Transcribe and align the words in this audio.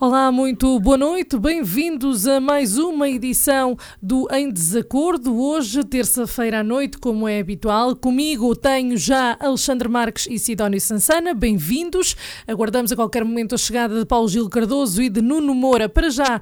Olá, 0.00 0.32
muito 0.32 0.80
boa 0.80 0.96
noite, 0.96 1.38
bem-vindos 1.38 2.26
a 2.26 2.40
mais 2.40 2.76
uma 2.76 3.08
edição 3.08 3.76
do 4.02 4.26
Em 4.34 4.50
Desacordo. 4.50 5.40
Hoje, 5.40 5.84
terça-feira 5.84 6.60
à 6.60 6.64
noite, 6.64 6.98
como 6.98 7.28
é 7.28 7.38
habitual, 7.38 7.94
comigo 7.94 8.56
tenho 8.56 8.96
já 8.98 9.36
Alexandre 9.38 9.88
Marques 9.88 10.26
e 10.28 10.36
Sidónio 10.36 10.80
Sansana, 10.80 11.32
bem-vindos. 11.32 12.16
Aguardamos 12.44 12.90
a 12.90 12.96
qualquer 12.96 13.24
momento 13.24 13.54
a 13.54 13.58
chegada 13.58 14.00
de 14.00 14.04
Paulo 14.04 14.28
Gil 14.28 14.50
Cardoso 14.50 15.00
e 15.00 15.08
de 15.08 15.22
Nuno 15.22 15.54
Moura. 15.54 15.88
Para 15.88 16.10
já, 16.10 16.40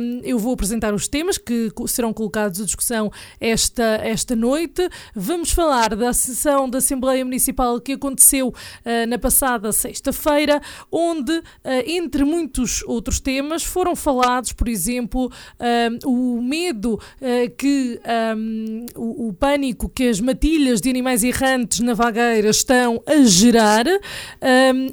um, 0.00 0.20
eu 0.24 0.36
vou 0.36 0.54
apresentar 0.54 0.92
os 0.92 1.06
temas 1.06 1.38
que 1.38 1.70
serão 1.86 2.12
colocados 2.12 2.60
à 2.60 2.64
discussão 2.64 3.08
esta, 3.40 4.00
esta 4.02 4.34
noite. 4.34 4.90
Vamos 5.14 5.52
falar 5.52 5.94
da 5.94 6.12
sessão 6.12 6.68
da 6.68 6.78
Assembleia 6.78 7.24
Municipal 7.24 7.80
que 7.80 7.92
aconteceu 7.92 8.48
uh, 8.48 9.06
na 9.08 9.16
passada 9.16 9.70
sexta-feira, 9.70 10.60
onde, 10.90 11.32
uh, 11.38 11.42
entre 11.86 12.24
muitos 12.24 12.80
outros 12.90 13.20
temas. 13.20 13.62
Foram 13.62 13.94
falados, 13.94 14.52
por 14.52 14.68
exemplo, 14.68 15.30
o 16.04 16.40
medo 16.42 16.94
uh, 16.94 17.50
que 17.56 18.00
um, 18.36 18.86
o, 18.96 19.28
o, 19.28 19.32
pânico 19.32 19.88
que 19.88 20.08
as 20.08 20.20
matilhas 20.20 20.80
de 20.80 20.90
animais 20.90 21.22
errantes 21.22 21.80
na 21.80 21.94
vagueira 21.94 22.48
estão 22.50 23.02
a 23.06 23.22
gerar, 23.22 23.84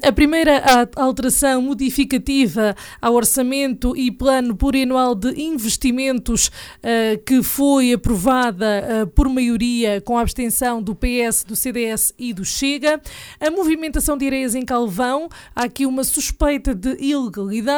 a 0.02 0.12
primeira 0.12 0.88
alteração 0.96 1.62
modificativa 1.62 2.74
ao 3.00 3.14
orçamento 3.14 3.96
e 3.96 4.10
plano 4.10 4.56
plurianual 4.56 5.14
de 5.14 5.40
investimentos 5.40 6.48
uh, 6.48 7.18
que 7.24 7.42
foi 7.42 7.92
aprovada 7.92 9.04
uh, 9.04 9.06
por 9.08 9.28
maioria 9.28 10.00
com 10.00 10.18
a 10.18 10.22
abstenção 10.22 10.82
do 10.82 10.94
PS, 10.94 11.44
do 11.44 11.56
CDS 11.56 12.12
e 12.18 12.32
do 12.32 12.44
Chega, 12.44 13.00
a 13.40 13.50
movimentação 13.50 14.16
de 14.16 14.26
areias 14.26 14.54
em 14.54 14.64
Calvão, 14.64 15.28
há 15.54 15.64
aqui 15.64 15.86
uma 15.86 16.04
suspeita 16.04 16.74
de 16.74 16.96
ilegalidade 17.00 17.77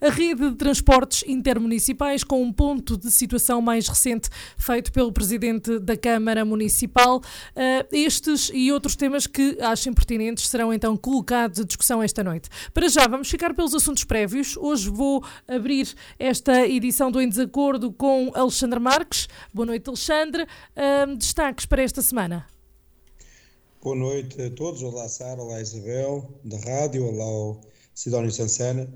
a 0.00 0.10
rede 0.10 0.50
de 0.50 0.56
transportes 0.56 1.24
intermunicipais 1.26 2.22
com 2.22 2.42
um 2.42 2.52
ponto 2.52 2.96
de 2.96 3.10
situação 3.10 3.60
mais 3.60 3.88
recente 3.88 4.28
feito 4.56 4.92
pelo 4.92 5.12
Presidente 5.12 5.78
da 5.78 5.96
Câmara 5.96 6.44
Municipal. 6.44 7.18
Uh, 7.18 7.86
estes 7.92 8.50
e 8.52 8.70
outros 8.72 8.96
temas 8.96 9.26
que 9.26 9.58
achem 9.60 9.92
pertinentes 9.92 10.48
serão 10.48 10.72
então 10.72 10.96
colocados 10.96 11.60
à 11.60 11.64
discussão 11.64 12.02
esta 12.02 12.22
noite. 12.22 12.48
Para 12.72 12.88
já, 12.88 13.06
vamos 13.06 13.28
ficar 13.28 13.54
pelos 13.54 13.74
assuntos 13.74 14.04
prévios. 14.04 14.56
Hoje 14.56 14.88
vou 14.88 15.24
abrir 15.46 15.92
esta 16.18 16.66
edição 16.66 17.10
do 17.10 17.20
Em 17.20 17.28
Desacordo 17.28 17.92
com 17.92 18.30
Alexandre 18.34 18.78
Marques. 18.78 19.28
Boa 19.52 19.66
noite, 19.66 19.88
Alexandre. 19.88 20.42
Uh, 20.42 21.16
destaques 21.16 21.66
para 21.66 21.82
esta 21.82 22.02
semana. 22.02 22.46
Boa 23.82 23.96
noite 23.96 24.40
a 24.42 24.50
todos. 24.50 24.82
Olá, 24.82 25.08
Sara. 25.08 25.40
Olá, 25.40 25.60
Isabel, 25.60 26.38
da 26.44 26.58
rádio. 26.58 27.06
Olá, 27.06 27.56
Sidónio 27.94 28.30
Sansana. 28.30 28.86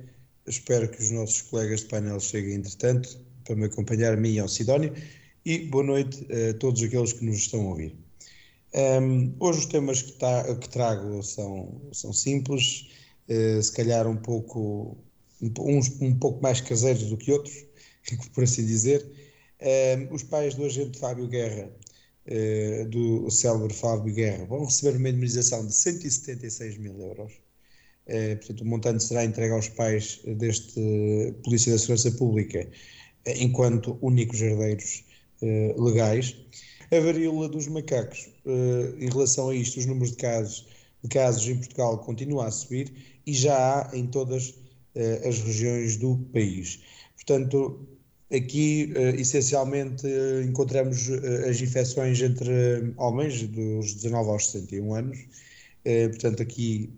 Espero 0.47 0.91
que 0.91 1.01
os 1.01 1.11
nossos 1.11 1.41
colegas 1.43 1.81
de 1.81 1.87
painel 1.87 2.21
cheguem, 2.21 2.55
entretanto, 2.57 3.19
para 3.45 3.57
me 3.57 3.65
acompanhar, 3.65 4.13
a 4.13 4.17
mim 4.17 4.35
e 4.35 4.39
ao 4.39 4.49
Sidónio. 4.49 4.93
E 5.45 5.59
boa 5.59 5.85
noite 5.85 6.27
a 6.31 6.53
todos 6.59 6.83
aqueles 6.83 7.15
que 7.15 7.25
nos 7.25 7.37
estão 7.37 7.63
a 7.63 7.71
ouvir. 7.71 7.97
Um, 8.75 9.35
hoje 9.41 9.61
os 9.61 9.67
temas 9.67 10.03
que, 10.03 10.13
tá, 10.13 10.55
que, 10.57 10.69
trago 10.69 11.23
são, 11.23 11.81
são 11.93 12.13
simples, 12.13 12.91
uh, 13.29 13.63
se 13.63 13.73
calhar 13.73 14.07
um 14.07 14.17
pouco, 14.17 14.99
uns 15.61 15.89
um 16.01 16.19
pouco 16.19 16.43
mais 16.43 16.61
caseiros 16.61 17.05
do 17.05 17.17
que 17.17 17.33
outros, 17.33 17.65
por 18.35 18.45
assim 18.45 18.67
dizer. 18.67 19.03
Um, 19.63 20.15
os 20.15 20.23
pais 20.25 20.55
do 20.55 20.65
agente 20.65 20.99
Fábio 20.99 21.27
Guerra, 21.27 21.71
uh, 22.27 22.89
do 22.91 23.31
célebre 23.31 23.73
Fábio 23.73 24.13
Guerra, 24.13 24.45
vão 24.45 24.67
receber 24.67 24.99
uma 24.99 25.09
indemnização 25.09 25.67
de 25.67 25.73
176 25.73 26.77
mil 26.77 27.01
euros. 27.01 27.44
Eh, 28.07 28.37
portanto, 28.37 28.61
o 28.61 28.67
montante 28.67 29.03
será 29.03 29.25
entregue 29.25 29.53
aos 29.53 29.69
pais 29.69 30.21
deste 30.27 31.35
Polícia 31.43 31.73
da 31.73 31.79
Segurança 31.79 32.11
Pública 32.13 32.69
eh, 33.25 33.43
enquanto 33.43 33.99
únicos 34.03 34.41
herdeiros 34.41 35.05
eh, 35.43 35.75
legais. 35.79 36.37
A 36.91 37.01
varíola 37.01 37.49
dos 37.49 37.67
macacos, 37.67 38.29
em 39.01 39.09
relação 39.09 39.49
a 39.49 39.55
isto, 39.55 39.81
os 39.81 39.87
números 39.87 40.11
de 40.11 40.19
casos, 40.19 40.67
de 41.03 41.09
casos 41.09 41.49
em 41.49 41.57
Portugal 41.57 41.99
continuam 41.99 42.47
a 42.47 42.51
subir 42.51 42.93
e 43.27 43.33
já 43.33 43.91
há 43.91 43.97
em 43.97 44.07
todas 44.07 44.55
as 45.27 45.41
regiões 45.41 45.97
do 45.97 46.19
país. 46.33 46.81
Portanto, 47.17 47.89
aqui 48.31 48.93
essencialmente 49.19 50.07
encontramos 50.47 51.09
as 51.49 51.61
infecções 51.61 52.21
entre 52.21 52.95
homens 52.97 53.43
dos 53.49 53.95
19 53.95 54.31
aos 54.31 54.51
61 54.51 54.95
anos. 54.95 55.19
Portanto, 56.13 56.43
aqui 56.43 56.93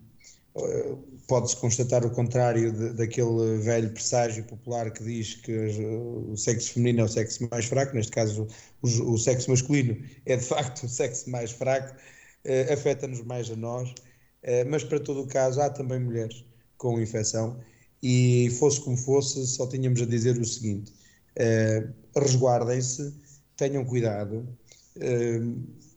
pode-se 1.27 1.57
constatar 1.57 2.05
o 2.05 2.11
contrário 2.11 2.73
de, 2.73 2.93
daquele 2.93 3.59
velho 3.59 3.91
presságio 3.91 4.45
popular 4.45 4.91
que 4.91 5.03
diz 5.03 5.35
que 5.35 5.53
o 5.53 6.37
sexo 6.37 6.75
feminino 6.75 7.01
é 7.01 7.05
o 7.05 7.09
sexo 7.09 7.49
mais 7.51 7.67
fraco, 7.67 7.95
neste 7.95 8.13
caso 8.13 8.47
o, 8.83 9.13
o 9.13 9.19
sexo 9.19 9.51
masculino 9.51 9.97
é 10.25 10.37
de 10.37 10.45
facto 10.45 10.85
o 10.85 10.89
sexo 10.89 11.29
mais 11.31 11.51
fraco, 11.51 11.95
uh, 11.95 12.73
afeta-nos 12.73 13.23
mais 13.23 13.51
a 13.51 13.57
nós, 13.57 13.91
uh, 13.91 14.69
mas 14.69 14.85
para 14.85 15.01
todo 15.01 15.23
o 15.23 15.27
caso 15.27 15.61
há 15.61 15.69
também 15.69 16.01
mulheres 16.01 16.45
com 16.79 17.01
infecção 17.01 17.59
e 18.03 18.51
fosse 18.59 18.81
como 18.81 18.97
fosse, 18.97 19.47
só 19.47 19.67
tínhamos 19.67 20.01
a 20.01 20.07
dizer 20.07 20.39
o 20.39 20.45
seguinte, 20.45 20.93
uh, 21.39 22.21
resguardem-se, 22.21 23.15
tenham 23.57 23.85
cuidado, 23.85 24.47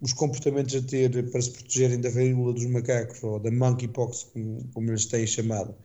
os 0.01 0.13
comportamentos 0.13 0.75
a 0.75 0.81
ter 0.81 1.29
para 1.31 1.41
se 1.41 1.51
protegerem 1.51 1.99
da 1.99 2.09
varíola 2.09 2.53
dos 2.53 2.65
macacos 2.65 3.21
ou 3.23 3.39
da 3.39 3.51
monkeypox, 3.51 4.23
como, 4.33 4.63
como 4.73 4.89
eles 4.89 5.05
têm 5.05 5.27
chamado, 5.27 5.75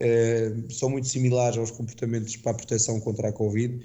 eh, 0.00 0.52
são 0.70 0.90
muito 0.90 1.08
similares 1.08 1.58
aos 1.58 1.70
comportamentos 1.70 2.36
para 2.36 2.52
a 2.52 2.54
proteção 2.54 3.00
contra 3.00 3.28
a 3.28 3.32
Covid. 3.32 3.84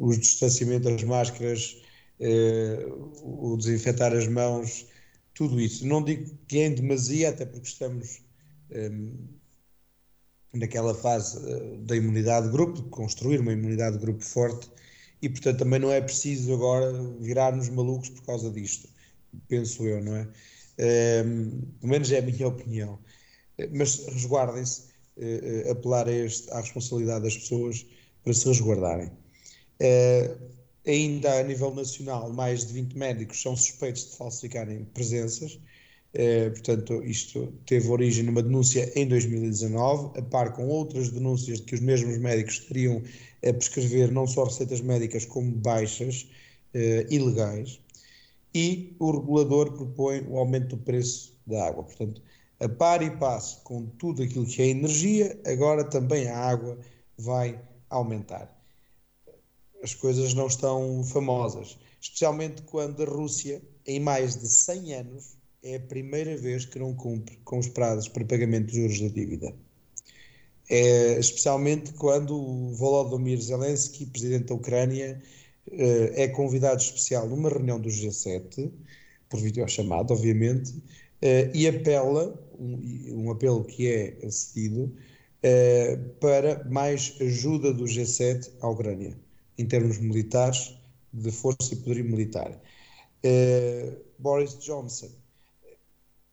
O 0.00 0.10
distanciamento 0.16 0.90
das 0.90 1.02
máscaras, 1.04 1.76
eh, 2.20 2.86
o 3.22 3.56
desinfetar 3.56 4.12
as 4.12 4.26
mãos, 4.26 4.86
tudo 5.34 5.60
isso. 5.60 5.86
Não 5.86 6.02
digo 6.02 6.34
que 6.48 6.58
é 6.60 6.66
em 6.66 6.74
demasia, 6.74 7.30
até 7.30 7.44
porque 7.46 7.68
estamos 7.68 8.22
eh, 8.70 8.90
naquela 10.54 10.94
fase 10.94 11.38
da 11.84 11.96
imunidade 11.96 12.46
de 12.46 12.52
grupo, 12.52 12.82
de 12.82 12.88
construir 12.90 13.40
uma 13.40 13.52
imunidade 13.52 13.96
de 13.98 14.02
grupo 14.02 14.24
forte, 14.24 14.68
e 15.22 15.28
portanto 15.28 15.58
também 15.58 15.78
não 15.78 15.92
é 15.92 16.00
preciso 16.00 16.52
agora 16.54 16.92
virar-nos 17.20 17.68
malucos 17.68 18.08
por 18.10 18.22
causa 18.24 18.50
disto 18.50 18.88
penso 19.48 19.86
eu, 19.86 20.02
não 20.02 20.16
é? 20.16 20.28
Um, 20.80 21.50
pelo 21.80 21.92
menos 21.92 22.10
é 22.10 22.18
a 22.18 22.22
minha 22.22 22.48
opinião. 22.48 22.98
Mas 23.72 24.06
resguardem-se, 24.06 24.84
uh, 25.18 25.70
apelar 25.70 26.08
a 26.08 26.12
este, 26.12 26.50
à 26.50 26.60
responsabilidade 26.60 27.24
das 27.24 27.36
pessoas 27.36 27.86
para 28.24 28.32
se 28.32 28.46
resguardarem. 28.48 29.10
Uh, 29.80 30.50
ainda 30.86 31.38
a 31.38 31.42
nível 31.42 31.74
nacional, 31.74 32.32
mais 32.32 32.66
de 32.66 32.72
20 32.72 32.96
médicos 32.96 33.42
são 33.42 33.56
suspeitos 33.56 34.10
de 34.10 34.16
falsificarem 34.16 34.84
presenças. 34.94 35.58
Uh, 36.14 36.50
portanto, 36.50 37.04
isto 37.04 37.52
teve 37.66 37.88
origem 37.88 38.24
numa 38.24 38.42
denúncia 38.42 38.90
em 38.96 39.06
2019, 39.06 40.18
a 40.18 40.22
par 40.22 40.52
com 40.52 40.66
outras 40.66 41.10
denúncias 41.10 41.58
de 41.58 41.66
que 41.66 41.74
os 41.74 41.80
mesmos 41.80 42.18
médicos 42.18 42.54
estariam 42.54 43.02
a 43.46 43.52
prescrever 43.52 44.10
não 44.10 44.26
só 44.26 44.44
receitas 44.44 44.80
médicas 44.80 45.24
como 45.24 45.52
baixas 45.52 46.28
uh, 46.74 47.14
ilegais 47.14 47.80
e 48.54 48.96
o 48.98 49.10
regulador 49.10 49.72
propõe 49.72 50.26
o 50.28 50.38
aumento 50.38 50.76
do 50.76 50.82
preço 50.82 51.38
da 51.46 51.68
água. 51.68 51.84
Portanto, 51.84 52.22
a 52.58 52.68
par 52.68 53.02
e 53.02 53.10
passo 53.16 53.62
com 53.62 53.86
tudo 53.86 54.22
aquilo 54.22 54.46
que 54.46 54.60
é 54.60 54.68
energia, 54.68 55.40
agora 55.46 55.84
também 55.84 56.28
a 56.28 56.38
água 56.38 56.78
vai 57.16 57.60
aumentar. 57.88 58.54
As 59.82 59.94
coisas 59.94 60.34
não 60.34 60.46
estão 60.46 61.02
famosas, 61.04 61.78
especialmente 62.00 62.62
quando 62.62 63.02
a 63.02 63.06
Rússia, 63.06 63.62
em 63.86 63.98
mais 63.98 64.36
de 64.36 64.48
100 64.48 64.94
anos, 64.94 65.38
é 65.62 65.76
a 65.76 65.80
primeira 65.80 66.36
vez 66.36 66.64
que 66.64 66.78
não 66.78 66.94
cumpre 66.94 67.38
com 67.44 67.58
os 67.58 67.68
prazos 67.68 68.08
para 68.08 68.24
pagamento 68.24 68.66
de 68.66 68.76
juros 68.76 69.00
da 69.00 69.08
dívida. 69.08 69.54
É, 70.68 71.18
especialmente 71.18 71.92
quando 71.94 72.36
o 72.36 72.74
Volodymyr 72.74 73.40
Zelensky, 73.40 74.06
presidente 74.06 74.44
da 74.44 74.54
Ucrânia, 74.54 75.20
é 75.72 76.28
convidado 76.28 76.80
especial 76.80 77.28
numa 77.28 77.48
reunião 77.48 77.80
do 77.80 77.88
G7, 77.88 78.70
por 79.28 79.40
videochamada, 79.40 80.12
obviamente, 80.12 80.74
e 81.54 81.68
apela, 81.68 82.34
um, 82.58 83.24
um, 83.24 83.30
apelo 83.30 83.64
que 83.64 83.86
é 83.86 84.26
acedido, 84.26 84.92
para 86.18 86.64
mais 86.64 87.14
ajuda 87.20 87.72
do 87.72 87.84
G7 87.84 88.50
à 88.60 88.68
Ucrânia, 88.68 89.16
em 89.56 89.66
termos 89.66 89.98
militares, 89.98 90.74
de 91.12 91.30
força 91.30 91.72
e 91.72 91.76
poderio 91.76 92.04
militar. 92.04 92.60
Boris 94.18 94.58
Johnson 94.58 95.10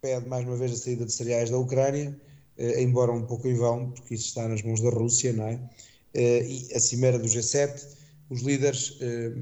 pede 0.01 0.27
mais 0.27 0.45
uma 0.45 0.55
vez 0.55 0.71
a 0.71 0.75
saída 0.75 1.05
de 1.05 1.11
cereais 1.11 1.49
da 1.49 1.57
Ucrânia, 1.57 2.15
eh, 2.57 2.81
embora 2.81 3.11
um 3.11 3.25
pouco 3.25 3.47
em 3.47 3.55
vão, 3.55 3.91
porque 3.91 4.15
isso 4.15 4.27
está 4.27 4.47
nas 4.47 4.61
mãos 4.61 4.81
da 4.81 4.89
Rússia, 4.89 5.33
não 5.33 5.47
é? 5.47 5.59
Eh, 6.13 6.45
e 6.45 6.73
a 6.73 6.79
cimeira 6.79 7.19
do 7.19 7.27
G7, 7.27 7.96
os 8.29 8.41
líderes 8.41 8.97
eh, 9.01 9.33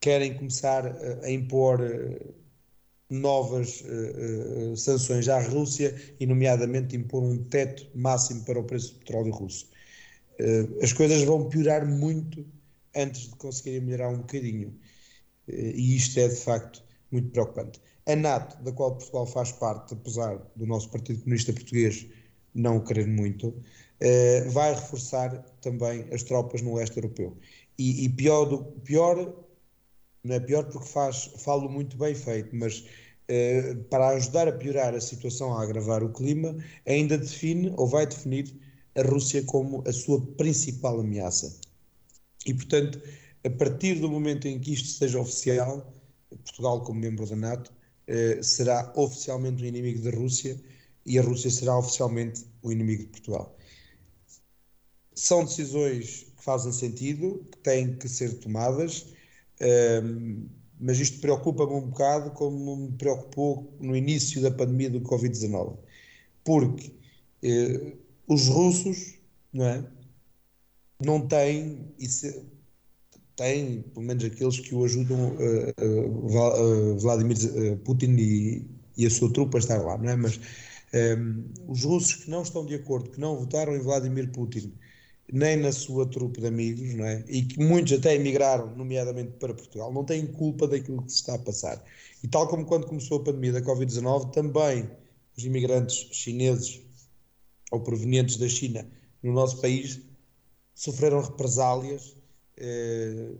querem 0.00 0.34
começar 0.34 0.86
a 1.22 1.30
impor 1.30 1.80
novas 3.10 3.84
sanções 4.76 5.28
à 5.28 5.40
Rússia 5.40 5.94
e, 6.20 6.26
nomeadamente, 6.26 6.96
impor 6.96 7.22
um 7.22 7.42
teto 7.44 7.88
máximo 7.94 8.44
para 8.44 8.58
o 8.58 8.64
preço 8.64 8.94
do 8.94 8.98
petróleo 9.00 9.32
russo. 9.32 9.68
as 10.82 10.92
coisas 10.92 11.22
vão 11.22 11.48
piorar 11.48 11.86
muito 11.86 12.44
antes 12.94 13.28
de 13.30 13.36
conseguirem 13.36 13.80
melhorar 13.80 14.10
um 14.10 14.18
bocadinho. 14.18 14.78
e 15.48 15.96
isto 15.96 16.18
é, 16.20 16.28
de 16.28 16.36
facto, 16.36 16.82
muito 17.10 17.30
preocupante. 17.30 17.80
A 18.06 18.14
NATO, 18.14 18.62
da 18.62 18.72
qual 18.72 18.96
Portugal 18.96 19.26
faz 19.26 19.52
parte, 19.52 19.94
apesar 19.94 20.38
do 20.54 20.66
nosso 20.66 20.90
Partido 20.90 21.20
Comunista 21.22 21.52
Português 21.52 22.06
não 22.54 22.80
querer 22.80 23.06
muito, 23.06 23.54
eh, 24.00 24.42
vai 24.48 24.74
reforçar 24.74 25.30
também 25.60 26.06
as 26.12 26.22
tropas 26.22 26.62
no 26.62 26.74
leste 26.76 26.96
europeu. 26.96 27.36
E, 27.78 28.04
e, 28.04 28.08
pior, 28.08 28.44
do, 28.46 28.64
pior, 28.82 29.34
não 30.24 30.34
é 30.34 30.40
pior 30.40 30.64
porque 30.64 30.88
faz, 30.88 31.30
falo 31.38 31.68
muito 31.68 31.96
bem 31.96 32.14
feito, 32.14 32.54
mas 32.56 32.84
eh, 33.28 33.74
para 33.90 34.08
ajudar 34.10 34.48
a 34.48 34.52
piorar 34.52 34.94
a 34.94 35.00
situação, 35.00 35.56
a 35.56 35.62
agravar 35.62 36.02
o 36.02 36.12
clima, 36.12 36.56
ainda 36.86 37.18
define 37.18 37.72
ou 37.76 37.86
vai 37.86 38.06
definir 38.06 38.52
a 38.94 39.02
Rússia 39.02 39.42
como 39.44 39.82
a 39.86 39.92
sua 39.92 40.20
principal 40.36 41.00
ameaça. 41.00 41.58
E, 42.46 42.54
portanto, 42.54 43.00
a 43.44 43.50
partir 43.50 43.96
do 43.96 44.10
momento 44.10 44.46
em 44.48 44.58
que 44.58 44.72
isto 44.72 44.88
seja 44.88 45.20
oficial, 45.20 45.92
Portugal, 46.44 46.82
como 46.82 47.00
membro 47.00 47.26
da 47.26 47.36
NATO, 47.36 47.72
eh, 48.06 48.40
será 48.42 48.92
oficialmente 48.96 49.62
o 49.62 49.66
inimigo 49.66 50.00
da 50.02 50.10
Rússia 50.10 50.60
e 51.04 51.18
a 51.18 51.22
Rússia 51.22 51.50
será 51.50 51.76
oficialmente 51.78 52.44
o 52.62 52.72
inimigo 52.72 53.04
de 53.04 53.08
Portugal. 53.08 53.56
São 55.14 55.44
decisões 55.44 56.25
fazem 56.46 56.72
sentido, 56.72 57.44
que 57.50 57.58
têm 57.58 57.96
que 57.96 58.08
ser 58.08 58.38
tomadas, 58.38 59.06
ehm, 59.60 60.46
mas 60.78 60.98
isto 61.00 61.20
preocupa-me 61.20 61.72
um 61.74 61.88
bocado 61.88 62.30
como 62.30 62.76
me 62.76 62.92
preocupou 62.92 63.76
no 63.80 63.96
início 63.96 64.40
da 64.40 64.50
pandemia 64.50 64.90
do 64.90 65.00
Covid-19, 65.00 65.76
porque 66.44 66.92
eh, 67.42 67.96
os 68.28 68.46
russos 68.48 69.14
não, 69.52 69.64
é, 69.66 69.84
não 71.04 71.26
têm, 71.26 71.92
tem, 73.36 73.82
pelo 73.82 74.06
menos 74.06 74.24
aqueles 74.24 74.60
que 74.60 74.74
o 74.74 74.84
ajudam, 74.84 75.36
uh, 75.36 76.92
uh, 76.92 76.98
Vladimir 76.98 77.36
Putin 77.84 78.16
e, 78.18 78.66
e, 78.96 79.06
a 79.06 79.10
sua 79.10 79.32
trupa 79.32 79.58
a 79.58 79.60
estar 79.60 79.78
lá, 79.82 79.98
não 79.98 80.10
é? 80.10 80.16
Mas 80.16 80.36
um, 80.36 80.40
ehm, 80.98 81.44
os 81.68 81.84
russos 81.84 82.14
que 82.24 82.30
não 82.30 82.42
estão 82.42 82.64
de 82.66 82.74
acordo, 82.74 83.10
que 83.10 83.20
não 83.20 83.36
votaram 83.36 83.74
em 83.76 83.80
Vladimir 83.80 84.30
Putin, 84.32 84.72
nem 85.32 85.56
na 85.56 85.72
sua 85.72 86.06
trupe 86.06 86.40
de 86.40 86.46
amigos, 86.46 86.94
não 86.94 87.04
é? 87.04 87.24
E 87.28 87.42
que 87.42 87.58
muitos 87.58 87.92
até 87.92 88.14
emigraram, 88.14 88.74
nomeadamente 88.76 89.32
para 89.38 89.54
Portugal, 89.54 89.92
não 89.92 90.04
têm 90.04 90.26
culpa 90.26 90.68
daquilo 90.68 91.02
que 91.02 91.10
se 91.10 91.18
está 91.18 91.34
a 91.34 91.38
passar. 91.38 91.82
E 92.22 92.28
tal 92.28 92.48
como 92.48 92.64
quando 92.64 92.86
começou 92.86 93.18
a 93.18 93.24
pandemia 93.24 93.52
da 93.52 93.62
Covid-19, 93.62 94.32
também 94.32 94.88
os 95.36 95.44
imigrantes 95.44 96.08
chineses 96.12 96.80
ou 97.72 97.80
provenientes 97.80 98.36
da 98.36 98.48
China 98.48 98.86
no 99.22 99.32
nosso 99.32 99.60
país 99.60 100.00
sofreram 100.74 101.20
represálias 101.20 102.16
eh, 102.56 103.32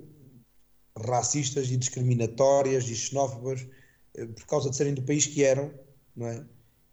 racistas 0.97 1.71
e 1.71 1.77
discriminatórias 1.77 2.89
e 2.89 2.97
xenófobas 2.97 3.67
eh, 4.15 4.27
por 4.27 4.47
causa 4.47 4.71
de 4.71 4.77
serem 4.77 4.95
do 4.95 5.03
país 5.03 5.27
que 5.27 5.45
eram, 5.45 5.73
não 6.17 6.27
é? 6.27 6.45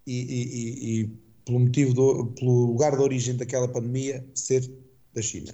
E, 0.05 0.21
e, 0.21 1.01
e 1.01 1.07
pelo 1.45 1.59
motivo 1.59 1.93
do, 1.93 2.25
pelo 2.27 2.65
lugar 2.65 2.95
de 2.95 3.01
origem 3.01 3.35
daquela 3.35 3.67
pandemia 3.67 4.25
ser 4.33 4.69
da 5.13 5.21
China. 5.21 5.53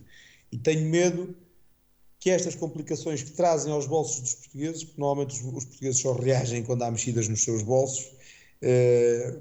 E 0.52 0.58
tenho 0.58 0.90
medo 0.90 1.36
que 2.20 2.30
estas 2.30 2.56
complicações 2.56 3.24
que 3.24 3.32
trazem 3.32 3.72
aos 3.72 3.88
bolsos 3.88 4.20
dos 4.20 4.34
portugueses, 4.36 4.84
porque 4.84 5.00
normalmente 5.00 5.32
os, 5.36 5.54
os 5.54 5.66
portugueses 5.66 6.02
só 6.02 6.14
reagem 6.14 6.64
quando 6.64 6.84
há 6.84 6.92
mexidas 6.92 7.28
nos 7.28 7.44
seus 7.44 7.62
bolsos, 7.62 8.12
eh, 8.62 9.40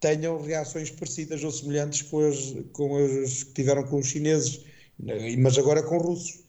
tenham 0.00 0.40
reações 0.40 0.90
parecidas 0.90 1.42
ou 1.44 1.50
semelhantes 1.50 2.02
com 2.02 2.20
as, 2.20 2.54
com 2.72 2.96
as 2.96 3.44
que 3.44 3.52
tiveram 3.52 3.84
com 3.84 3.98
os 3.98 4.06
chineses, 4.06 4.60
mas 5.38 5.56
agora 5.58 5.82
com 5.82 5.98
russos. 5.98 6.40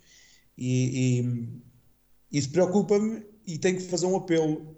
E, 0.57 1.21
e 2.31 2.37
isso 2.37 2.51
preocupa-me 2.51 3.23
e 3.45 3.57
tenho 3.57 3.77
que 3.77 3.83
fazer 3.83 4.05
um 4.07 4.15
apelo. 4.15 4.75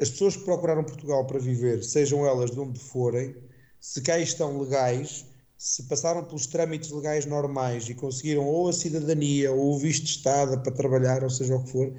As 0.00 0.10
pessoas 0.10 0.36
que 0.36 0.44
procuraram 0.44 0.84
Portugal 0.84 1.26
para 1.26 1.38
viver, 1.38 1.82
sejam 1.82 2.26
elas 2.26 2.50
de 2.50 2.60
onde 2.60 2.78
forem, 2.78 3.34
se 3.80 4.00
cá 4.02 4.18
estão 4.18 4.60
legais, 4.60 5.24
se 5.64 5.82
passaram 5.84 6.22
pelos 6.22 6.46
trâmites 6.46 6.90
legais 6.90 7.24
normais 7.24 7.88
e 7.88 7.94
conseguiram 7.94 8.44
ou 8.44 8.68
a 8.68 8.72
cidadania 8.72 9.50
ou 9.50 9.72
o 9.72 9.78
visto 9.78 10.04
de 10.04 10.10
Estado 10.10 10.62
para 10.62 10.70
trabalhar, 10.70 11.24
ou 11.24 11.30
seja 11.30 11.56
o 11.56 11.64
que 11.64 11.70
for, 11.70 11.90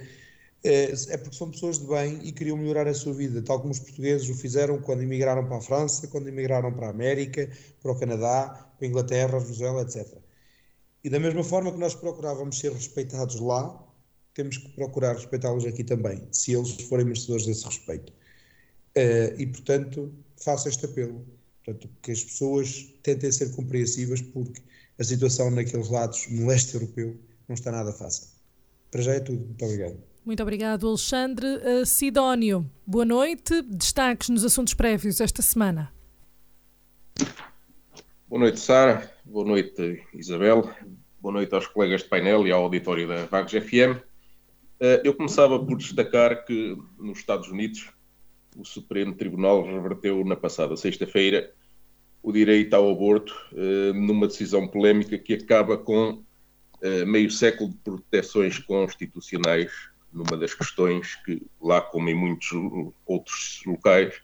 é, 0.64 0.94
é 1.10 1.18
porque 1.18 1.36
são 1.36 1.50
pessoas 1.50 1.80
de 1.80 1.88
bem 1.88 2.20
e 2.22 2.32
queriam 2.32 2.58
melhorar 2.58 2.88
a 2.88 2.94
sua 2.94 3.12
vida, 3.12 3.42
tal 3.42 3.60
como 3.60 3.72
os 3.72 3.80
portugueses 3.80 4.30
o 4.30 4.36
fizeram 4.36 4.80
quando 4.80 5.02
emigraram 5.02 5.44
para 5.48 5.58
a 5.58 5.62
França, 5.62 6.08
quando 6.08 6.28
emigraram 6.28 6.72
para 6.72 6.86
a 6.86 6.90
América, 6.92 7.50
para 7.82 7.92
o 7.92 8.00
Canadá, 8.00 8.70
para 8.78 8.86
a 8.86 8.88
Inglaterra, 8.88 9.40
Venezuela, 9.40 9.82
etc. 9.82 10.16
E 11.04 11.10
da 11.10 11.20
mesma 11.20 11.44
forma 11.44 11.72
que 11.72 11.80
nós 11.80 11.96
procurávamos 11.96 12.60
ser 12.60 12.72
respeitados 12.72 13.40
lá, 13.40 13.84
temos 14.36 14.60
que 14.60 14.70
procurar 14.76 15.16
respeitá-los 15.16 15.66
aqui 15.66 15.84
também, 15.84 16.28
se 16.32 16.54
eles 16.54 16.70
forem 16.84 17.06
merecedores 17.06 17.48
desse 17.48 17.66
respeito. 17.66 18.14
Uh, 18.96 19.42
e, 19.42 19.48
portanto, 19.48 20.14
faço 20.38 20.70
este 20.70 20.86
apelo. 20.86 21.26
Portanto, 21.66 21.90
que 22.04 22.12
as 22.12 22.24
pessoas 22.24 22.94
tentem 23.02 23.32
ser 23.32 23.56
compreensivas, 23.56 24.22
porque 24.22 24.62
a 25.00 25.04
situação 25.04 25.50
naqueles 25.50 25.90
lados, 25.90 26.28
no 26.30 26.48
leste 26.48 26.76
europeu, 26.76 27.18
não 27.48 27.56
está 27.56 27.72
nada 27.72 27.92
fácil. 27.92 28.28
Para 28.92 29.02
já 29.02 29.14
é 29.14 29.20
tudo. 29.20 29.44
Muito 29.44 29.66
obrigado. 29.66 29.98
Muito 30.24 30.44
obrigado, 30.44 30.88
Alexandre. 30.88 31.46
Uh, 31.46 31.86
Sidónio, 31.86 32.70
boa 32.86 33.06
noite. 33.06 33.62
Destaques 33.64 34.30
nos 34.30 34.44
assuntos 34.44 34.74
prévios 34.74 35.20
esta 35.20 35.42
semana. 35.42 35.92
Boa 38.28 38.40
noite, 38.40 38.60
Sara. 38.60 39.12
Boa 39.26 39.46
noite, 39.46 40.04
Isabel. 40.14 40.70
Boa 41.20 41.34
noite 41.34 41.54
aos 41.54 41.68
colegas 41.68 42.04
de 42.04 42.10
painel 42.10 42.46
e 42.48 42.52
ao 42.52 42.64
auditório 42.64 43.08
da 43.08 43.26
Vagos 43.26 43.52
FM. 43.52 44.02
Eh, 44.80 45.02
eu 45.04 45.14
começava 45.16 45.64
por 45.64 45.78
destacar 45.78 46.46
que 46.46 46.78
nos 47.00 47.20
Estados 47.20 47.50
Unidos 47.50 47.90
o 48.56 48.64
Supremo 48.64 49.14
Tribunal 49.14 49.64
reverteu 49.64 50.24
na 50.24 50.36
passada 50.36 50.76
sexta-feira 50.78 51.52
o 52.24 52.32
direito 52.32 52.74
ao 52.74 52.90
aborto 52.90 53.36
eh, 53.54 53.94
numa 53.94 54.28
decisão 54.28 54.68
polémica 54.68 55.18
que 55.18 55.34
acaba 55.34 55.78
com 55.78 56.24
eh, 56.82 57.06
meio 57.06 57.30
século 57.30 57.70
de 57.70 57.78
proteções 57.78 58.58
constitucionais 58.58 59.72
numa 60.12 60.38
das 60.38 60.54
questões 60.54 61.16
que 61.24 61.46
lá 61.62 61.82
como 61.82 62.10
em 62.10 62.16
muitos 62.16 62.50
outros 63.06 63.62
locais 63.66 64.22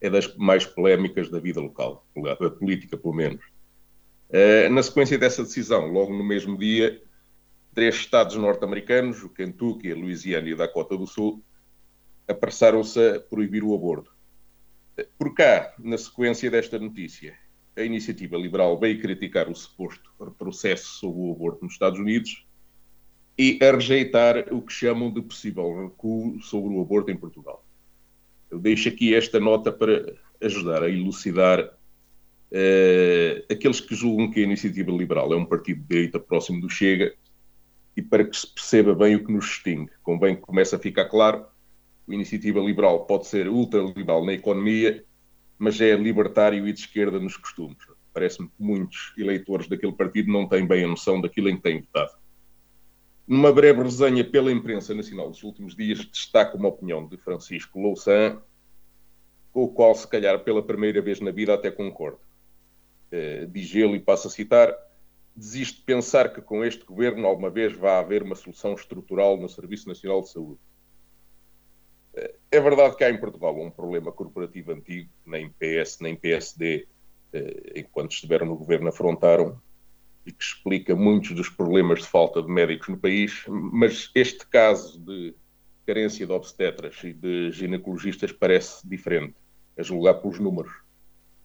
é 0.00 0.08
das 0.08 0.34
mais 0.36 0.64
polémicas 0.64 1.28
da 1.28 1.38
vida 1.38 1.60
local, 1.60 2.06
da 2.40 2.50
política 2.50 2.96
pelo 2.96 3.14
menos. 3.14 3.44
Uh, 4.28 4.68
na 4.70 4.82
sequência 4.82 5.16
dessa 5.16 5.42
decisão, 5.42 5.86
logo 5.86 6.12
no 6.12 6.24
mesmo 6.24 6.58
dia, 6.58 7.00
três 7.74 7.94
estados 7.94 8.34
norte-americanos, 8.36 9.22
o 9.22 9.28
Kentucky, 9.28 9.92
a 9.92 9.94
Louisiana 9.94 10.48
e 10.48 10.52
a 10.52 10.56
Dakota 10.56 10.96
do 10.96 11.06
Sul, 11.06 11.42
apressaram-se 12.28 12.98
a 12.98 13.20
proibir 13.20 13.62
o 13.62 13.74
aborto. 13.74 14.14
Por 15.18 15.34
cá, 15.34 15.74
na 15.78 15.98
sequência 15.98 16.50
desta 16.50 16.78
notícia, 16.78 17.36
a 17.76 17.82
iniciativa 17.82 18.36
liberal 18.36 18.78
veio 18.78 19.00
criticar 19.00 19.48
o 19.50 19.54
suposto 19.54 20.10
retrocesso 20.18 20.86
sobre 20.98 21.20
o 21.20 21.32
aborto 21.32 21.64
nos 21.64 21.74
Estados 21.74 22.00
Unidos 22.00 22.46
e 23.38 23.58
a 23.62 23.70
rejeitar 23.70 24.52
o 24.52 24.62
que 24.62 24.72
chamam 24.72 25.12
de 25.12 25.20
possível 25.20 25.88
recuo 25.88 26.40
sobre 26.40 26.74
o 26.74 26.80
aborto 26.80 27.10
em 27.10 27.16
Portugal. 27.16 27.64
Eu 28.50 28.58
deixo 28.58 28.88
aqui 28.88 29.14
esta 29.14 29.38
nota 29.38 29.70
para 29.70 30.14
ajudar 30.40 30.82
a 30.82 30.88
elucidar 30.88 31.60
uh, 31.64 33.52
aqueles 33.52 33.80
que 33.80 33.94
julgam 33.94 34.30
que 34.30 34.40
a 34.40 34.44
Iniciativa 34.44 34.90
Liberal 34.90 35.32
é 35.32 35.36
um 35.36 35.44
partido 35.44 35.82
de 35.82 35.88
direita 35.88 36.18
próximo 36.18 36.60
do 36.60 36.70
Chega 36.70 37.14
e 37.94 38.00
para 38.00 38.24
que 38.24 38.36
se 38.36 38.46
perceba 38.46 38.94
bem 38.94 39.16
o 39.16 39.24
que 39.24 39.32
nos 39.32 39.44
distingue. 39.44 39.90
Convém 40.02 40.36
que 40.36 40.42
comece 40.42 40.74
a 40.74 40.78
ficar 40.78 41.06
claro 41.06 41.44
a 42.08 42.14
Iniciativa 42.14 42.60
Liberal 42.60 43.04
pode 43.06 43.26
ser 43.26 43.48
ultraliberal 43.48 44.24
na 44.24 44.32
economia, 44.32 45.04
mas 45.58 45.80
é 45.80 45.94
libertário 45.96 46.66
e 46.66 46.72
de 46.72 46.80
esquerda 46.80 47.18
nos 47.18 47.36
costumes. 47.36 47.78
Parece-me 48.12 48.48
que 48.48 48.54
muitos 48.58 49.12
eleitores 49.18 49.68
daquele 49.68 49.92
partido 49.92 50.32
não 50.32 50.48
têm 50.48 50.66
bem 50.66 50.84
a 50.84 50.88
noção 50.88 51.20
daquilo 51.20 51.48
em 51.48 51.56
que 51.56 51.62
têm 51.62 51.80
votado. 51.80 52.12
Numa 53.26 53.52
breve 53.52 53.82
resenha 53.82 54.24
pela 54.24 54.52
imprensa 54.52 54.94
nacional 54.94 55.28
dos 55.28 55.42
últimos 55.42 55.74
dias, 55.74 56.04
destaco 56.04 56.56
uma 56.56 56.68
opinião 56.68 57.06
de 57.08 57.16
Francisco 57.16 57.80
Louçã, 57.80 58.40
com 59.52 59.64
o 59.64 59.68
qual, 59.68 59.94
se 59.94 60.06
calhar, 60.06 60.38
pela 60.44 60.62
primeira 60.62 61.02
vez 61.02 61.20
na 61.20 61.32
vida 61.32 61.52
até 61.52 61.70
concordo. 61.70 62.20
Uh, 63.10 63.46
diz 63.48 63.74
ele, 63.74 63.96
e 63.96 64.00
passo 64.00 64.28
a 64.28 64.30
citar, 64.30 64.72
desisto 65.34 65.78
de 65.78 65.84
pensar 65.84 66.32
que 66.32 66.40
com 66.40 66.64
este 66.64 66.84
governo 66.84 67.26
alguma 67.26 67.50
vez 67.50 67.72
vai 67.72 67.96
haver 67.96 68.22
uma 68.22 68.34
solução 68.34 68.74
estrutural 68.74 69.36
no 69.36 69.48
Serviço 69.48 69.88
Nacional 69.88 70.22
de 70.22 70.30
Saúde. 70.30 70.60
É 72.50 72.60
verdade 72.60 72.96
que 72.96 73.04
há 73.04 73.10
em 73.10 73.20
Portugal 73.20 73.58
um 73.60 73.70
problema 73.70 74.10
corporativo 74.10 74.72
antigo, 74.72 75.10
nem 75.26 75.50
PS 75.50 75.98
nem 76.00 76.16
PSD, 76.16 76.86
uh, 77.34 77.78
enquanto 77.78 78.12
estiveram 78.12 78.46
no 78.46 78.56
governo, 78.56 78.88
afrontaram, 78.88 79.60
e 80.24 80.32
que 80.32 80.42
explica 80.42 80.96
muitos 80.96 81.32
dos 81.32 81.48
problemas 81.48 82.00
de 82.00 82.08
falta 82.08 82.42
de 82.42 82.48
médicos 82.48 82.88
no 82.88 82.96
país, 82.96 83.44
mas 83.48 84.10
este 84.14 84.46
caso 84.46 84.98
de 84.98 85.34
carência 85.86 86.26
de 86.26 86.32
obstetras 86.32 86.96
e 87.04 87.12
de 87.12 87.52
ginecologistas 87.52 88.32
parece 88.32 88.88
diferente, 88.88 89.36
a 89.78 89.82
julgar 89.82 90.14
pelos 90.14 90.40
números. 90.40 90.72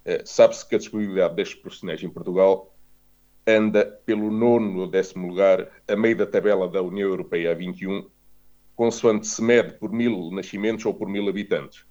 Uh, 0.06 0.25
Sabe-se 0.25 0.68
que 0.68 0.75
a 0.75 0.80
disponibilidade 0.80 1.36
destes 1.36 1.60
profissionais 1.60 2.01
em 2.01 2.10
Portugal 2.10 2.74
anda 3.46 3.86
pelo 4.06 4.32
nono 4.32 4.82
ou 4.82 4.88
décimo 4.88 5.28
lugar, 5.28 5.70
a 5.88 5.96
meio 5.96 6.16
da 6.16 6.25
tabela 6.25 6.70
da 6.70 6.82
União 6.82 7.10
Europeia 7.10 7.51
a 7.51 7.56
21, 7.56 8.10
consoante 8.75 9.28
se 9.28 9.42
mede 9.42 9.74
por 9.74 9.92
mil 9.92 10.32
nascimentos 10.32 10.86
ou 10.86 10.94
por 10.94 11.08
mil 11.08 11.28
habitantes. 11.28 11.82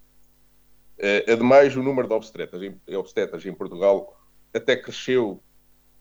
Uh, 0.99 1.33
ademais, 1.33 1.77
o 1.77 1.83
número 1.83 2.07
de 2.07 2.15
obstetras 2.15 2.63
em, 2.63 2.97
obstetras 2.97 3.45
em 3.47 3.55
Portugal 3.55 4.19
até 4.53 4.77
cresceu 4.77 5.43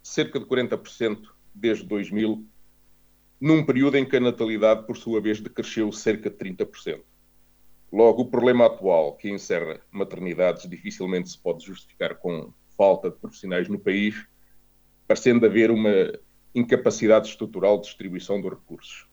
cerca 0.03 0.39
de 0.39 0.45
40% 0.45 1.21
desde 1.53 1.85
2000 1.85 2.45
num 3.39 3.65
período 3.65 3.95
em 3.95 4.05
que 4.05 4.17
a 4.17 4.19
natalidade, 4.19 4.85
por 4.85 4.97
sua 4.97 5.21
vez, 5.21 5.39
decresceu 5.39 5.91
cerca 5.91 6.29
de 6.29 6.35
30%. 6.35 7.01
Logo, 7.91 8.23
o 8.23 8.29
problema 8.29 8.65
atual, 8.65 9.15
que 9.15 9.29
encerra 9.29 9.81
maternidades, 9.89 10.69
dificilmente 10.69 11.29
se 11.29 11.39
pode 11.39 11.65
justificar 11.65 12.15
com 12.15 12.53
falta 12.77 13.09
de 13.09 13.17
profissionais 13.17 13.67
no 13.67 13.79
país, 13.79 14.27
parecendo 15.07 15.45
haver 15.45 15.71
uma 15.71 15.89
incapacidade 16.53 17.29
estrutural 17.29 17.77
de 17.77 17.87
distribuição 17.87 18.41
dos 18.41 18.51
recursos. 18.51 19.08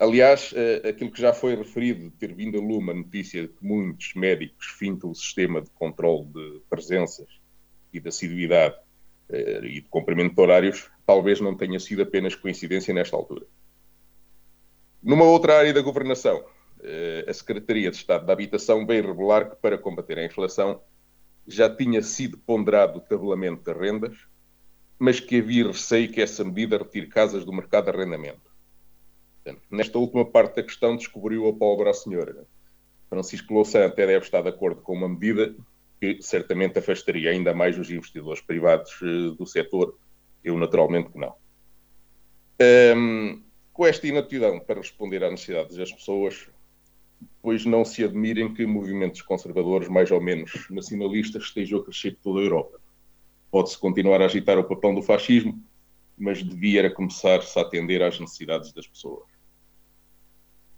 Aliás, 0.00 0.54
eh, 0.56 0.88
aquilo 0.88 1.10
que 1.10 1.20
já 1.20 1.30
foi 1.30 1.54
referido, 1.54 2.10
ter 2.12 2.34
vindo 2.34 2.56
a 2.56 2.60
lume 2.62 2.90
a 2.90 2.94
notícia 2.94 3.42
de 3.42 3.48
que 3.48 3.62
muitos 3.62 4.14
médicos 4.14 4.64
fintam 4.78 5.10
o 5.10 5.14
sistema 5.14 5.60
de 5.60 5.68
controle 5.72 6.24
de 6.24 6.62
presenças 6.70 7.28
e 7.92 8.00
de 8.00 8.08
assiduidade 8.08 8.76
eh, 9.28 9.60
e 9.62 9.74
de 9.82 9.88
cumprimento 9.90 10.34
de 10.34 10.40
horários, 10.40 10.90
talvez 11.04 11.38
não 11.38 11.54
tenha 11.54 11.78
sido 11.78 12.00
apenas 12.00 12.34
coincidência 12.34 12.94
nesta 12.94 13.14
altura. 13.14 13.44
Numa 15.02 15.24
outra 15.24 15.58
área 15.58 15.74
da 15.74 15.82
governação, 15.82 16.46
eh, 16.82 17.26
a 17.28 17.34
Secretaria 17.34 17.90
de 17.90 17.98
Estado 17.98 18.24
da 18.24 18.32
Habitação 18.32 18.86
veio 18.86 19.06
revelar 19.06 19.50
que, 19.50 19.56
para 19.56 19.76
combater 19.76 20.16
a 20.16 20.24
inflação, 20.24 20.80
já 21.46 21.68
tinha 21.68 22.00
sido 22.00 22.38
ponderado 22.38 23.00
o 23.00 23.02
tabelamento 23.02 23.70
de 23.70 23.78
rendas, 23.78 24.16
mas 24.98 25.20
que 25.20 25.40
havia 25.40 25.66
receio 25.66 26.10
que 26.10 26.22
essa 26.22 26.42
medida 26.42 26.78
retire 26.78 27.06
casas 27.06 27.44
do 27.44 27.52
mercado 27.52 27.84
de 27.84 27.90
arrendamento. 27.90 28.49
Nesta 29.70 29.98
última 29.98 30.24
parte 30.24 30.56
da 30.56 30.62
questão, 30.62 30.96
descobriu 30.96 31.48
a 31.48 31.52
pólvora 31.52 31.90
a 31.90 31.94
senhora. 31.94 32.46
Francisco 33.08 33.54
Louçã 33.54 33.86
até 33.86 34.06
deve 34.06 34.24
estar 34.24 34.42
de 34.42 34.48
acordo 34.48 34.82
com 34.82 34.92
uma 34.92 35.08
medida 35.08 35.54
que 36.00 36.22
certamente 36.22 36.78
afastaria 36.78 37.30
ainda 37.30 37.52
mais 37.52 37.78
os 37.78 37.90
investidores 37.90 38.40
privados 38.40 39.00
uh, 39.02 39.34
do 39.34 39.46
setor. 39.46 39.98
Eu, 40.42 40.56
naturalmente, 40.56 41.10
que 41.10 41.18
não. 41.18 41.34
Um, 42.96 43.42
com 43.72 43.86
esta 43.86 44.06
inaptidão 44.06 44.60
para 44.60 44.80
responder 44.80 45.22
às 45.24 45.30
necessidades 45.30 45.76
das 45.76 45.92
pessoas, 45.92 46.48
pois 47.42 47.64
não 47.64 47.84
se 47.84 48.04
admirem 48.04 48.52
que 48.52 48.64
movimentos 48.66 49.22
conservadores, 49.22 49.88
mais 49.88 50.10
ou 50.10 50.20
menos 50.20 50.68
nacionalistas, 50.70 51.44
estejam 51.44 51.80
a 51.80 51.84
crescer 51.84 52.16
toda 52.22 52.40
a 52.40 52.42
Europa. 52.42 52.80
Pode-se 53.50 53.78
continuar 53.78 54.22
a 54.22 54.26
agitar 54.26 54.58
o 54.58 54.64
papão 54.64 54.94
do 54.94 55.02
fascismo, 55.02 55.62
mas 56.16 56.42
devia 56.42 56.90
começar-se 56.90 57.58
a 57.58 57.62
atender 57.62 58.02
às 58.02 58.20
necessidades 58.20 58.72
das 58.72 58.86
pessoas. 58.86 59.29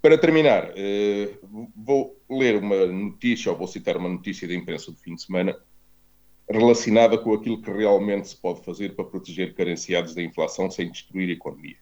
Para 0.03 0.17
terminar, 0.17 0.73
eh, 0.75 1.29
vou 1.73 2.21
ler 2.29 2.57
uma 2.57 2.85
notícia, 2.87 3.49
ou 3.49 3.57
vou 3.57 3.69
citar 3.69 3.95
uma 3.95 4.09
notícia 4.09 4.45
da 4.45 4.53
imprensa 4.53 4.91
do 4.91 4.97
fim 4.97 5.15
de 5.15 5.21
semana, 5.21 5.57
relacionada 6.49 7.17
com 7.17 7.33
aquilo 7.33 7.61
que 7.61 7.71
realmente 7.71 8.27
se 8.27 8.35
pode 8.35 8.65
fazer 8.65 8.97
para 8.97 9.05
proteger 9.05 9.55
carenciados 9.55 10.13
da 10.13 10.21
inflação 10.21 10.69
sem 10.69 10.91
destruir 10.91 11.29
a 11.29 11.31
economia. 11.31 11.77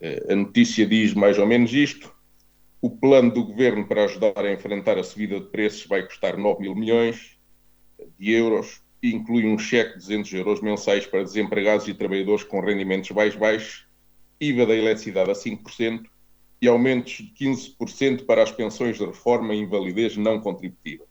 Eh, 0.00 0.26
a 0.30 0.36
notícia 0.36 0.86
diz 0.86 1.12
mais 1.12 1.40
ou 1.40 1.46
menos 1.46 1.74
isto. 1.74 2.14
O 2.80 2.88
plano 2.88 3.32
do 3.32 3.44
governo 3.44 3.84
para 3.84 4.04
ajudar 4.04 4.38
a 4.38 4.52
enfrentar 4.52 4.96
a 4.96 5.02
subida 5.02 5.40
de 5.40 5.46
preços 5.48 5.88
vai 5.88 6.04
custar 6.04 6.36
9 6.36 6.60
mil 6.60 6.76
milhões 6.76 7.36
de 8.16 8.30
euros 8.30 8.80
e 9.02 9.12
inclui 9.12 9.44
um 9.44 9.58
cheque 9.58 9.94
de 9.94 10.06
200 10.06 10.32
euros 10.34 10.60
mensais 10.60 11.04
para 11.04 11.24
desempregados 11.24 11.88
e 11.88 11.94
trabalhadores 11.94 12.44
com 12.44 12.60
rendimentos 12.60 13.10
mais 13.10 13.34
baixos, 13.34 13.88
IVA 14.40 14.66
da 14.66 14.76
eletricidade 14.76 15.32
a 15.32 15.34
5%, 15.34 16.04
e 16.60 16.66
aumentos 16.66 17.12
de 17.12 17.32
15% 17.32 18.26
para 18.26 18.42
as 18.42 18.50
pensões 18.50 18.98
de 18.98 19.04
reforma 19.04 19.54
e 19.54 19.60
invalidez 19.60 20.16
não 20.16 20.40
contributiva. 20.40 21.04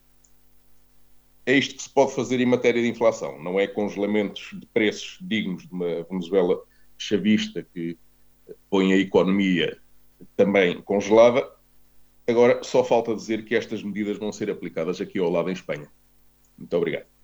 É 1.46 1.54
isto 1.54 1.75
que 1.75 1.84
se 1.84 1.89
pode 1.89 2.13
fazer 2.13 2.42
em 2.42 2.46
matéria 2.46 2.82
de 2.82 2.89
inflação, 2.89 3.42
não 3.42 3.58
é 3.58 3.66
congelamentos 3.66 4.50
de 4.54 4.66
preços 4.68 5.18
dignos 5.22 5.66
de 5.66 5.74
uma 5.74 6.04
Venezuela 6.04 6.62
chavista 6.98 7.66
que 7.74 7.98
põe 8.70 8.92
a 8.92 8.98
economia 8.98 9.77
também 10.36 10.82
congelada. 10.82 11.50
Agora, 12.27 12.62
só 12.63 12.84
falta 12.84 13.16
dizer 13.16 13.46
que 13.46 13.56
estas 13.56 13.82
medidas 13.82 14.18
vão 14.18 14.32
ser 14.34 14.50
aplicadas 14.50 15.00
aqui 15.00 15.20
ao 15.20 15.30
lado 15.30 15.50
em 15.50 15.54
Espanha. 15.54 15.89
Muito 16.58 16.75
obrigado. 16.75 17.17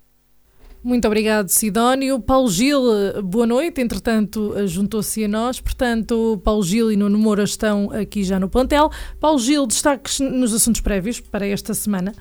Muito 0.84 1.08
obrigado, 1.08 1.48
Sidónio. 1.48 2.20
Paulo 2.20 2.50
Gil, 2.50 2.82
boa 3.24 3.48
noite. 3.48 3.80
Entretanto, 3.80 4.54
juntou-se 4.68 5.24
a 5.24 5.28
nós. 5.30 5.62
Portanto, 5.62 6.42
Paulo 6.44 6.62
Gil 6.62 6.92
e 6.92 6.98
Nuno 6.98 7.18
Moura 7.18 7.44
estão 7.44 7.90
aqui 7.92 8.22
já 8.24 8.38
no 8.38 8.50
plantel. 8.50 8.90
Paulo 9.18 9.40
Gil, 9.40 9.66
destaques 9.66 10.20
nos 10.20 10.54
assuntos 10.54 10.82
prévios 10.82 11.22
para 11.22 11.48
esta 11.48 11.74
semana. 11.74 12.12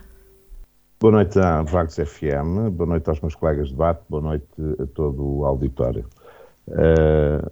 Boa 1.00 1.14
noite 1.14 1.36
à 1.40 1.62
Vagos 1.62 1.96
FM, 1.96 2.70
boa 2.70 2.90
noite 2.90 3.08
aos 3.08 3.20
meus 3.20 3.34
colegas 3.34 3.66
de 3.66 3.72
debate, 3.72 4.02
boa 4.08 4.22
noite 4.22 4.46
a 4.80 4.86
todo 4.94 5.38
o 5.38 5.44
auditório. 5.44 6.06
Uh, 6.68 7.50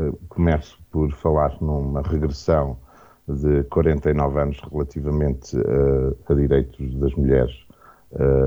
uh, 0.00 0.16
começo 0.28 0.78
por 0.92 1.10
falar 1.14 1.60
numa 1.60 2.02
regressão 2.02 2.78
de 3.26 3.64
49 3.64 4.40
anos 4.40 4.60
relativamente 4.70 5.56
uh, 5.56 6.16
a 6.28 6.34
direitos 6.34 6.94
das 7.00 7.12
mulheres 7.14 7.50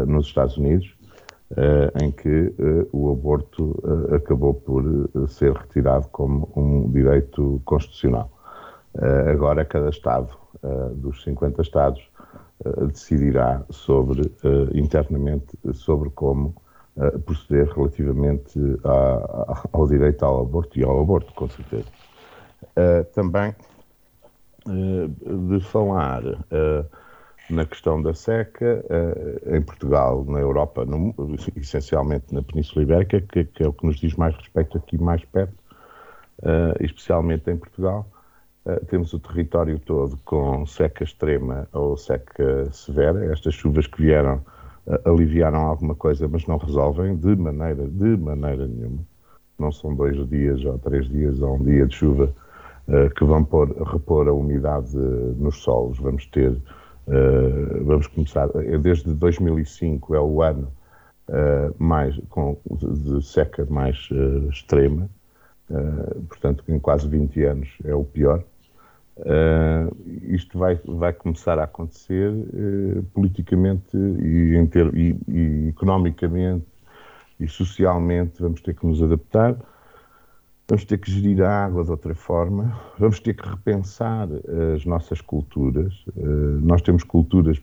nos 0.07 0.27
Estados 0.27 0.55
Unidos. 0.57 0.94
Uh, 1.51 2.03
em 2.03 2.09
que 2.11 2.27
uh, 2.57 2.89
o 2.91 3.11
aborto 3.11 3.79
uh, 3.83 4.15
acabou 4.15 4.55
por 4.55 4.83
ser 5.27 5.53
retirado 5.53 6.07
como 6.07 6.51
um 6.55 6.89
direito 6.89 7.61
constitucional. 7.65 8.31
agora, 9.31 9.63
cada 9.63 9.89
Estado 9.89 10.29
dos 10.95 11.21
50 11.23 11.61
Estados 11.61 12.01
decidirá 12.87 13.63
sobre, 13.69 14.23
internamente 14.73 15.55
sobre 15.73 16.09
como 16.09 16.55
proceder 17.25 17.67
relativamente 17.67 18.59
ao 19.71 19.87
direito 19.87 20.25
ao 20.25 20.41
aborto 20.41 20.79
e 20.79 20.83
ao 20.83 20.99
aborto, 21.01 21.31
com 21.35 21.47
certeza. 21.49 21.85
também 23.13 23.53
de 24.65 25.59
falar 25.59 26.23
na 27.49 27.65
questão 27.65 28.01
da 28.01 28.13
seca, 28.13 28.83
uh, 28.85 29.55
em 29.55 29.61
Portugal, 29.61 30.25
na 30.25 30.39
Europa, 30.39 30.85
no, 30.85 31.13
essencialmente 31.55 32.33
na 32.33 32.41
Península 32.41 32.83
Ibérica, 32.83 33.21
que, 33.21 33.45
que, 33.45 33.63
é 33.63 33.67
o 33.67 33.73
que 33.73 33.85
nos 33.85 33.97
diz 33.97 34.15
mais 34.15 34.35
respeito 34.35 34.77
aqui 34.77 34.97
mais 34.97 35.23
perto, 35.25 35.53
uh, 36.39 36.83
especialmente 36.83 37.49
em 37.49 37.57
Portugal. 37.57 38.07
Uh, 38.65 38.83
temos 38.87 39.13
o 39.13 39.19
território 39.19 39.77
todo 39.79 40.17
com 40.25 40.65
seca 40.65 41.03
extrema 41.03 41.67
ou 41.71 41.95
seca 41.95 42.71
severa. 42.71 43.31
Estas 43.31 43.53
chuvas 43.53 43.85
que 43.85 44.01
vieram 44.01 44.41
aliviaram 45.03 45.61
alguma 45.61 45.95
coisa, 45.95 46.27
mas 46.27 46.45
não 46.45 46.57
resolvem 46.57 47.15
de 47.15 47.35
maneira, 47.35 47.87
de 47.87 48.17
maneira 48.17 48.67
nenhuma. 48.67 48.99
Não 49.57 49.71
são 49.71 49.95
dois 49.95 50.15
dias 50.29 50.63
ou 50.63 50.77
três 50.77 51.07
dias 51.09 51.41
ou 51.41 51.55
um 51.55 51.63
dia 51.63 51.87
de 51.87 51.95
chuva 51.95 52.31
que 53.15 53.25
vão 53.25 53.43
pôr, 53.43 53.75
repor 53.81 54.27
a 54.27 54.31
umidade 54.31 54.95
nos 54.95 55.63
solos. 55.63 55.97
Vamos 55.97 56.27
ter 56.27 56.55
Uh, 57.07 57.83
vamos 57.83 58.07
começar, 58.07 58.49
eh, 58.55 58.79
desde 58.79 59.13
2005 59.13 60.15
é 60.15 60.19
o 60.19 60.41
ano 60.41 60.71
uh, 61.29 61.75
mais, 61.77 62.19
com, 62.29 62.57
de 62.65 63.23
seca 63.23 63.63
mais 63.69 64.09
uh, 64.09 64.49
extrema, 64.49 65.07
portanto, 66.29 66.63
em 66.67 66.79
quase 66.79 67.07
20 67.07 67.43
anos 67.43 67.69
é 67.83 67.93
o 67.93 68.03
pior. 68.03 68.43
isto 70.27 70.59
vai, 70.59 70.79
vai 70.85 71.11
começar 71.11 71.57
a 71.57 71.63
acontecer 71.63 72.31
politicamente 73.15 73.97
e, 73.97 74.53
e, 74.93 75.15
e, 75.27 75.69
economicamente 75.69 76.67
e 77.39 77.47
socialmente, 77.47 78.39
vamos 78.39 78.61
ter 78.61 78.75
que 78.75 78.85
nos 78.85 79.01
adaptar. 79.01 79.55
Vamos 80.67 80.85
ter 80.85 80.97
que 80.97 81.11
gerir 81.11 81.43
a 81.43 81.65
água 81.65 81.83
de 81.83 81.91
outra 81.91 82.15
forma, 82.15 82.79
vamos 82.97 83.19
ter 83.19 83.35
que 83.35 83.47
repensar 83.47 84.27
as 84.75 84.85
nossas 84.85 85.21
culturas. 85.21 86.05
Nós 86.61 86.81
temos 86.81 87.03
culturas 87.03 87.61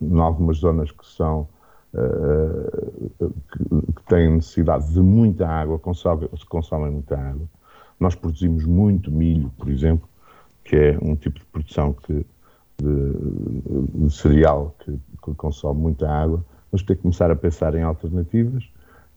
em 0.00 0.18
algumas 0.18 0.58
zonas 0.58 0.90
que 0.90 1.06
são 1.06 1.48
que 3.96 4.02
têm 4.08 4.30
necessidade 4.34 4.92
de 4.92 5.00
muita 5.00 5.48
água, 5.48 5.78
consomem, 5.78 6.28
consomem 6.48 6.92
muita 6.92 7.18
água. 7.18 7.48
Nós 7.98 8.14
produzimos 8.14 8.64
muito 8.64 9.10
milho, 9.10 9.50
por 9.56 9.68
exemplo, 9.68 10.08
que 10.64 10.76
é 10.76 10.98
um 11.00 11.16
tipo 11.16 11.38
de 11.38 11.44
produção 11.46 11.94
que, 11.94 12.26
de, 12.76 14.04
de 14.06 14.14
cereal 14.14 14.74
que, 14.80 14.92
que, 15.24 15.34
consome 15.34 15.80
muita 15.80 16.08
água. 16.08 16.44
Vamos 16.70 16.84
ter 16.84 16.96
que 16.96 17.02
começar 17.02 17.30
a 17.30 17.36
pensar 17.36 17.74
em 17.74 17.82
alternativas 17.82 18.68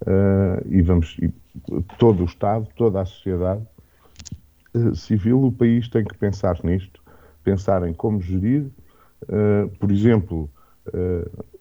uh, 0.02 0.66
e 0.66 0.82
vamos, 0.82 1.18
e 1.22 1.32
todo 1.98 2.22
o 2.22 2.26
Estado, 2.26 2.68
toda 2.76 3.02
a 3.02 3.06
sociedade 3.06 3.62
uh, 4.74 4.96
civil, 4.96 5.44
o 5.44 5.52
país 5.52 5.88
tem 5.90 6.04
que 6.04 6.18
pensar 6.18 6.60
nisto, 6.64 7.02
pensar 7.44 7.88
em 7.88 7.94
como 7.94 8.22
gerir. 8.22 8.68
Uh, 9.24 9.70
por 9.80 9.92
exemplo, 9.92 10.50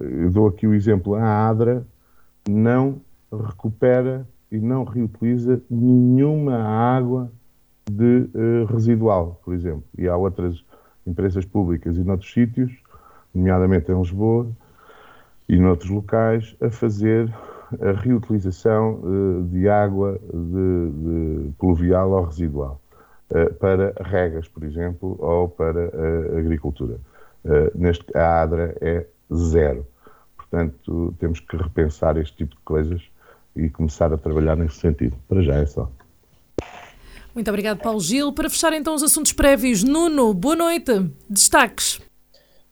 eu 0.01 0.31
dou 0.31 0.49
aqui 0.49 0.67
o 0.67 0.73
exemplo, 0.73 1.15
a 1.15 1.49
ADRA 1.49 1.87
não 2.49 3.03
recupera 3.31 4.27
e 4.51 4.59
não 4.59 4.83
reutiliza 4.83 5.63
nenhuma 5.71 6.57
água 6.57 7.31
de 7.89 8.31
residual, 8.67 9.39
por 9.45 9.53
exemplo. 9.53 9.85
E 9.99 10.09
há 10.09 10.17
outras 10.17 10.65
empresas 11.07 11.45
públicas 11.45 11.99
e 11.99 12.01
noutros 12.03 12.33
sítios, 12.33 12.73
nomeadamente 13.35 13.93
em 13.93 13.99
Lisboa 13.99 14.51
e 15.47 15.59
noutros 15.59 15.91
locais, 15.91 16.57
a 16.59 16.71
fazer 16.71 17.31
a 17.81 17.93
reutilização 17.93 19.01
uh, 19.03 19.45
de 19.45 19.69
água 19.69 20.19
de, 20.33 20.91
de 20.91 21.53
pluvial 21.59 22.11
ou 22.11 22.25
residual 22.25 22.81
uh, 23.31 23.55
para 23.55 23.95
regas, 24.01 24.49
por 24.49 24.65
exemplo, 24.65 25.17
ou 25.19 25.49
para 25.49 25.91
a 26.35 26.39
agricultura. 26.39 26.99
neste, 27.75 28.05
a 28.17 28.43
ADRA 28.43 28.77
é 28.81 29.07
zero. 29.33 29.87
Portanto, 30.37 31.15
temos 31.19 31.41
que 31.41 31.57
repensar 31.57 32.17
este 32.17 32.37
tipo 32.37 32.57
de 32.57 32.63
coisas 32.63 33.03
e 33.57 33.69
começar 33.71 34.13
a 34.13 34.19
trabalhar 34.19 34.57
nesse 34.57 34.77
sentido. 34.77 35.17
Para 35.29 35.43
já 35.43 35.55
é 35.55 35.67
só. 35.67 35.91
Muito 37.35 37.49
obrigado, 37.49 37.79
Paulo 37.79 38.01
Gil. 38.01 38.33
Para 38.33 38.51
fechar 38.51 38.73
então 38.73 38.95
os 38.95 39.03
assuntos 39.03 39.33
prévios, 39.33 39.85
Nuno, 39.85 40.35
boa 40.35 40.57
noite. 40.57 41.11
Destaques. 41.29 42.01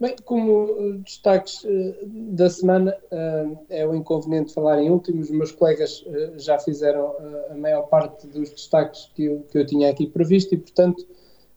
Bem, 0.01 0.15
como 0.25 0.77
eh, 0.79 0.99
destaques 0.99 1.65
uh, 1.65 2.07
da 2.07 2.49
semana, 2.49 2.97
uh, 3.11 3.59
é 3.69 3.85
o 3.85 3.93
inconveniente 3.97 4.55
falar 4.55 4.81
em 4.81 4.89
últimos. 4.91 5.29
Meus 5.29 5.51
colegas 5.51 6.05
já 6.37 6.57
fizeram 6.57 7.17
a 7.51 7.55
maior 7.57 7.83
parte 7.89 8.29
dos 8.29 8.51
destaques 8.51 9.11
que 9.13 9.25
eu, 9.25 9.43
que 9.51 9.59
eu 9.59 9.67
tinha 9.67 9.91
aqui 9.91 10.07
previsto 10.07 10.55
e, 10.55 10.59
portanto, 10.59 11.05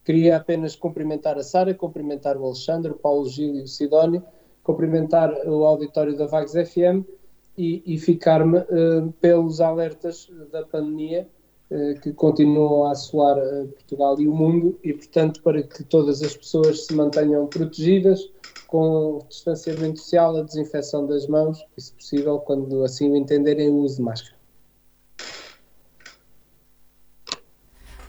queria 0.04 0.38
apenas 0.38 0.76
cumprimentar 0.76 1.38
a 1.38 1.44
Sara, 1.44 1.72
cumprimentar 1.76 2.36
o 2.36 2.46
Alexandre, 2.46 2.92
o 2.92 2.96
Paulo 2.96 3.30
Gil 3.30 3.58
e 3.58 3.62
o 3.62 3.68
Sidónio, 3.68 4.24
cumprimentar 4.64 5.32
o 5.48 5.64
auditório 5.64 6.18
da 6.18 6.26
Vagos 6.26 6.54
FM 6.54 7.06
e, 7.56 7.84
e 7.86 8.00
ficar-me 8.00 8.60
pelos 9.20 9.62
alertas 9.62 10.32
da 10.52 10.66
pandemia 10.66 11.30
que 12.02 12.12
continuam 12.12 12.86
a 12.86 12.92
assoar 12.92 13.38
uh, 13.38 13.68
Portugal 13.68 14.20
e 14.20 14.28
o 14.28 14.34
mundo 14.34 14.78
e, 14.84 14.94
portanto, 14.94 15.42
para 15.42 15.64
que 15.64 15.84
todas 15.86 16.22
as 16.22 16.36
pessoas 16.36 16.86
se 16.86 16.94
mantenham 16.94 17.48
protegidas 17.48 18.30
com 18.68 19.20
distanciamento 19.30 20.00
social, 20.00 20.36
a 20.36 20.44
desinfecção 20.44 21.08
das 21.08 21.28
mãos 21.28 21.66
e, 21.78 21.82
se 21.82 21.94
possível, 21.94 22.40
quando 22.40 22.84
assim 22.84 23.10
o 23.12 23.16
entenderem, 23.16 23.70
o 23.70 23.76
uso 23.84 23.98
de 23.98 24.02
máscara. 24.02 24.41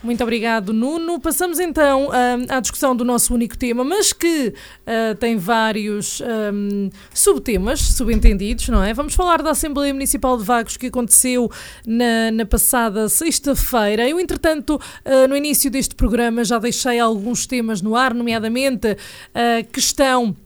Muito 0.02 0.21
obrigado, 0.21 0.73
Nuno. 0.73 1.21
Passamos 1.21 1.61
então 1.61 2.09
uh, 2.09 2.12
à 2.49 2.59
discussão 2.59 2.97
do 2.97 3.04
nosso 3.04 3.32
único 3.32 3.56
tema, 3.56 3.85
mas 3.85 4.12
que 4.12 4.49
uh, 4.49 5.14
tem 5.14 5.37
vários 5.37 6.21
um, 6.52 6.90
subtemas 7.14 7.80
subentendidos, 7.80 8.68
não 8.68 8.82
é? 8.82 8.92
Vamos 8.92 9.14
falar 9.14 9.40
da 9.42 9.50
Assembleia 9.50 9.94
Municipal 9.94 10.37
de 10.37 10.42
Vagos 10.42 10.77
que 10.77 10.87
aconteceu 10.87 11.48
na, 11.87 12.33
na 12.33 12.44
passada 12.44 13.09
sexta-feira. 13.09 14.09
Eu, 14.09 14.18
entretanto, 14.18 14.74
uh, 14.74 15.29
no 15.29 15.37
início 15.37 15.70
deste 15.70 15.94
programa 15.94 16.44
já 16.44 16.59
deixei 16.59 16.98
alguns 16.98 17.46
temas 17.46 17.81
no 17.81 17.94
ar, 17.94 18.12
nomeadamente 18.12 18.96
a 19.33 19.62
questão 19.62 20.37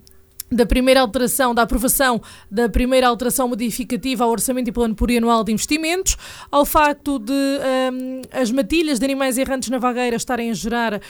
da 0.50 0.64
primeira 0.64 1.00
alteração, 1.00 1.54
da 1.54 1.62
aprovação 1.62 2.20
da 2.50 2.68
primeira 2.68 3.08
alteração 3.08 3.48
modificativa 3.48 4.24
ao 4.24 4.30
Orçamento 4.30 4.68
e 4.68 4.72
Plano 4.72 4.94
Plurianual 4.94 5.42
de 5.42 5.52
Investimentos, 5.52 6.16
ao 6.50 6.64
facto 6.64 7.18
de 7.18 7.32
um, 7.32 8.22
as 8.30 8.50
matilhas 8.50 8.98
de 8.98 9.04
animais 9.04 9.38
errantes 9.38 9.68
na 9.68 9.78
vagueira 9.78 10.16
estarem 10.16 10.50
a 10.50 10.54
gerar 10.54 10.94
uh, 10.94 11.00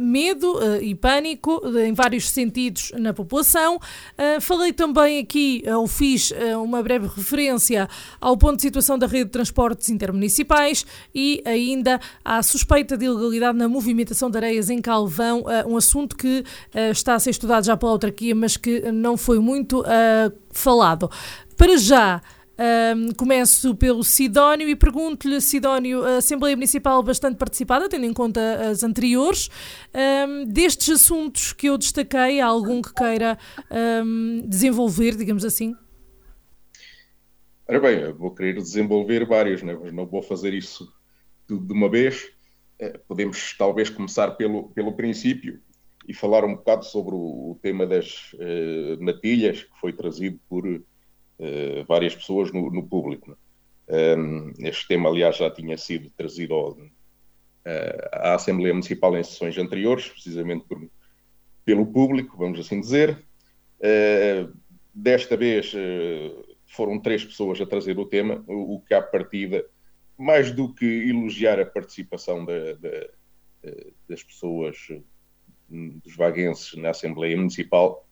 medo 0.00 0.56
uh, 0.56 0.80
e 0.80 0.94
pânico 0.94 1.60
em 1.84 1.92
vários 1.92 2.30
sentidos 2.30 2.92
na 2.96 3.12
população. 3.12 3.76
Uh, 3.76 4.40
falei 4.40 4.72
também 4.72 5.18
aqui, 5.18 5.64
ou 5.76 5.86
fiz 5.86 6.32
uma 6.62 6.82
breve 6.82 7.06
referência 7.06 7.88
ao 8.20 8.36
ponto 8.36 8.56
de 8.56 8.62
situação 8.62 8.98
da 8.98 9.06
rede 9.06 9.24
de 9.24 9.30
transportes 9.30 9.88
intermunicipais 9.88 10.86
e 11.14 11.42
ainda 11.44 12.00
à 12.24 12.42
suspeita 12.42 12.96
de 12.96 13.06
ilegalidade 13.06 13.58
na 13.58 13.68
movimentação 13.68 14.30
de 14.30 14.36
areias 14.36 14.70
em 14.70 14.80
Calvão, 14.80 15.44
um 15.66 15.76
assunto 15.76 16.16
que 16.16 16.44
está 16.90 17.14
a 17.14 17.18
ser 17.18 17.30
estudado 17.30 17.64
já 17.64 17.76
pela 17.76 17.92
autarquia, 17.92 18.34
mas 18.34 18.56
que 18.56 18.83
não 18.92 19.16
foi 19.16 19.38
muito 19.38 19.80
uh, 19.80 20.32
falado. 20.50 21.10
Para 21.56 21.76
já, 21.76 22.20
um, 22.96 23.12
começo 23.14 23.74
pelo 23.74 24.04
Sidónio 24.04 24.68
e 24.68 24.76
pergunto-lhe, 24.76 25.40
Sidónio, 25.40 26.04
a 26.04 26.18
Assembleia 26.18 26.54
Municipal 26.54 27.02
bastante 27.02 27.36
participada, 27.36 27.88
tendo 27.88 28.06
em 28.06 28.12
conta 28.12 28.40
as 28.70 28.82
anteriores. 28.82 29.48
Um, 30.28 30.44
destes 30.44 30.88
assuntos 30.90 31.52
que 31.52 31.68
eu 31.68 31.76
destaquei, 31.76 32.40
há 32.40 32.46
algum 32.46 32.80
que 32.80 32.92
queira 32.94 33.38
desenvolver, 34.46 35.16
digamos 35.16 35.44
assim? 35.44 35.74
Ora 37.66 37.80
bem, 37.80 38.12
vou 38.12 38.30
querer 38.30 38.54
desenvolver 38.54 39.24
vários, 39.26 39.62
né? 39.62 39.76
mas 39.80 39.92
não 39.92 40.06
vou 40.06 40.22
fazer 40.22 40.52
isso 40.52 40.92
tudo 41.46 41.66
de 41.66 41.72
uma 41.72 41.88
vez. 41.88 42.30
Eh, 42.78 43.00
podemos 43.08 43.54
talvez 43.56 43.88
começar 43.88 44.32
pelo, 44.32 44.68
pelo 44.70 44.92
princípio 44.92 45.60
e 46.06 46.12
falar 46.12 46.44
um 46.44 46.54
bocado 46.54 46.84
sobre 46.84 47.14
o, 47.14 47.58
tema 47.62 47.86
das 47.86 48.32
uh, 48.34 49.02
matilhas, 49.02 49.62
que 49.62 49.80
foi 49.80 49.92
trazido 49.92 50.38
por 50.48 50.66
uh, 50.66 50.82
várias 51.88 52.14
pessoas 52.14 52.52
no, 52.52 52.70
no 52.70 52.86
público. 52.86 53.36
Um, 53.88 54.52
este 54.58 54.88
tema, 54.88 55.08
aliás, 55.08 55.36
já 55.36 55.50
tinha 55.50 55.76
sido 55.76 56.10
trazido 56.10 56.54
ao, 56.54 56.72
uh, 56.72 56.88
à 58.12 58.34
Assembleia 58.34 58.74
Municipal 58.74 59.16
em 59.16 59.22
sessões 59.22 59.56
anteriores, 59.56 60.08
precisamente 60.08 60.64
por, 60.66 60.86
pelo 61.64 61.86
público, 61.86 62.36
vamos 62.36 62.60
assim 62.60 62.80
dizer. 62.80 63.24
desta 64.94 65.36
vez 65.36 65.72
foram 66.66 67.00
três 67.00 67.24
pessoas 67.24 67.58
a 67.60 67.66
trazer 67.66 67.98
o 67.98 68.04
tema, 68.04 68.44
o, 68.46 68.74
o 68.74 68.80
que 68.80 68.92
à 68.92 69.00
partida, 69.00 69.64
mais 70.18 70.52
do 70.52 70.72
que 70.74 70.84
elogiar 70.84 71.58
a 71.58 71.64
participação 71.64 72.44
das 74.06 74.22
pessoas 74.22 74.76
dos 75.74 76.16
vaguenses 76.16 76.74
na 76.74 76.90
Assembleia 76.90 77.36
Municipal, 77.36 78.06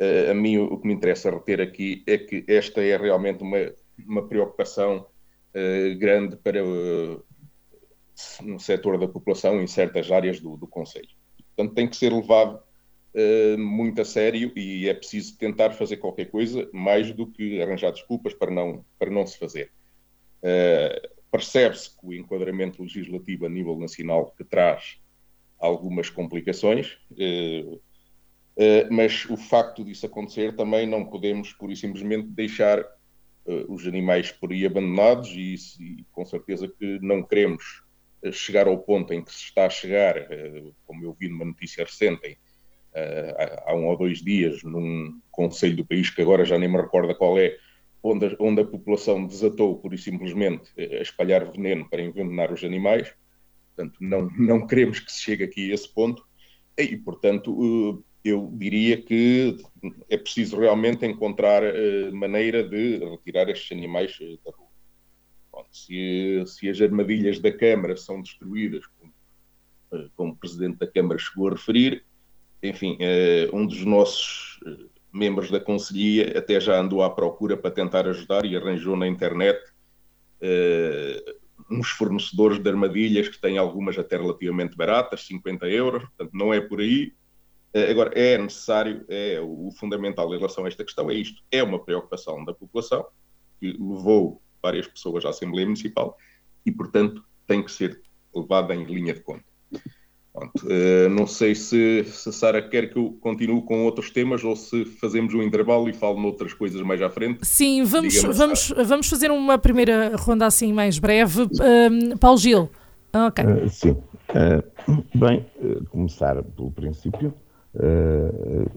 uh, 0.00 0.30
a 0.30 0.34
mim 0.34 0.58
o 0.58 0.78
que 0.78 0.86
me 0.86 0.94
interessa 0.94 1.30
reter 1.30 1.60
aqui 1.60 2.02
é 2.06 2.18
que 2.18 2.44
esta 2.46 2.82
é 2.82 2.96
realmente 2.96 3.42
uma, 3.42 3.72
uma 4.06 4.26
preocupação 4.26 5.06
uh, 5.54 5.98
grande 5.98 6.36
para 6.36 6.64
uh, 6.64 7.24
um 8.42 8.58
setor 8.58 8.98
da 8.98 9.08
população 9.08 9.60
em 9.60 9.66
certas 9.66 10.10
áreas 10.10 10.40
do, 10.40 10.56
do 10.56 10.66
Conselho. 10.66 11.08
Portanto, 11.56 11.74
tem 11.74 11.88
que 11.88 11.96
ser 11.96 12.12
levado 12.12 12.60
muito 13.58 14.00
a 14.00 14.04
sério 14.04 14.52
e 14.54 14.88
é 14.88 14.94
preciso 14.94 15.36
tentar 15.36 15.72
fazer 15.72 15.96
qualquer 15.96 16.26
coisa 16.26 16.68
mais 16.72 17.10
do 17.10 17.26
que 17.26 17.60
arranjar 17.60 17.90
desculpas 17.90 18.32
para 18.32 18.48
não, 18.48 18.84
para 18.96 19.10
não 19.10 19.26
se 19.26 19.36
fazer. 19.36 19.72
Percebe-se 21.28 21.90
que 21.90 22.06
o 22.06 22.14
enquadramento 22.14 22.80
legislativo 22.80 23.46
a 23.46 23.48
nível 23.48 23.76
nacional 23.76 24.32
que 24.36 24.44
traz 24.44 25.00
algumas 25.58 26.08
complicações, 26.08 26.98
eh, 27.18 27.78
eh, 28.56 28.88
mas 28.90 29.24
o 29.26 29.36
facto 29.36 29.84
disso 29.84 30.06
acontecer 30.06 30.54
também 30.54 30.86
não 30.86 31.04
podemos, 31.04 31.52
por 31.52 31.70
e 31.70 31.76
simplesmente, 31.76 32.28
deixar 32.28 32.78
eh, 32.78 33.64
os 33.68 33.86
animais 33.86 34.30
por 34.30 34.52
aí 34.52 34.64
abandonados 34.64 35.30
e, 35.30 35.54
e, 35.80 36.04
com 36.12 36.24
certeza 36.24 36.68
que 36.68 36.98
não 37.00 37.22
queremos 37.22 37.82
chegar 38.32 38.66
ao 38.66 38.78
ponto 38.78 39.12
em 39.12 39.22
que 39.22 39.32
se 39.32 39.44
está 39.44 39.66
a 39.66 39.70
chegar, 39.70 40.16
como 40.84 41.04
eu 41.04 41.12
vi 41.12 41.28
numa 41.28 41.44
notícia 41.44 41.84
recente, 41.84 42.36
há 43.64 43.72
um 43.76 43.86
ou 43.86 43.96
dois 43.96 44.18
dias, 44.18 44.64
num 44.64 45.20
conselho 45.30 45.76
do 45.76 45.86
país 45.86 46.10
que 46.10 46.20
agora 46.20 46.44
já 46.44 46.58
nem 46.58 46.68
me 46.68 46.78
recorda 46.78 47.14
qual 47.14 47.38
é, 47.38 47.56
onde 48.02 48.26
a, 48.26 48.36
onde 48.40 48.60
a 48.60 48.64
população 48.64 49.24
desatou, 49.24 49.78
por 49.78 49.94
e 49.94 49.98
simplesmente, 49.98 50.68
a 50.76 51.00
espalhar 51.00 51.48
veneno 51.48 51.88
para 51.88 52.02
envenenar 52.02 52.52
os 52.52 52.64
animais. 52.64 53.14
Portanto, 53.78 53.96
não, 54.00 54.28
não 54.36 54.66
queremos 54.66 54.98
que 54.98 55.12
se 55.12 55.22
chegue 55.22 55.44
aqui 55.44 55.70
a 55.70 55.74
esse 55.74 55.88
ponto 55.88 56.26
e, 56.76 56.96
portanto, 56.96 58.02
eh, 58.24 58.30
eu 58.30 58.52
diria 58.54 59.00
que 59.00 59.56
é 60.10 60.16
preciso 60.16 60.58
realmente 60.58 61.06
encontrar 61.06 61.62
eh, 61.62 62.10
maneira 62.10 62.68
de 62.68 62.98
retirar 62.98 63.48
estes 63.48 63.70
animais 63.70 64.18
eh, 64.20 64.36
da 64.44 64.50
rua. 64.50 64.66
Bom, 65.52 65.64
Se, 65.70 66.42
se 66.46 66.68
as 66.68 66.80
armadilhas 66.80 67.38
da 67.38 67.52
Câmara 67.52 67.96
são 67.96 68.20
destruídas, 68.20 68.84
como, 68.98 70.10
como 70.16 70.32
o 70.32 70.36
Presidente 70.36 70.78
da 70.78 70.86
Câmara 70.88 71.18
chegou 71.20 71.46
a 71.46 71.52
referir, 71.52 72.04
enfim, 72.60 72.98
um 73.52 73.64
dos 73.64 73.84
nossos 73.84 74.58
membros 75.12 75.48
da 75.48 75.60
Conselhia 75.60 76.36
até 76.36 76.60
já 76.60 76.80
andou 76.80 77.04
à 77.04 77.08
procura 77.10 77.56
para 77.56 77.70
tentar 77.70 78.08
ajudar 78.08 78.44
e 78.44 78.56
arranjou 78.56 78.96
na 78.96 79.06
internet 79.06 79.60
uns 81.70 81.90
fornecedores 81.90 82.58
de 82.58 82.68
armadilhas 82.68 83.28
que 83.28 83.40
têm 83.40 83.58
algumas 83.58 83.98
até 83.98 84.16
relativamente 84.16 84.76
baratas, 84.76 85.26
50 85.26 85.66
euros, 85.66 86.02
portanto 86.04 86.30
não 86.32 86.52
é 86.52 86.60
por 86.60 86.80
aí. 86.80 87.12
Eh, 87.74 87.90
agora, 87.90 88.10
é 88.18 88.38
necessário, 88.38 89.04
é 89.08 89.40
o 89.40 89.70
fundamental 89.72 90.32
em 90.34 90.38
relação 90.38 90.64
a 90.64 90.68
esta 90.68 90.84
questão 90.84 91.10
é 91.10 91.14
isto, 91.14 91.42
é 91.50 91.62
uma 91.62 91.82
preocupação 91.82 92.44
da 92.44 92.54
população 92.54 93.06
que 93.60 93.72
levou 93.72 94.42
várias 94.62 94.86
pessoas 94.86 95.24
à 95.24 95.30
Assembleia 95.30 95.66
Municipal 95.66 96.16
e, 96.64 96.72
portanto, 96.72 97.24
tem 97.46 97.62
que 97.62 97.70
ser 97.70 98.00
levada 98.34 98.74
em 98.74 98.84
linha 98.84 99.14
de 99.14 99.20
conta. 99.20 99.47
Uh, 100.62 101.08
não 101.10 101.26
sei 101.26 101.54
se, 101.54 102.04
se 102.04 102.28
a 102.28 102.32
Sara 102.32 102.62
quer 102.62 102.90
que 102.90 102.98
eu 102.98 103.16
continue 103.20 103.62
com 103.62 103.84
outros 103.84 104.10
temas 104.10 104.42
ou 104.44 104.54
se 104.56 104.84
fazemos 104.84 105.34
um 105.34 105.42
intervalo 105.42 105.88
e 105.88 105.92
falo 105.92 106.20
noutras 106.20 106.52
coisas 106.52 106.80
mais 106.82 107.00
à 107.02 107.10
frente. 107.10 107.46
Sim, 107.46 107.84
vamos, 107.84 108.22
vamos, 108.22 108.72
vamos 108.86 109.08
fazer 109.08 109.30
uma 109.30 109.58
primeira 109.58 110.16
ronda 110.16 110.46
assim 110.46 110.72
mais 110.72 110.98
breve. 110.98 111.42
Uh, 111.42 112.18
Paulo 112.18 112.38
Gil. 112.38 112.70
Ok. 113.12 113.44
Uh, 113.44 113.68
sim. 113.68 113.90
Uh, 113.90 115.04
bem, 115.14 115.46
começar 115.90 116.42
pelo 116.42 116.70
princípio. 116.70 117.32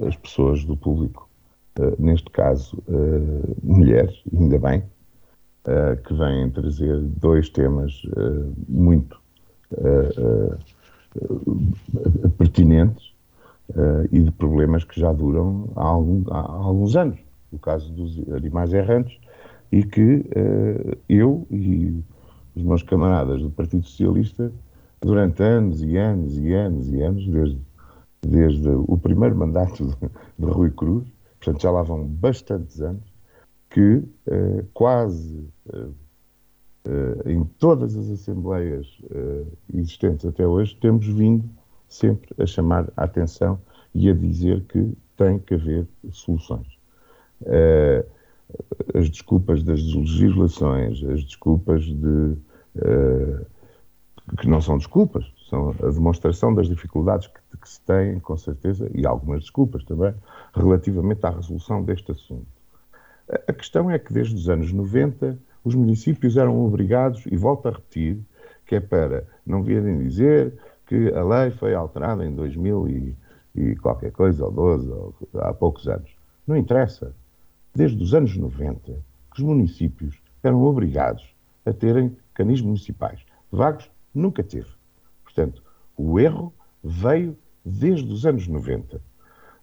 as 0.07 0.15
pessoas 0.17 0.63
do 0.63 0.77
público, 0.77 1.29
neste 1.97 2.29
caso 2.29 2.81
mulheres, 3.61 4.21
ainda 4.33 4.59
bem, 4.59 4.83
que 6.05 6.13
vêm 6.13 6.49
trazer 6.49 6.97
dois 6.99 7.49
temas 7.49 8.01
muito 8.67 9.21
eh, 9.77 10.57
pertinentes 12.37 13.13
uh, 13.69 14.07
e 14.11 14.19
de 14.19 14.31
problemas 14.31 14.83
que 14.83 14.99
já 14.99 15.11
duram 15.11 15.69
há, 15.75 15.83
algum, 15.83 16.23
há, 16.31 16.39
alguns 16.39 16.95
anos. 16.95 17.19
O 17.51 17.59
caso 17.59 17.91
dos 17.91 18.17
animais 18.33 18.73
errantes, 18.73 19.17
e 19.71 19.83
que 19.83 20.01
uh, 20.01 20.97
eu 21.09 21.45
e 21.51 22.01
os 22.55 22.63
meus 22.63 22.83
camaradas 22.83 23.41
do 23.41 23.49
Partido 23.49 23.85
Socialista, 23.85 24.51
durante 25.01 25.41
anos 25.43 25.81
e 25.81 25.97
anos 25.97 26.37
e 26.37 26.53
anos 26.53 26.89
e 26.89 27.01
anos, 27.01 27.27
desde, 27.27 27.59
desde 28.21 28.69
o 28.69 28.97
primeiro 28.97 29.35
mandato 29.35 29.85
de, 29.85 29.95
de 30.39 30.45
Rui 30.45 30.71
Cruz, 30.71 31.05
portanto 31.39 31.61
já 31.61 31.71
lá 31.71 31.81
vão 31.81 32.05
bastantes 32.05 32.81
anos, 32.81 33.11
que 33.69 34.03
quase 34.73 35.47
em 37.25 37.43
todas 37.59 37.95
as 37.95 38.09
assembleias 38.09 38.87
uh, 39.03 39.47
existentes 39.73 40.25
até 40.25 40.45
hoje, 40.45 40.75
temos 40.75 41.05
vindo 41.05 41.47
sempre 41.87 42.33
a 42.41 42.45
chamar 42.45 42.91
a 42.97 43.03
atenção 43.03 43.59
e 43.93 44.09
a 44.09 44.13
dizer 44.13 44.61
que 44.61 44.97
tem 45.15 45.37
que 45.37 45.53
haver 45.53 45.87
soluções. 46.11 46.67
Uh, 47.41 48.05
as 48.95 49.09
desculpas 49.09 49.63
das 49.63 49.79
legislações, 49.79 51.03
as 51.03 51.23
desculpas 51.23 51.83
de. 51.83 52.35
que 54.39 54.47
não 54.47 54.59
são 54.59 54.77
desculpas, 54.77 55.25
são 55.49 55.69
a 55.69 55.89
demonstração 55.89 56.53
das 56.53 56.67
dificuldades 56.67 57.27
que, 57.27 57.57
que 57.57 57.69
se 57.69 57.81
têm, 57.81 58.19
com 58.19 58.35
certeza, 58.35 58.89
e 58.93 59.05
algumas 59.05 59.41
desculpas 59.41 59.83
também, 59.83 60.13
relativamente 60.53 61.25
à 61.25 61.29
resolução 61.29 61.83
deste 61.83 62.11
assunto. 62.11 62.47
A 63.47 63.53
questão 63.53 63.89
é 63.89 63.97
que 63.97 64.11
desde 64.11 64.35
os 64.35 64.49
anos 64.49 64.73
90 64.73 65.37
os 65.63 65.75
municípios 65.75 66.37
eram 66.37 66.63
obrigados, 66.65 67.25
e 67.25 67.37
volto 67.37 67.67
a 67.67 67.71
repetir, 67.71 68.19
que 68.65 68.75
é 68.75 68.79
para 68.79 69.27
não 69.45 69.63
virem 69.63 69.99
dizer 69.99 70.53
que 70.85 71.09
a 71.13 71.23
lei 71.23 71.51
foi 71.51 71.73
alterada 71.73 72.25
em 72.25 72.33
2000 72.33 72.87
e, 72.89 73.15
e 73.55 73.75
qualquer 73.75 74.11
coisa, 74.11 74.45
ou 74.45 74.51
12, 74.51 74.89
ou 74.89 75.15
há 75.35 75.53
poucos 75.53 75.87
anos. 75.87 76.09
Não 76.47 76.57
interessa. 76.57 77.13
Desde 77.73 78.01
os 78.03 78.13
anos 78.13 78.35
90, 78.35 78.91
que 79.33 79.41
os 79.41 79.43
municípios 79.43 80.21
eram 80.43 80.63
obrigados 80.63 81.33
a 81.65 81.71
terem 81.71 82.15
canis 82.33 82.61
municipais. 82.61 83.19
Vagos 83.51 83.89
nunca 84.13 84.43
teve. 84.43 84.69
Portanto, 85.23 85.63
o 85.97 86.19
erro 86.19 86.53
veio 86.83 87.37
desde 87.63 88.11
os 88.11 88.25
anos 88.25 88.47
90. 88.47 89.01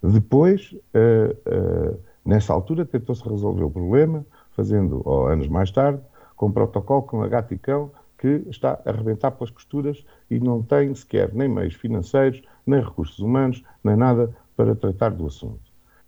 Depois, 0.03 0.73
uh, 0.73 1.95
uh, 1.95 1.99
nessa 2.25 2.53
altura, 2.53 2.85
tentou-se 2.85 3.29
resolver 3.29 3.65
o 3.65 3.71
problema, 3.71 4.25
fazendo, 4.59 5.01
ou 5.05 5.29
anos 5.29 5.47
mais 5.47 5.71
tarde, 5.71 6.01
com 6.35 6.51
protocolo 6.51 7.03
com 7.03 7.23
a 7.23 7.29
gato 7.29 7.55
e 7.55 7.59
cão 7.59 7.93
que 8.19 8.43
está 8.49 8.81
a 8.85 8.91
arrebentar 8.91 9.31
pelas 9.31 9.51
costuras 9.51 10.05
e 10.29 10.41
não 10.41 10.61
tem 10.61 10.93
sequer 10.93 11.33
nem 11.33 11.49
meios 11.49 11.75
financeiros, 11.75 12.43
nem 12.67 12.81
recursos 12.81 13.21
humanos, 13.21 13.63
nem 13.85 13.95
nada 13.95 14.35
para 14.57 14.75
tratar 14.75 15.11
do 15.11 15.29
assunto. 15.29 15.61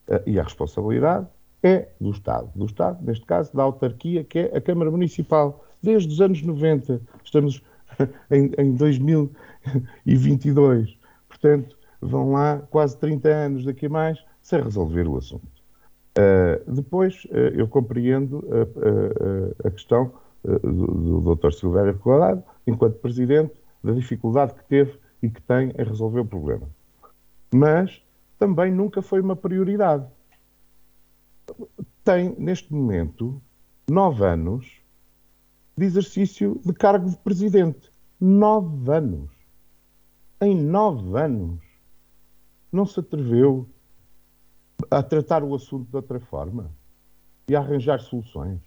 Eh, 0.08 0.22
e 0.26 0.40
a 0.40 0.42
responsabilidade 0.42 1.28
é 1.62 1.86
do 2.00 2.10
Estado. 2.10 2.50
Do 2.56 2.66
Estado, 2.66 2.98
neste 3.04 3.24
caso, 3.24 3.54
da 3.54 3.62
autarquia, 3.62 4.24
que 4.24 4.40
é 4.40 4.56
a 4.56 4.60
Câmara 4.60 4.90
Municipal. 4.90 5.64
Desde 5.80 6.12
os 6.12 6.20
anos 6.20 6.42
90, 6.42 7.00
estamos 7.24 7.62
em, 8.28 8.50
em 8.58 8.74
2022. 8.74 10.98
Portanto, 11.28 11.78
vão 12.00 12.32
lá 12.32 12.58
quase 12.70 12.96
30 12.96 13.28
anos 13.28 13.64
daqui 13.64 13.86
a 13.86 13.90
mais 13.90 14.18
sem 14.42 14.60
resolver 14.60 15.06
o 15.06 15.16
assunto. 15.16 15.59
Uh, 16.18 16.72
depois, 16.72 17.24
uh, 17.26 17.36
eu 17.54 17.68
compreendo 17.68 18.44
a, 18.50 19.64
a, 19.64 19.68
a 19.68 19.70
questão 19.70 20.12
uh, 20.44 20.58
do, 20.58 21.20
do 21.22 21.36
Dr. 21.36 21.52
Silvério 21.52 21.98
Colorado, 21.98 22.42
enquanto 22.66 22.98
Presidente, 22.98 23.54
da 23.82 23.92
dificuldade 23.92 24.54
que 24.54 24.64
teve 24.64 24.98
e 25.22 25.30
que 25.30 25.40
tem 25.42 25.72
em 25.78 25.84
resolver 25.84 26.20
o 26.20 26.24
problema. 26.24 26.68
Mas 27.54 28.02
também 28.38 28.72
nunca 28.72 29.02
foi 29.02 29.20
uma 29.20 29.36
prioridade. 29.36 30.06
Tem, 32.02 32.34
neste 32.38 32.72
momento, 32.72 33.40
nove 33.88 34.24
anos 34.24 34.80
de 35.76 35.84
exercício 35.84 36.60
de 36.64 36.72
cargo 36.72 37.08
de 37.08 37.16
Presidente. 37.18 37.90
Nove 38.20 38.92
anos. 38.92 39.30
Em 40.40 40.54
nove 40.54 41.18
anos. 41.18 41.60
Não 42.72 42.86
se 42.86 43.00
atreveu 43.00 43.68
a 44.90 45.02
tratar 45.02 45.42
o 45.42 45.54
assunto 45.54 45.88
de 45.88 45.96
outra 45.96 46.20
forma 46.20 46.70
e 47.48 47.56
a 47.56 47.60
arranjar 47.60 48.00
soluções. 48.00 48.60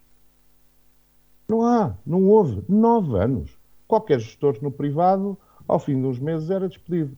Não 1.47 1.63
há, 1.63 1.95
não 2.05 2.25
houve. 2.25 2.63
Nove 2.67 3.17
anos. 3.17 3.57
Qualquer 3.87 4.19
gestor 4.19 4.57
no 4.61 4.71
privado, 4.71 5.37
ao 5.67 5.79
fim 5.79 5.99
de 5.99 6.07
uns 6.07 6.19
meses, 6.19 6.49
era 6.49 6.67
despedido. 6.67 7.17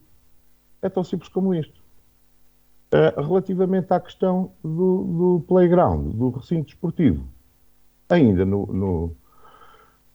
É 0.82 0.88
tão 0.88 1.02
simples 1.02 1.28
como 1.28 1.54
isto. 1.54 1.80
Uh, 2.92 3.20
relativamente 3.20 3.92
à 3.92 3.98
questão 3.98 4.52
do, 4.62 5.38
do, 5.38 5.44
playground, 5.48 6.14
do 6.14 6.30
recinto 6.30 6.66
desportivo, 6.66 7.26
ainda 8.08 8.44
no, 8.44 8.66
no 8.66 9.16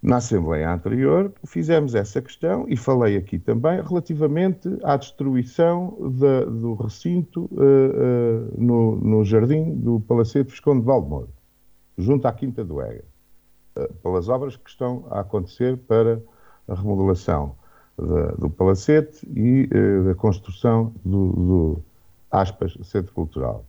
na 0.01 0.17
Assembleia 0.17 0.73
anterior, 0.73 1.31
fizemos 1.45 1.93
essa 1.93 2.21
questão 2.21 2.65
e 2.67 2.75
falei 2.75 3.17
aqui 3.17 3.37
também 3.37 3.79
relativamente 3.81 4.67
à 4.83 4.97
destruição 4.97 5.95
de, 5.99 6.45
do 6.59 6.73
recinto 6.73 7.47
uh, 7.51 7.57
uh, 7.59 8.61
no, 8.61 8.95
no, 8.95 9.23
jardim 9.23 9.75
do 9.75 9.99
Palacete 9.99 10.49
Visconde 10.49 10.79
de 10.79 10.87
Valdemoro, 10.87 11.29
junto 11.97 12.27
à 12.27 12.33
Quinta 12.33 12.65
do 12.65 12.81
Ega, 12.81 13.03
uh, 13.77 13.93
pelas 14.01 14.27
obras 14.27 14.55
que 14.55 14.69
estão 14.71 15.05
a 15.11 15.19
acontecer 15.19 15.77
para 15.77 16.19
a 16.67 16.73
remodelação 16.73 17.55
de, 17.95 18.37
do 18.39 18.49
Palacete 18.49 19.27
e 19.35 19.67
da 20.05 20.15
construção 20.15 20.95
do, 21.05 21.31
do, 21.31 21.83
aspas, 22.31 22.75
Centro 22.83 23.13
Cultural. 23.13 23.63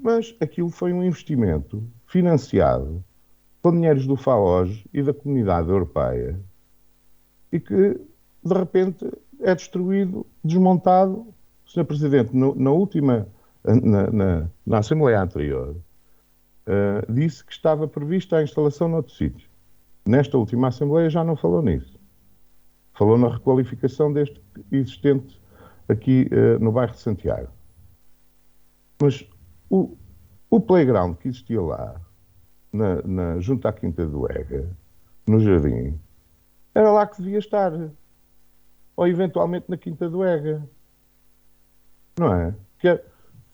mas 0.00 0.34
aquilo 0.40 0.70
foi 0.70 0.92
um 0.92 1.04
investimento 1.04 1.82
financiado 2.06 3.04
com 3.64 3.72
dinheiros 3.72 4.06
do 4.06 4.14
FAOJ 4.14 4.84
e 4.92 5.02
da 5.02 5.14
Comunidade 5.14 5.70
Europeia 5.70 6.38
e 7.50 7.58
que, 7.58 7.98
de 8.44 8.54
repente, 8.54 9.10
é 9.40 9.54
destruído, 9.54 10.26
desmontado. 10.44 11.26
O 11.66 11.70
Sr. 11.70 11.86
Presidente, 11.86 12.36
no, 12.36 12.54
na 12.54 12.70
última, 12.70 13.26
na, 13.64 14.10
na, 14.10 14.50
na 14.66 14.78
Assembleia 14.78 15.22
anterior, 15.22 15.74
uh, 15.74 17.10
disse 17.10 17.42
que 17.42 17.52
estava 17.52 17.88
prevista 17.88 18.36
a 18.36 18.42
instalação 18.42 18.86
noutro 18.86 19.14
sítio. 19.14 19.48
Nesta 20.06 20.36
última 20.36 20.68
Assembleia 20.68 21.08
já 21.08 21.24
não 21.24 21.34
falou 21.34 21.62
nisso. 21.62 21.98
Falou 22.92 23.16
na 23.16 23.30
requalificação 23.30 24.12
deste 24.12 24.42
existente 24.70 25.40
aqui 25.88 26.28
uh, 26.30 26.62
no 26.62 26.70
bairro 26.70 26.92
de 26.92 27.00
Santiago. 27.00 27.48
Mas 29.00 29.26
o, 29.70 29.96
o 30.50 30.60
playground 30.60 31.16
que 31.16 31.28
existia 31.28 31.62
lá 31.62 32.03
na, 32.74 33.00
na, 33.02 33.40
junto 33.40 33.68
à 33.68 33.72
Quinta 33.72 34.04
do 34.04 34.30
Ega, 34.30 34.68
no 35.26 35.38
jardim, 35.38 35.96
era 36.74 36.90
lá 36.90 37.06
que 37.06 37.22
devia 37.22 37.38
estar. 37.38 37.72
Ou 38.96 39.06
eventualmente 39.06 39.66
na 39.68 39.76
Quinta 39.76 40.10
do 40.10 40.24
Ega. 40.24 40.68
Não 42.18 42.34
é? 42.34 42.54
Que 42.78 43.00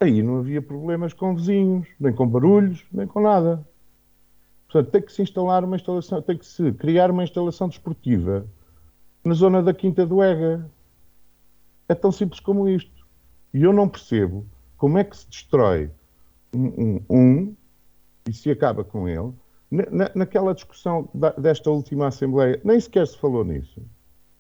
aí 0.01 0.23
não 0.23 0.39
havia 0.39 0.63
problemas 0.63 1.13
com 1.13 1.35
vizinhos, 1.35 1.87
nem 1.99 2.15
com 2.15 2.27
barulhos, 2.27 2.85
nem 2.91 3.07
com 3.07 3.21
nada. 3.21 3.65
Portanto, 4.67 4.91
tem 4.91 5.03
que 5.03 5.13
se 5.13 5.23
instalar 5.23 5.65
uma 5.65 5.77
instalação, 5.77 6.23
tem 6.23 6.39
que 6.39 6.47
se 6.47 6.73
criar 6.73 7.11
uma 7.11 7.25
instalação 7.25 7.69
desportiva 7.69 8.47
na 9.23 9.35
zona 9.35 9.63
da 9.63 9.75
Quinta 9.75 10.07
do 10.07 10.23
Ega. 10.23 10.67
É 11.89 11.95
tão 11.95 12.11
simples 12.11 12.41
como 12.41 12.69
isto. 12.69 13.07
E 13.53 13.63
eu 13.63 13.73
não 13.73 13.89
percebo 13.89 14.47
como 14.79 14.97
é 14.97 15.05
que 15.05 15.17
se 15.17 15.29
destrói 15.29 15.91
um, 16.55 16.67
um, 16.67 17.05
um 17.11 17.57
e 18.29 18.33
se 18.33 18.51
acaba 18.51 18.85
com 18.85 19.09
ele. 19.09 19.33
Na, 19.71 20.11
naquela 20.15 20.53
discussão 20.53 21.09
da, 21.15 21.31
desta 21.31 21.71
última 21.71 22.09
Assembleia, 22.09 22.61
nem 22.65 22.81
sequer 22.81 23.07
se 23.07 23.17
falou 23.17 23.45
nisso. 23.45 23.81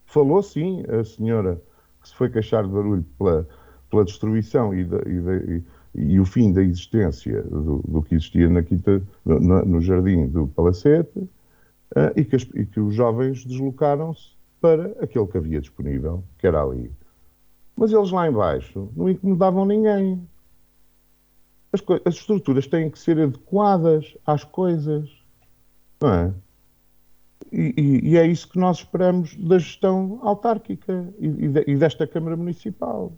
Falou 0.05 0.43
sim 0.43 0.83
a 0.89 1.05
senhora 1.05 1.63
que 2.03 2.09
se 2.09 2.15
foi 2.15 2.29
queixar 2.31 2.65
de 2.65 2.71
barulho 2.71 3.05
pela, 3.17 3.47
pela 3.91 4.05
destruição 4.05 4.75
e, 4.75 4.85
da, 4.85 4.99
e, 5.07 5.21
da, 5.21 5.37
e, 5.37 5.65
e, 5.95 6.21
o 6.21 6.25
fim 6.25 6.53
da 6.53 6.63
existência 6.63 7.43
do, 7.43 7.79
do 7.87 8.03
que 8.03 8.15
existia 8.15 8.49
na 8.49 8.63
quinta, 8.63 9.03
no, 9.25 9.65
no 9.65 9.81
jardim 9.81 10.27
do 10.27 10.49
Palacete, 10.49 11.19
uh, 11.19 12.11
e, 12.17 12.25
que 12.25 12.37
as, 12.37 12.43
e 12.55 12.67
que 12.67 12.81
os 12.81 12.95
jovens 12.95 13.45
deslocaram-se 13.45 14.31
para 14.61 14.87
aquele 15.01 15.27
que 15.27 15.39
havia 15.39 15.61
disponível, 15.61 16.25
que 16.39 16.47
era 16.47 16.63
ali. 16.63 16.91
Mas 17.77 17.93
eles 17.93 18.11
lá 18.11 18.29
embaixo 18.29 18.91
não 18.95 19.09
incomodavam 19.09 19.65
ninguém. 19.65 20.29
As, 21.73 21.81
as 22.05 22.15
estruturas 22.15 22.67
têm 22.67 22.91
que 22.91 22.99
ser 22.99 23.19
adequadas 23.21 24.17
às 24.27 24.45
coisas. 24.45 25.09
Não 26.01 26.13
é? 26.13 26.35
E, 27.53 27.75
e, 27.77 28.11
e, 28.11 28.17
é 28.17 28.27
isso 28.27 28.49
que 28.49 28.59
nós 28.59 28.79
esperamos 28.79 29.35
da 29.37 29.59
gestão 29.59 30.21
autárquica 30.23 31.13
e, 31.19 31.29
de, 31.29 31.65
e, 31.67 31.77
desta 31.77 32.07
Câmara 32.07 32.37
Municipal. 32.37 33.13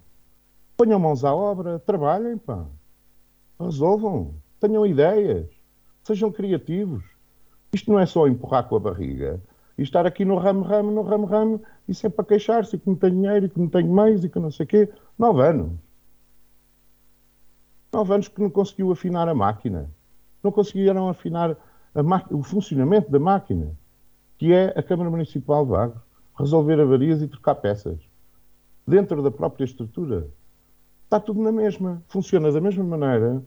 Ponham 0.77 0.99
mãos 0.99 1.25
à 1.25 1.35
obra, 1.35 1.79
trabalhem, 1.79 2.39
pá. 2.39 2.65
Resolvam, 3.61 4.35
tenham 4.59 4.87
ideias, 4.87 5.47
sejam 6.03 6.33
criativos. 6.33 7.05
Isto 7.73 7.93
não 7.93 7.99
é 7.99 8.07
só 8.07 8.27
empurrar 8.27 8.69
com 8.69 8.77
a 8.77 8.81
barriga 8.81 9.41
e 9.77 9.83
estar 9.83 10.07
aqui 10.07 10.25
no 10.25 10.37
ramo-ramo, 10.37 10.91
no 10.91 11.03
ramo-ramo 11.03 11.63
e 11.89 11.95
sempre 11.95 12.21
a 12.21 12.25
queixar-se 12.25 12.79
que 12.79 12.89
não 12.89 12.97
tenho 12.97 13.15
dinheiro 13.15 13.47
e 13.47 13.49
que 13.49 13.59
não 13.59 13.69
tenho 13.69 13.93
meios 13.93 14.25
e 14.25 14.29
que 14.29 14.39
não 14.39 14.51
sei 14.51 14.65
o 14.65 14.69
quê. 14.69 14.89
Nove 15.19 15.43
anos. 15.43 15.73
Nove 17.93 18.15
anos 18.15 18.29
que 18.29 18.41
não 18.41 18.49
conseguiu 18.49 18.91
afinar 18.91 19.29
a 19.29 19.35
máquina. 19.35 19.91
Não 20.43 20.51
conseguiram 20.51 21.09
afinar 21.09 21.57
o 22.31 22.43
funcionamento 22.43 23.11
da 23.11 23.19
máquina, 23.19 23.77
que 24.39 24.53
é 24.53 24.73
a 24.77 24.83
Câmara 24.83 25.11
Municipal 25.11 25.65
de 25.65 25.73
Vagos, 25.73 26.01
resolver 26.39 26.81
avarias 26.81 27.21
e 27.21 27.29
trocar 27.29 27.57
peças. 27.57 27.99
Dentro 28.87 29.23
da 29.23 29.31
própria 29.31 29.65
estrutura. 29.65 30.27
Está 31.05 31.21
tudo 31.21 31.43
na 31.43 31.53
mesma. 31.53 32.03
Funciona 32.09 32.51
da 32.51 32.61
mesma 32.61 32.83
maneira. 32.83 33.43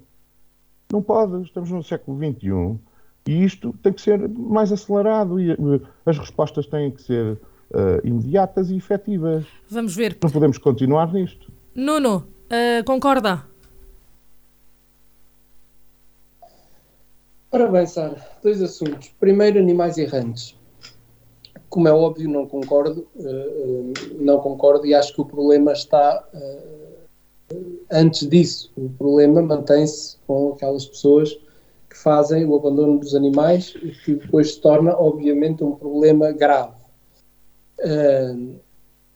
Não 0.94 1.02
pode. 1.02 1.42
Estamos 1.42 1.72
no 1.72 1.84
século 1.84 2.18
XXI 2.18 2.80
e 3.28 3.44
isto 3.44 3.74
tem 3.82 3.92
que 3.92 4.02
ser 4.02 4.30
mais 4.30 4.72
acelerado 4.72 5.40
e 5.40 5.58
as 6.06 6.18
respostas 6.20 6.68
têm 6.68 6.92
que 6.92 7.02
ser 7.02 7.34
uh, 7.34 8.08
imediatas 8.08 8.70
e 8.70 8.78
efetivas. 8.78 9.46
Vamos 9.70 9.96
ver. 9.96 10.16
Não 10.22 10.30
podemos 10.30 10.60
continuar 10.60 11.12
nisto. 11.12 11.52
Nuno, 11.74 12.18
uh, 12.18 12.84
concorda? 12.86 13.44
Ora 17.56 17.70
bem, 17.70 17.86
Sara, 17.88 18.18
dois 18.44 18.62
assuntos. 18.62 19.16
Primeiro, 19.18 19.58
animais 19.58 19.98
errantes. 19.98 20.58
Como 21.70 21.88
é 21.88 21.94
óbvio, 21.94 22.30
não 22.30 22.46
concordo, 22.46 23.08
uh, 23.16 23.94
não 24.20 24.42
concordo 24.42 24.86
e 24.86 24.94
acho 24.94 25.14
que 25.14 25.22
o 25.22 25.26
problema 25.26 25.72
está 25.72 26.22
uh, 26.34 27.56
antes 27.90 28.28
disso. 28.28 28.74
O 28.76 28.90
problema 28.90 29.42
mantém-se 29.42 30.18
com 30.28 30.52
aquelas 30.52 30.86
pessoas 30.86 31.32
que 31.90 31.98
fazem 31.98 32.44
o 32.44 32.58
abandono 32.58 33.00
dos 33.00 33.16
animais 33.16 33.74
e 33.82 33.92
que 33.92 34.16
depois 34.16 34.56
se 34.56 34.60
torna, 34.60 34.94
obviamente, 34.94 35.64
um 35.64 35.78
problema 35.78 36.34
grave. 36.34 36.76
Uh, 37.80 38.60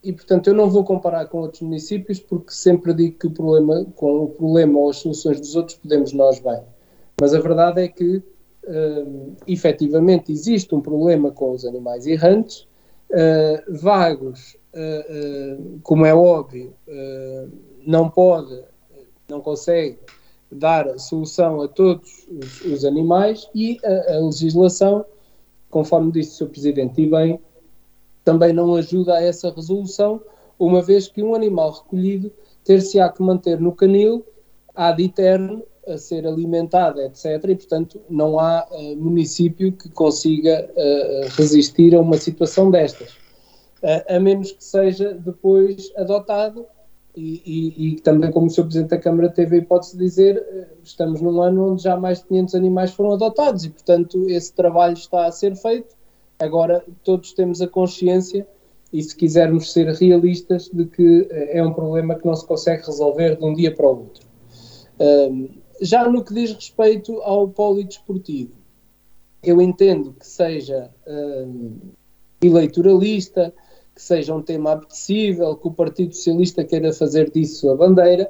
e, 0.02 0.14
portanto, 0.14 0.48
eu 0.48 0.54
não 0.54 0.70
vou 0.70 0.86
comparar 0.86 1.26
com 1.26 1.40
outros 1.40 1.62
municípios 1.62 2.22
porque 2.22 2.54
sempre 2.54 2.94
digo 2.94 3.20
que 3.20 3.28
o 3.28 3.32
problema, 3.32 3.84
com 3.98 4.24
o 4.24 4.30
problema 4.30 4.80
ou 4.80 4.92
as 4.92 4.96
soluções 4.96 5.42
dos 5.42 5.58
outros 5.58 5.78
podemos 5.78 6.14
nós 6.14 6.40
bem. 6.40 6.64
Mas 7.20 7.34
a 7.34 7.40
verdade 7.40 7.82
é 7.82 7.88
que, 7.88 8.18
uh, 8.18 9.36
efetivamente, 9.48 10.32
existe 10.32 10.74
um 10.74 10.82
problema 10.82 11.32
com 11.32 11.52
os 11.52 11.66
animais 11.66 12.08
errantes. 12.08 12.68
Uh, 13.10 13.80
vagos, 13.82 14.56
uh, 14.74 15.58
uh, 15.58 15.80
como 15.82 16.06
é 16.06 16.14
óbvio, 16.14 16.74
não 17.86 18.10
pode, 18.10 18.64
não 19.28 19.42
consegue 19.42 19.98
dar 20.52 20.98
solução 21.00 21.62
a 21.62 21.68
todos 21.68 22.28
os, 22.30 22.62
os 22.62 22.86
animais 22.86 23.50
e 23.54 23.80
a, 23.84 24.16
a, 24.16 24.20
legislação, 24.20 25.06
conforme 25.70 26.12
disse 26.12 26.44
o 26.44 26.48
Sr. 26.48 26.52
Presidente, 26.52 27.02
e 27.02 27.10
bem, 27.10 27.40
também 28.24 28.54
não 28.54 28.76
ajuda 28.76 29.16
a 29.16 29.24
essa 29.24 29.52
resolução, 29.52 30.22
uma 30.58 30.82
vez 30.82 31.08
que 31.08 31.24
um 31.24 31.36
animal 31.36 31.72
recolhido 31.72 32.32
ter-se-á 32.64 33.10
que 33.10 33.22
manter 33.22 33.60
no 33.60 33.72
canil 33.72 34.26
ad 34.76 35.04
eterno 35.04 35.64
a 35.94 35.98
ser 35.98 36.26
alimentada, 36.26 37.06
etc. 37.06 37.26
E, 37.50 37.56
portanto, 37.56 38.02
não 38.10 38.40
há 38.40 38.68
uh, 38.72 38.96
município 38.98 39.72
que 39.72 39.90
consiga 39.90 40.70
uh, 40.72 41.30
resistir 41.38 41.96
a 41.96 42.00
uma 42.02 42.18
situação 42.18 42.70
destas, 42.70 43.10
uh, 43.84 44.16
a 44.16 44.20
menos 44.20 44.52
que 44.52 44.64
seja 44.64 45.14
depois 45.14 45.92
adotado. 45.96 46.66
E, 47.16 47.42
e, 47.46 47.88
e, 47.88 48.02
também, 48.02 48.32
como 48.32 48.48
o 48.48 48.50
Sr. 48.50 48.64
Presidente 48.64 48.90
da 48.92 48.98
Câmara 48.98 49.30
teve 49.30 49.56
a 49.56 49.60
hipótese 49.60 49.98
de 49.98 50.04
dizer, 50.06 50.68
estamos 50.84 51.20
num 51.20 51.42
ano 51.42 51.72
onde 51.72 51.84
já 51.84 51.98
mais 51.98 52.20
de 52.20 52.26
500 52.28 52.56
animais 52.56 52.92
foram 52.92 53.14
adotados 53.14 53.66
e, 53.66 53.70
portanto, 53.70 54.30
esse 54.30 54.54
trabalho 54.54 54.94
está 54.94 55.26
a 55.26 55.32
ser 55.32 55.56
feito. 55.56 55.98
Agora, 56.38 56.86
todos 57.04 57.34
temos 57.34 57.62
a 57.62 57.68
consciência 57.68 58.48
e, 58.94 59.02
se 59.04 59.14
quisermos 59.16 59.74
ser 59.74 59.88
realistas, 59.96 60.70
de 60.72 60.86
que 60.86 61.28
é 61.32 61.62
um 61.62 61.74
problema 61.74 62.16
que 62.16 62.26
não 62.26 62.36
se 62.36 62.46
consegue 62.46 62.86
resolver 62.86 63.36
de 63.36 63.44
um 63.44 63.54
dia 63.54 63.74
para 63.74 63.88
o 63.88 63.90
outro. 63.90 64.30
Um, 65.00 65.50
já 65.82 66.08
no 66.08 66.24
que 66.24 66.34
diz 66.34 66.54
respeito 66.54 67.22
ao 67.22 67.48
polidesportivo, 67.48 68.54
eu 69.44 69.62
entendo 69.62 70.14
que 70.14 70.28
seja 70.28 70.90
um, 71.08 71.78
eleitoralista, 72.42 73.54
que 73.96 74.02
seja 74.02 74.34
um 74.34 74.42
tema 74.42 74.74
apetecível, 74.74 75.56
que 75.56 75.68
o 75.68 75.74
Partido 75.74 76.16
Socialista 76.16 76.64
queira 76.64 76.94
fazer 76.94 77.32
disso 77.32 77.70
a 77.70 77.76
bandeira, 77.76 78.30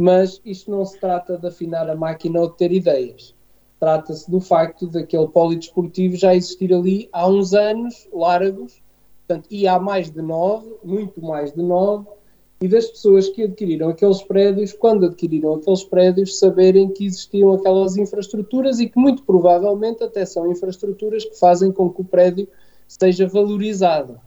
mas 0.00 0.40
isto 0.44 0.70
não 0.70 0.84
se 0.84 0.98
trata 0.98 1.36
de 1.36 1.46
afinar 1.46 1.88
a 1.88 1.96
máquina 1.96 2.40
ou 2.40 2.50
de 2.50 2.56
ter 2.56 2.72
ideias. 2.72 3.34
Trata-se 3.80 4.30
do 4.30 4.40
facto 4.40 4.86
daquele 4.86 5.28
polidesportivo 5.28 6.16
já 6.16 6.34
existir 6.34 6.72
ali 6.72 7.08
há 7.12 7.28
uns 7.28 7.54
anos 7.54 8.08
largos, 8.12 8.82
portanto, 9.26 9.46
e 9.50 9.68
há 9.68 9.78
mais 9.78 10.10
de 10.10 10.22
nove, 10.22 10.74
muito 10.82 11.22
mais 11.22 11.52
de 11.52 11.62
nove, 11.62 12.06
e 12.60 12.66
das 12.66 12.86
pessoas 12.88 13.28
que 13.28 13.44
adquiriram 13.44 13.88
aqueles 13.88 14.22
prédios, 14.22 14.72
quando 14.72 15.06
adquiriram 15.06 15.54
aqueles 15.54 15.84
prédios, 15.84 16.38
saberem 16.38 16.90
que 16.90 17.06
existiam 17.06 17.52
aquelas 17.52 17.96
infraestruturas 17.96 18.80
e 18.80 18.88
que 18.88 18.98
muito 18.98 19.22
provavelmente 19.22 20.02
até 20.02 20.26
são 20.26 20.50
infraestruturas 20.50 21.24
que 21.24 21.38
fazem 21.38 21.70
com 21.70 21.88
que 21.90 22.00
o 22.00 22.04
prédio 22.04 22.48
seja 22.86 23.28
valorizado. 23.28 24.20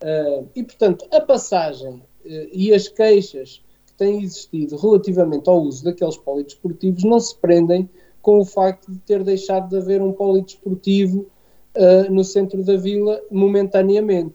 Uh, 0.00 0.46
e, 0.54 0.62
portanto, 0.62 1.06
a 1.10 1.20
passagem 1.20 1.94
uh, 1.94 2.48
e 2.52 2.72
as 2.72 2.86
queixas 2.86 3.62
que 3.86 3.94
têm 3.94 4.22
existido 4.22 4.76
relativamente 4.76 5.48
ao 5.48 5.60
uso 5.60 5.82
daqueles 5.82 6.16
polidesportivos 6.18 7.02
não 7.02 7.18
se 7.18 7.36
prendem 7.36 7.88
com 8.22 8.38
o 8.38 8.44
facto 8.44 8.92
de 8.92 8.98
ter 8.98 9.24
deixado 9.24 9.70
de 9.70 9.76
haver 9.76 10.02
um 10.02 10.12
polidesportivo 10.12 11.26
uh, 11.76 12.12
no 12.12 12.22
centro 12.22 12.62
da 12.62 12.76
vila 12.76 13.20
momentaneamente 13.30 14.34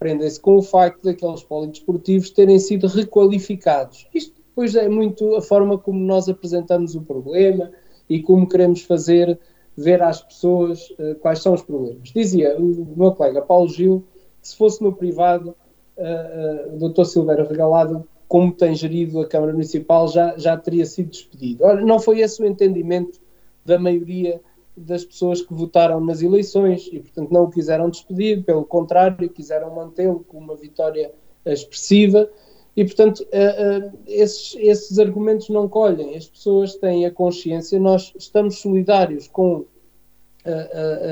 prendem-se 0.00 0.40
com 0.40 0.56
o 0.56 0.62
facto 0.62 1.04
daqueles 1.04 1.42
polidesportivos 1.42 2.30
terem 2.30 2.58
sido 2.58 2.86
requalificados. 2.86 4.08
Isto 4.14 4.34
depois 4.48 4.74
é 4.74 4.88
muito 4.88 5.36
a 5.36 5.42
forma 5.42 5.76
como 5.76 6.00
nós 6.00 6.26
apresentamos 6.26 6.94
o 6.94 7.02
problema 7.02 7.70
e 8.08 8.22
como 8.22 8.48
queremos 8.48 8.82
fazer 8.82 9.38
ver 9.76 10.02
às 10.02 10.22
pessoas 10.22 10.90
uh, 10.92 11.14
quais 11.20 11.40
são 11.40 11.52
os 11.52 11.62
problemas. 11.62 12.08
Dizia 12.08 12.58
o 12.58 12.94
meu 12.96 13.12
colega 13.12 13.42
Paulo 13.42 13.68
Gil 13.68 14.02
que 14.40 14.48
se 14.48 14.56
fosse 14.56 14.82
no 14.82 14.92
privado, 14.92 15.54
uh, 15.98 16.72
uh, 16.72 16.82
o 16.82 16.88
Dr. 16.88 17.04
Silveira 17.04 17.44
Regalado, 17.44 18.08
como 18.26 18.52
tem 18.52 18.74
gerido 18.74 19.20
a 19.20 19.26
Câmara 19.26 19.52
Municipal, 19.52 20.08
já, 20.08 20.34
já 20.38 20.56
teria 20.56 20.86
sido 20.86 21.10
despedido. 21.10 21.64
Ora, 21.64 21.80
não 21.84 21.98
foi 22.00 22.20
esse 22.20 22.42
o 22.42 22.46
entendimento 22.46 23.20
da 23.66 23.78
maioria 23.78 24.40
das 24.80 25.04
pessoas 25.04 25.42
que 25.42 25.52
votaram 25.52 26.00
nas 26.00 26.22
eleições 26.22 26.88
e, 26.92 27.00
portanto, 27.00 27.30
não 27.30 27.44
o 27.44 27.50
quiseram 27.50 27.90
despedir, 27.90 28.44
pelo 28.44 28.64
contrário, 28.64 29.28
quiseram 29.28 29.74
mantê-lo 29.74 30.24
com 30.26 30.38
uma 30.38 30.56
vitória 30.56 31.12
expressiva 31.44 32.28
e, 32.76 32.84
portanto, 32.84 33.20
uh, 33.20 33.88
uh, 33.88 33.98
esses, 34.06 34.56
esses 34.58 34.98
argumentos 34.98 35.48
não 35.48 35.68
colhem. 35.68 36.16
As 36.16 36.26
pessoas 36.26 36.76
têm 36.76 37.04
a 37.04 37.10
consciência, 37.10 37.78
nós 37.78 38.12
estamos 38.16 38.58
solidários 38.58 39.28
com 39.28 39.58
uh, 39.58 39.66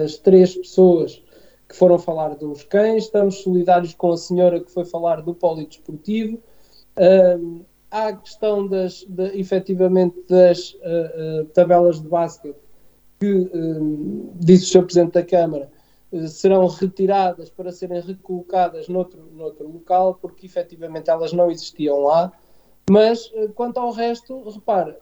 as 0.04 0.16
três 0.16 0.56
pessoas 0.56 1.22
que 1.68 1.76
foram 1.76 1.98
falar 1.98 2.34
dos 2.36 2.64
cães, 2.64 3.04
estamos 3.04 3.42
solidários 3.42 3.92
com 3.92 4.12
a 4.12 4.16
senhora 4.16 4.60
que 4.60 4.70
foi 4.70 4.86
falar 4.86 5.20
do 5.20 5.34
polidesportivo. 5.34 6.38
há 7.90 8.08
a 8.08 8.16
questão 8.16 8.66
das, 8.66 9.04
de, 9.06 9.38
efetivamente 9.38 10.16
das 10.26 10.74
tabelas 11.52 12.00
de 12.00 12.08
basquete 12.08 12.56
que, 13.18 13.50
um, 13.54 14.32
disse 14.36 14.64
o 14.64 14.68
Sr. 14.68 14.84
Presidente 14.84 15.12
da 15.12 15.24
Câmara, 15.24 15.70
serão 16.28 16.66
retiradas 16.66 17.50
para 17.50 17.70
serem 17.70 18.00
recolocadas 18.00 18.88
noutro, 18.88 19.28
noutro 19.32 19.68
local, 19.68 20.14
porque 20.14 20.46
efetivamente 20.46 21.10
elas 21.10 21.32
não 21.32 21.50
existiam 21.50 22.00
lá. 22.00 22.32
Mas 22.90 23.30
quanto 23.54 23.78
ao 23.78 23.90
resto, 23.90 24.48
repare, 24.48 24.96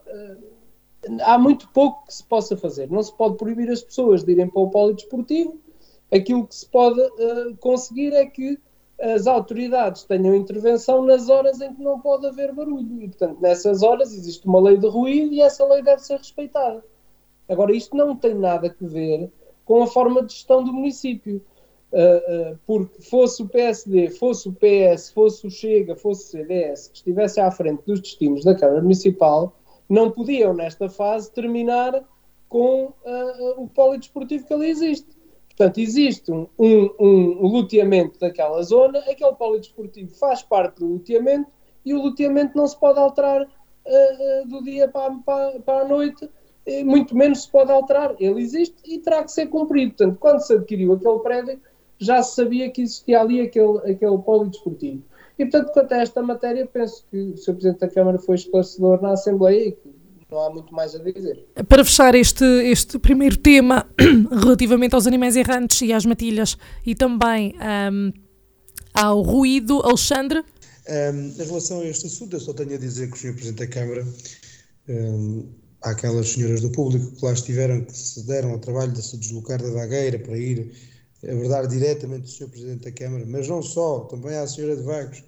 há 1.23 1.39
muito 1.39 1.69
pouco 1.69 2.05
que 2.07 2.15
se 2.15 2.25
possa 2.25 2.57
fazer. 2.57 2.91
Não 2.91 3.03
se 3.03 3.17
pode 3.17 3.37
proibir 3.37 3.71
as 3.71 3.83
pessoas 3.83 4.25
de 4.25 4.33
irem 4.33 4.49
para 4.49 4.61
o 4.61 4.71
polidesportivo. 4.71 5.61
Aquilo 6.13 6.47
que 6.47 6.57
se 6.57 6.67
pode 6.67 7.01
conseguir 7.61 8.13
é 8.13 8.27
que 8.27 8.59
as 9.01 9.27
autoridades 9.29 10.03
tenham 10.03 10.35
intervenção 10.35 11.05
nas 11.05 11.29
horas 11.29 11.61
em 11.61 11.73
que 11.73 11.83
não 11.83 12.01
pode 12.01 12.27
haver 12.27 12.53
barulho. 12.53 13.03
E, 13.03 13.09
portanto, 13.09 13.41
nessas 13.41 13.85
horas 13.85 14.13
existe 14.13 14.45
uma 14.49 14.61
lei 14.61 14.79
de 14.79 14.89
ruído 14.89 15.33
e 15.33 15.41
essa 15.41 15.65
lei 15.67 15.83
deve 15.83 16.03
ser 16.03 16.17
respeitada. 16.17 16.83
Agora, 17.49 17.75
isto 17.75 17.97
não 17.97 18.17
tem 18.17 18.35
nada 18.35 18.69
a 18.69 18.87
ver 18.87 19.31
com 19.65 19.83
a 19.83 19.87
forma 19.87 20.23
de 20.23 20.33
gestão 20.33 20.65
do 20.65 20.73
município. 20.73 21.43
Uh, 21.93 22.53
uh, 22.53 22.59
porque 22.67 23.01
fosse 23.01 23.43
o 23.43 23.49
PSD, 23.49 24.11
fosse 24.11 24.49
o 24.49 24.53
PS, 24.53 25.11
fosse 25.11 25.47
o 25.47 25.51
Chega, 25.51 25.95
fosse 25.95 26.25
o 26.25 26.31
CDS 26.31 26.89
que 26.89 26.97
estivesse 26.97 27.41
à 27.41 27.49
frente 27.51 27.83
dos 27.87 28.01
destinos 28.01 28.45
da 28.45 28.57
Câmara 28.57 28.83
Municipal, 28.83 29.57
não 29.89 30.11
podiam, 30.11 30.53
nesta 30.53 30.89
fase, 30.89 31.31
terminar 31.31 32.03
com 32.49 32.87
uh, 32.87 33.63
o 33.63 33.69
polidesportivo 33.69 34.47
que 34.47 34.53
ali 34.53 34.69
existe. 34.69 35.07
Portanto, 35.49 35.79
existe 35.79 36.31
um, 36.33 36.49
um, 36.59 36.91
um 36.99 37.47
luteamento 37.47 38.19
daquela 38.19 38.61
zona, 38.63 38.99
aquele 38.99 39.33
polidesportivo 39.35 40.13
faz 40.17 40.43
parte 40.43 40.81
do 40.81 40.87
luteamento 40.87 41.49
e 41.85 41.95
o 41.95 42.03
luteamento 42.03 42.57
não 42.57 42.67
se 42.67 42.79
pode 42.79 42.99
alterar 42.99 43.47
do 44.47 44.63
dia 44.65 44.89
para, 44.89 45.15
para, 45.25 45.61
para, 45.61 45.83
a 45.83 45.89
noite, 45.89 46.29
muito 46.85 47.17
menos 47.17 47.43
se 47.43 47.51
pode 47.51 47.71
alterar. 47.71 48.15
Ele 48.19 48.41
existe 48.41 48.77
e 48.85 48.99
terá 48.99 49.23
que 49.23 49.31
ser 49.31 49.47
cumprido. 49.47 49.95
Portanto, 49.95 50.19
quando 50.19 50.41
se 50.41 50.53
adquiriu 50.53 50.93
aquele 50.93 51.19
prédio, 51.21 51.61
já 51.99 52.23
se 52.23 52.35
sabia 52.35 52.71
que 52.71 52.83
existia 52.83 53.21
ali 53.21 53.41
aquele, 53.41 53.79
aquele 53.79 54.19
polidesportivo. 54.19 55.03
E, 55.39 55.45
portanto, 55.45 55.73
quanto 55.73 55.93
a 55.93 55.99
esta 55.99 56.23
matéria, 56.23 56.67
penso 56.67 57.05
que 57.11 57.17
o 57.17 57.37
Sr. 57.37 57.53
Presidente 57.53 57.81
da 57.81 57.89
Câmara 57.89 58.19
foi 58.19 58.37
esclarecedor 58.37 59.03
na 59.03 59.13
Assembleia 59.13 59.69
e 59.69 59.73
que 59.73 59.91
não 60.31 60.41
há 60.41 60.51
muito 60.51 60.75
mais 60.75 60.95
a 60.95 60.99
dizer. 60.99 61.47
Para 61.69 61.85
fechar 61.85 62.15
este, 62.15 62.45
este 62.45 62.99
primeiro 62.99 63.37
tema 63.37 63.87
relativamente 64.43 64.95
aos 64.95 65.07
animais 65.07 65.37
errantes 65.37 65.83
e 65.83 65.93
às 65.93 66.05
matilhas 66.05 66.57
e 66.85 66.95
também 66.95 67.55
um, 67.93 68.13
ao 68.95 69.21
ruído, 69.23 69.81
Alexandre? 69.85 70.43
Um, 70.89 71.43
em 71.43 71.47
relação 71.47 71.81
a 71.81 71.87
este 71.87 72.07
assunto, 72.07 72.35
eu 72.35 72.41
só 72.41 72.53
tenho 72.53 72.75
a 72.75 72.79
dizer 72.79 73.11
que 73.11 73.17
o 73.17 73.19
Sr. 73.19 73.35
Presidente 73.35 73.59
da 73.59 73.67
Câmara, 73.67 74.07
um, 74.89 75.49
aquelas 75.83 76.31
senhoras 76.31 76.61
do 76.61 76.71
público 76.71 77.13
que 77.13 77.25
lá 77.25 77.33
estiveram, 77.33 77.85
que 77.85 77.97
se 77.97 78.27
deram 78.27 78.53
ao 78.53 78.59
trabalho 78.59 78.93
de 78.93 79.03
se 79.03 79.17
deslocar 79.17 79.63
da 79.63 79.71
vagueira 79.71 80.19
para 80.19 80.37
ir 80.37 80.73
abordar 81.29 81.67
diretamente 81.67 82.27
o 82.27 82.29
Sr. 82.29 82.49
Presidente 82.49 82.85
da 82.85 82.93
Câmara, 82.93 83.25
mas 83.27 83.49
não 83.49 83.63
só, 83.63 84.01
também 84.01 84.37
à 84.37 84.47
Senhora 84.47 84.77
de 84.77 84.83
Vagos, 84.83 85.25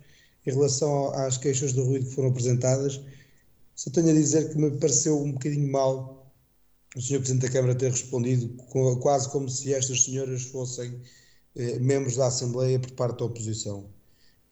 em 0.47 0.51
relação 0.51 1.11
às 1.15 1.37
queixas 1.37 1.73
do 1.73 1.85
ruído 1.85 2.07
que 2.07 2.15
foram 2.15 2.29
apresentadas, 2.29 3.01
só 3.75 3.91
tenho 3.91 4.11
a 4.11 4.13
dizer 4.13 4.51
que 4.51 4.59
me 4.59 4.71
pareceu 4.73 5.23
um 5.23 5.33
bocadinho 5.33 5.71
mal 5.71 6.19
o 6.97 7.01
Sr. 7.01 7.19
Presidente 7.19 7.43
da 7.43 7.53
Câmara 7.53 7.75
ter 7.75 7.91
respondido 7.91 8.49
quase 9.01 9.29
como 9.31 9.49
se 9.49 9.73
estas 9.75 10.05
senhoras 10.05 10.43
fossem 10.45 11.01
eh, 11.55 11.79
membros 11.79 12.17
da 12.17 12.27
Assembleia 12.27 12.79
por 12.79 12.91
parte 12.93 13.19
da 13.19 13.27
oposição. 13.27 13.89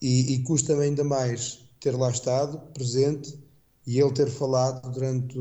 E, 0.00 0.34
e 0.34 0.42
custa-me 0.42 0.84
ainda 0.84 1.02
mais 1.02 1.60
ter 1.80 1.96
lá 1.96 2.10
estado, 2.10 2.58
presente, 2.72 3.38
e 3.86 4.00
ele 4.00 4.12
ter 4.12 4.28
falado 4.28 4.90
durante 4.90 5.38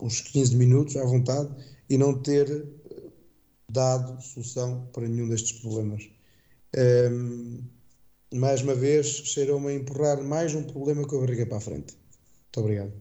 uns 0.00 0.20
15 0.20 0.56
minutos 0.56 0.96
à 0.96 1.04
vontade 1.04 1.50
e 1.88 1.98
não 1.98 2.14
ter 2.22 2.66
dado 3.68 4.20
solução 4.22 4.88
para 4.92 5.08
nenhum 5.08 5.28
destes 5.28 5.60
problemas. 5.60 6.08
Um, 6.76 7.62
mais 8.32 8.62
uma 8.62 8.74
vez, 8.74 9.06
cheirou-me 9.06 9.68
a 9.68 9.74
empurrar 9.74 10.22
mais 10.22 10.54
um 10.54 10.62
problema 10.62 11.06
com 11.06 11.16
a 11.16 11.20
barriga 11.20 11.46
para 11.46 11.56
a 11.56 11.60
frente. 11.60 11.94
Muito 11.94 12.60
obrigado. 12.60 12.92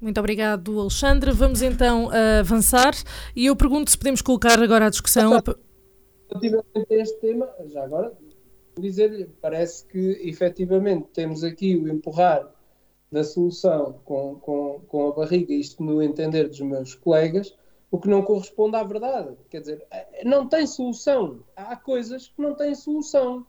Muito 0.00 0.18
obrigado, 0.18 0.80
Alexandre. 0.80 1.32
Vamos 1.32 1.62
então 1.62 2.06
uh, 2.06 2.40
avançar 2.40 2.94
e 3.34 3.46
eu 3.46 3.56
pergunto 3.56 3.90
se 3.90 3.98
podemos 3.98 4.22
colocar 4.22 4.62
agora 4.62 4.86
a 4.86 4.90
discussão. 4.90 5.30
Relativamente 6.30 6.92
a 6.92 6.94
este 6.94 7.20
tema, 7.20 7.48
já 7.68 7.84
agora, 7.84 8.16
dizer-lhe, 8.78 9.26
parece 9.40 9.84
que 9.86 10.20
efetivamente 10.22 11.08
temos 11.12 11.42
aqui 11.42 11.76
o 11.76 11.88
empurrar 11.88 12.50
da 13.10 13.24
solução 13.24 14.00
com, 14.04 14.36
com, 14.36 14.80
com 14.86 15.08
a 15.08 15.12
barriga, 15.12 15.52
isto 15.52 15.82
no 15.82 16.02
entender 16.02 16.48
dos 16.48 16.60
meus 16.60 16.94
colegas, 16.94 17.56
o 17.90 17.98
que 17.98 18.08
não 18.08 18.22
corresponde 18.22 18.76
à 18.76 18.84
verdade. 18.84 19.36
Quer 19.50 19.60
dizer, 19.60 19.86
não 20.24 20.48
tem 20.48 20.66
solução. 20.66 21.40
Há 21.56 21.74
coisas 21.74 22.28
que 22.28 22.40
não 22.40 22.54
têm 22.54 22.74
solução. 22.74 23.44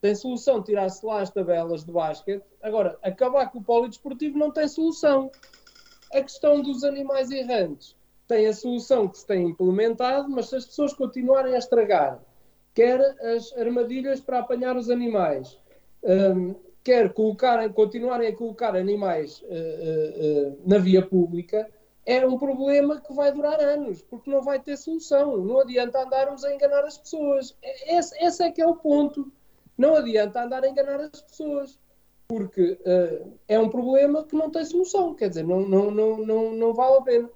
Tem 0.00 0.14
solução 0.14 0.62
tirar-se 0.62 1.06
lá 1.06 1.20
as 1.20 1.30
tabelas 1.30 1.84
de 1.84 1.92
basquete. 1.92 2.44
Agora, 2.60 2.98
acabar 3.02 3.50
com 3.50 3.60
o 3.60 3.64
polidesportivo 3.64 4.36
não 4.36 4.50
tem 4.50 4.66
solução. 4.66 5.30
A 6.12 6.20
questão 6.20 6.60
dos 6.60 6.82
animais 6.82 7.30
errantes 7.30 7.96
tem 8.26 8.46
a 8.46 8.52
solução 8.52 9.08
que 9.08 9.18
se 9.18 9.26
tem 9.26 9.48
implementado, 9.48 10.28
mas 10.28 10.48
se 10.48 10.56
as 10.56 10.66
pessoas 10.66 10.92
continuarem 10.92 11.54
a 11.54 11.58
estragar, 11.58 12.20
quer 12.74 13.00
as 13.00 13.52
armadilhas 13.56 14.20
para 14.20 14.40
apanhar 14.40 14.76
os 14.76 14.90
animais, 14.90 15.58
um, 16.02 16.54
quer 16.82 17.12
colocarem, 17.14 17.72
continuarem 17.72 18.28
a 18.28 18.36
colocar 18.36 18.76
animais 18.76 19.40
uh, 19.42 19.46
uh, 19.46 20.58
na 20.66 20.78
via 20.78 21.00
pública, 21.00 21.66
é 22.04 22.26
um 22.26 22.36
problema 22.36 23.00
que 23.00 23.14
vai 23.14 23.32
durar 23.32 23.58
anos, 23.60 24.02
porque 24.02 24.30
não 24.30 24.42
vai 24.42 24.60
ter 24.60 24.76
solução. 24.76 25.38
Não 25.38 25.60
adianta 25.60 26.02
andarmos 26.02 26.44
a 26.44 26.54
enganar 26.54 26.84
as 26.84 26.98
pessoas. 26.98 27.56
Esse, 27.62 28.22
esse 28.22 28.42
é 28.42 28.50
que 28.50 28.60
é 28.60 28.66
o 28.66 28.76
ponto. 28.76 29.32
Não 29.78 29.94
adianta 29.94 30.44
andar 30.44 30.62
a 30.64 30.68
enganar 30.68 31.00
as 31.00 31.22
pessoas, 31.22 31.78
porque 32.28 32.78
uh, 32.84 33.32
é 33.48 33.58
um 33.58 33.70
problema 33.70 34.22
que 34.24 34.36
não 34.36 34.50
tem 34.50 34.64
solução. 34.66 35.14
Quer 35.14 35.30
dizer, 35.30 35.44
não, 35.44 35.66
não, 35.66 35.90
não, 35.90 36.18
não, 36.18 36.52
não 36.52 36.74
vale 36.74 36.98
a 36.98 37.02
pena. 37.02 37.30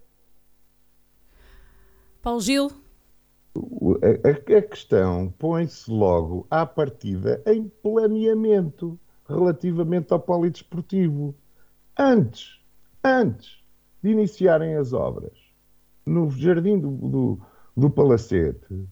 Paulo 2.20 2.40
Gil? 2.40 2.70
A, 3.56 4.28
a 4.30 4.62
questão 4.62 5.32
põe-se 5.38 5.90
logo 5.90 6.46
à 6.50 6.64
partida 6.64 7.42
em 7.46 7.68
planeamento 7.68 8.98
relativamente 9.28 10.12
ao 10.12 10.20
polidesportivo. 10.20 11.34
Antes, 11.98 12.61
antes 13.02 13.62
de 14.02 14.11
iniciarem 14.11 14.76
as 14.76 14.92
obras 14.92 15.37
no 16.06 16.30
jardim 16.30 16.78
do, 16.78 16.90
do, 16.90 17.40
do 17.76 17.90
Palacete, 17.90 18.88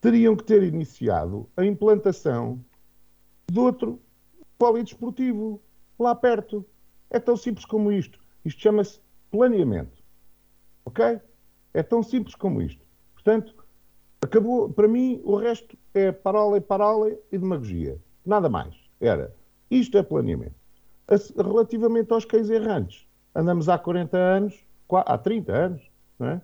teriam 0.00 0.36
que 0.36 0.44
ter 0.44 0.62
iniciado 0.62 1.48
a 1.56 1.64
implantação 1.64 2.62
de 3.50 3.58
outro 3.58 4.00
polidesportivo 4.58 5.62
lá 5.98 6.14
perto. 6.14 6.64
É 7.08 7.18
tão 7.18 7.36
simples 7.36 7.64
como 7.64 7.90
isto. 7.90 8.18
Isto 8.44 8.60
chama-se 8.60 9.00
planeamento. 9.30 10.02
Ok? 10.84 11.20
É 11.72 11.82
tão 11.82 12.02
simples 12.02 12.34
como 12.34 12.60
isto. 12.60 12.84
Portanto, 13.14 13.63
acabou. 14.24 14.70
Para 14.70 14.88
mim, 14.88 15.20
o 15.24 15.36
resto 15.36 15.76
é 15.94 16.12
parola 16.12 16.58
e 16.58 17.18
e 17.32 17.38
demagogia. 17.38 17.98
Nada 18.24 18.48
mais. 18.48 18.74
Era. 19.00 19.34
Isto 19.70 19.98
é 19.98 20.02
planeamento. 20.02 20.54
Relativamente 21.36 22.12
aos 22.12 22.24
cães 22.24 22.48
errantes, 22.48 23.06
andamos 23.34 23.68
há 23.68 23.78
40 23.78 24.16
anos, 24.16 24.54
há 24.90 25.18
30 25.18 25.52
anos, 25.52 25.82
não 26.18 26.28
é? 26.28 26.40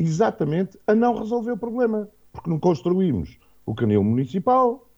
exatamente 0.00 0.78
a 0.86 0.94
não 0.94 1.14
resolver 1.14 1.52
o 1.52 1.56
problema, 1.58 2.08
porque 2.32 2.48
não 2.48 2.58
construímos 2.58 3.38
o 3.66 3.74
canil 3.74 4.02
municipal 4.02 4.88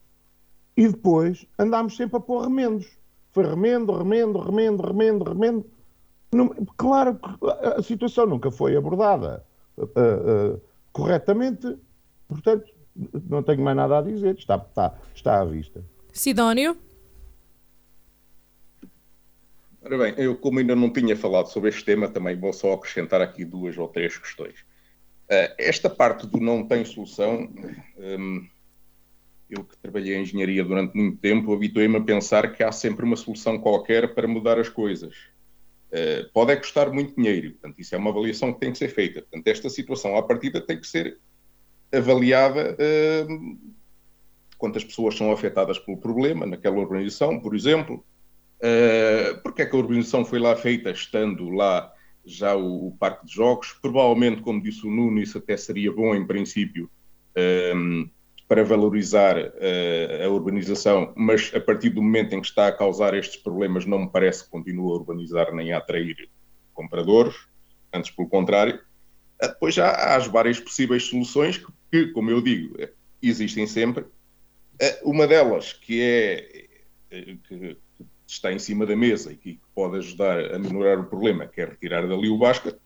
e 0.76 0.86
depois 0.86 1.44
andámos 1.58 1.96
sempre 1.96 2.16
a 2.16 2.20
pôr 2.20 2.42
remendos. 2.42 2.86
Foi 3.32 3.44
remendo, 3.44 3.92
remendo, 3.92 4.38
remendo, 4.38 4.82
remendo, 4.82 5.24
remendo. 5.24 5.66
Claro 6.76 7.16
que 7.16 7.28
a 7.76 7.82
situação 7.82 8.26
nunca 8.26 8.50
foi 8.50 8.76
abordada 8.76 9.44
uh, 9.76 9.84
uh, 9.84 10.60
corretamente, 10.92 11.78
portanto, 12.28 12.70
não 13.28 13.42
tenho 13.42 13.62
mais 13.62 13.76
nada 13.76 13.98
a 13.98 14.02
dizer, 14.02 14.36
está, 14.36 14.56
está, 14.56 14.98
está 15.14 15.40
à 15.40 15.44
vista. 15.44 15.84
Sidónio? 16.12 16.76
Ora 19.84 19.98
bem, 19.98 20.14
eu 20.16 20.36
como 20.36 20.60
ainda 20.60 20.76
não 20.76 20.92
tinha 20.92 21.16
falado 21.16 21.46
sobre 21.48 21.70
este 21.70 21.84
tema, 21.84 22.08
também 22.08 22.38
vou 22.38 22.52
só 22.52 22.74
acrescentar 22.74 23.20
aqui 23.20 23.44
duas 23.44 23.76
ou 23.76 23.88
três 23.88 24.16
questões. 24.16 24.60
Uh, 25.28 25.50
esta 25.58 25.90
parte 25.90 26.26
do 26.26 26.38
não 26.38 26.66
tem 26.66 26.84
solução, 26.84 27.50
um, 27.96 28.46
eu 29.50 29.64
que 29.64 29.76
trabalhei 29.78 30.16
em 30.16 30.22
engenharia 30.22 30.64
durante 30.64 30.96
muito 30.96 31.18
tempo, 31.18 31.52
habituei-me 31.52 31.96
a 31.96 32.00
pensar 32.00 32.52
que 32.52 32.62
há 32.62 32.70
sempre 32.70 33.04
uma 33.04 33.16
solução 33.16 33.58
qualquer 33.58 34.14
para 34.14 34.28
mudar 34.28 34.58
as 34.58 34.68
coisas. 34.68 35.31
Uh, 35.92 36.32
pode 36.32 36.52
é 36.52 36.56
custar 36.56 36.90
muito 36.90 37.14
dinheiro, 37.14 37.50
portanto, 37.50 37.78
isso 37.78 37.94
é 37.94 37.98
uma 37.98 38.10
avaliação 38.10 38.52
que 38.52 38.60
tem 38.60 38.72
que 38.72 38.78
ser 38.78 38.88
feita. 38.88 39.20
Portanto, 39.20 39.46
esta 39.46 39.68
situação 39.68 40.16
à 40.16 40.22
partida 40.22 40.60
tem 40.60 40.80
que 40.80 40.86
ser 40.86 41.18
avaliada 41.92 42.74
uh, 42.74 43.58
quantas 44.56 44.82
pessoas 44.82 45.16
são 45.16 45.30
afetadas 45.30 45.78
pelo 45.78 45.98
problema 45.98 46.46
naquela 46.46 46.78
organização, 46.78 47.38
por 47.38 47.54
exemplo, 47.54 48.02
Uh, 48.62 49.42
porque 49.42 49.62
é 49.62 49.66
que 49.66 49.74
a 49.74 49.78
urbanização 49.78 50.24
foi 50.24 50.38
lá 50.38 50.54
feita 50.54 50.92
estando 50.92 51.50
lá 51.50 51.92
já 52.24 52.54
o, 52.54 52.86
o, 52.86 52.96
parque 52.96 53.26
de 53.26 53.34
jogos. 53.34 53.72
Provavelmente, 53.82 54.40
como 54.40 54.62
disse 54.62 54.86
o 54.86 54.90
Nuno, 54.90 55.20
isso 55.20 55.38
até 55.38 55.56
seria 55.56 55.92
bom 55.92 56.14
em 56.14 56.24
princípio 56.24 56.88
para 58.52 58.64
valorizar 58.64 59.38
uh, 59.38 60.22
a 60.22 60.28
urbanização, 60.28 61.14
mas 61.16 61.50
a 61.54 61.58
partir 61.58 61.88
do 61.88 62.02
momento 62.02 62.34
em 62.34 62.40
que 62.42 62.46
está 62.46 62.66
a 62.66 62.72
causar 62.72 63.14
estes 63.14 63.40
problemas, 63.40 63.86
não 63.86 64.00
me 64.00 64.10
parece 64.10 64.44
que 64.44 64.50
continue 64.50 64.90
a 64.90 64.96
urbanizar 64.96 65.54
nem 65.54 65.72
a 65.72 65.78
atrair 65.78 66.28
compradores, 66.74 67.34
antes 67.90 68.10
pelo 68.10 68.28
contrário. 68.28 68.78
Depois 69.40 69.74
já 69.74 69.88
há 69.88 70.16
as 70.16 70.26
várias 70.26 70.60
possíveis 70.60 71.04
soluções 71.04 71.56
que, 71.56 71.72
que 71.90 72.06
como 72.08 72.30
eu 72.30 72.42
digo, 72.42 72.76
existem 73.22 73.66
sempre. 73.66 74.04
Uh, 74.04 75.10
uma 75.10 75.26
delas, 75.26 75.72
que 75.72 76.02
é 76.02 76.66
que 77.48 77.78
está 78.26 78.52
em 78.52 78.58
cima 78.58 78.84
da 78.84 78.94
mesa 78.94 79.32
e 79.32 79.36
que 79.36 79.60
pode 79.74 79.96
ajudar 79.96 80.54
a 80.54 80.58
minorar 80.58 81.00
o 81.00 81.04
problema, 81.04 81.46
que 81.46 81.62
é 81.62 81.64
retirar 81.64 82.06
dali 82.06 82.28
o 82.28 82.36
Basca, 82.36 82.78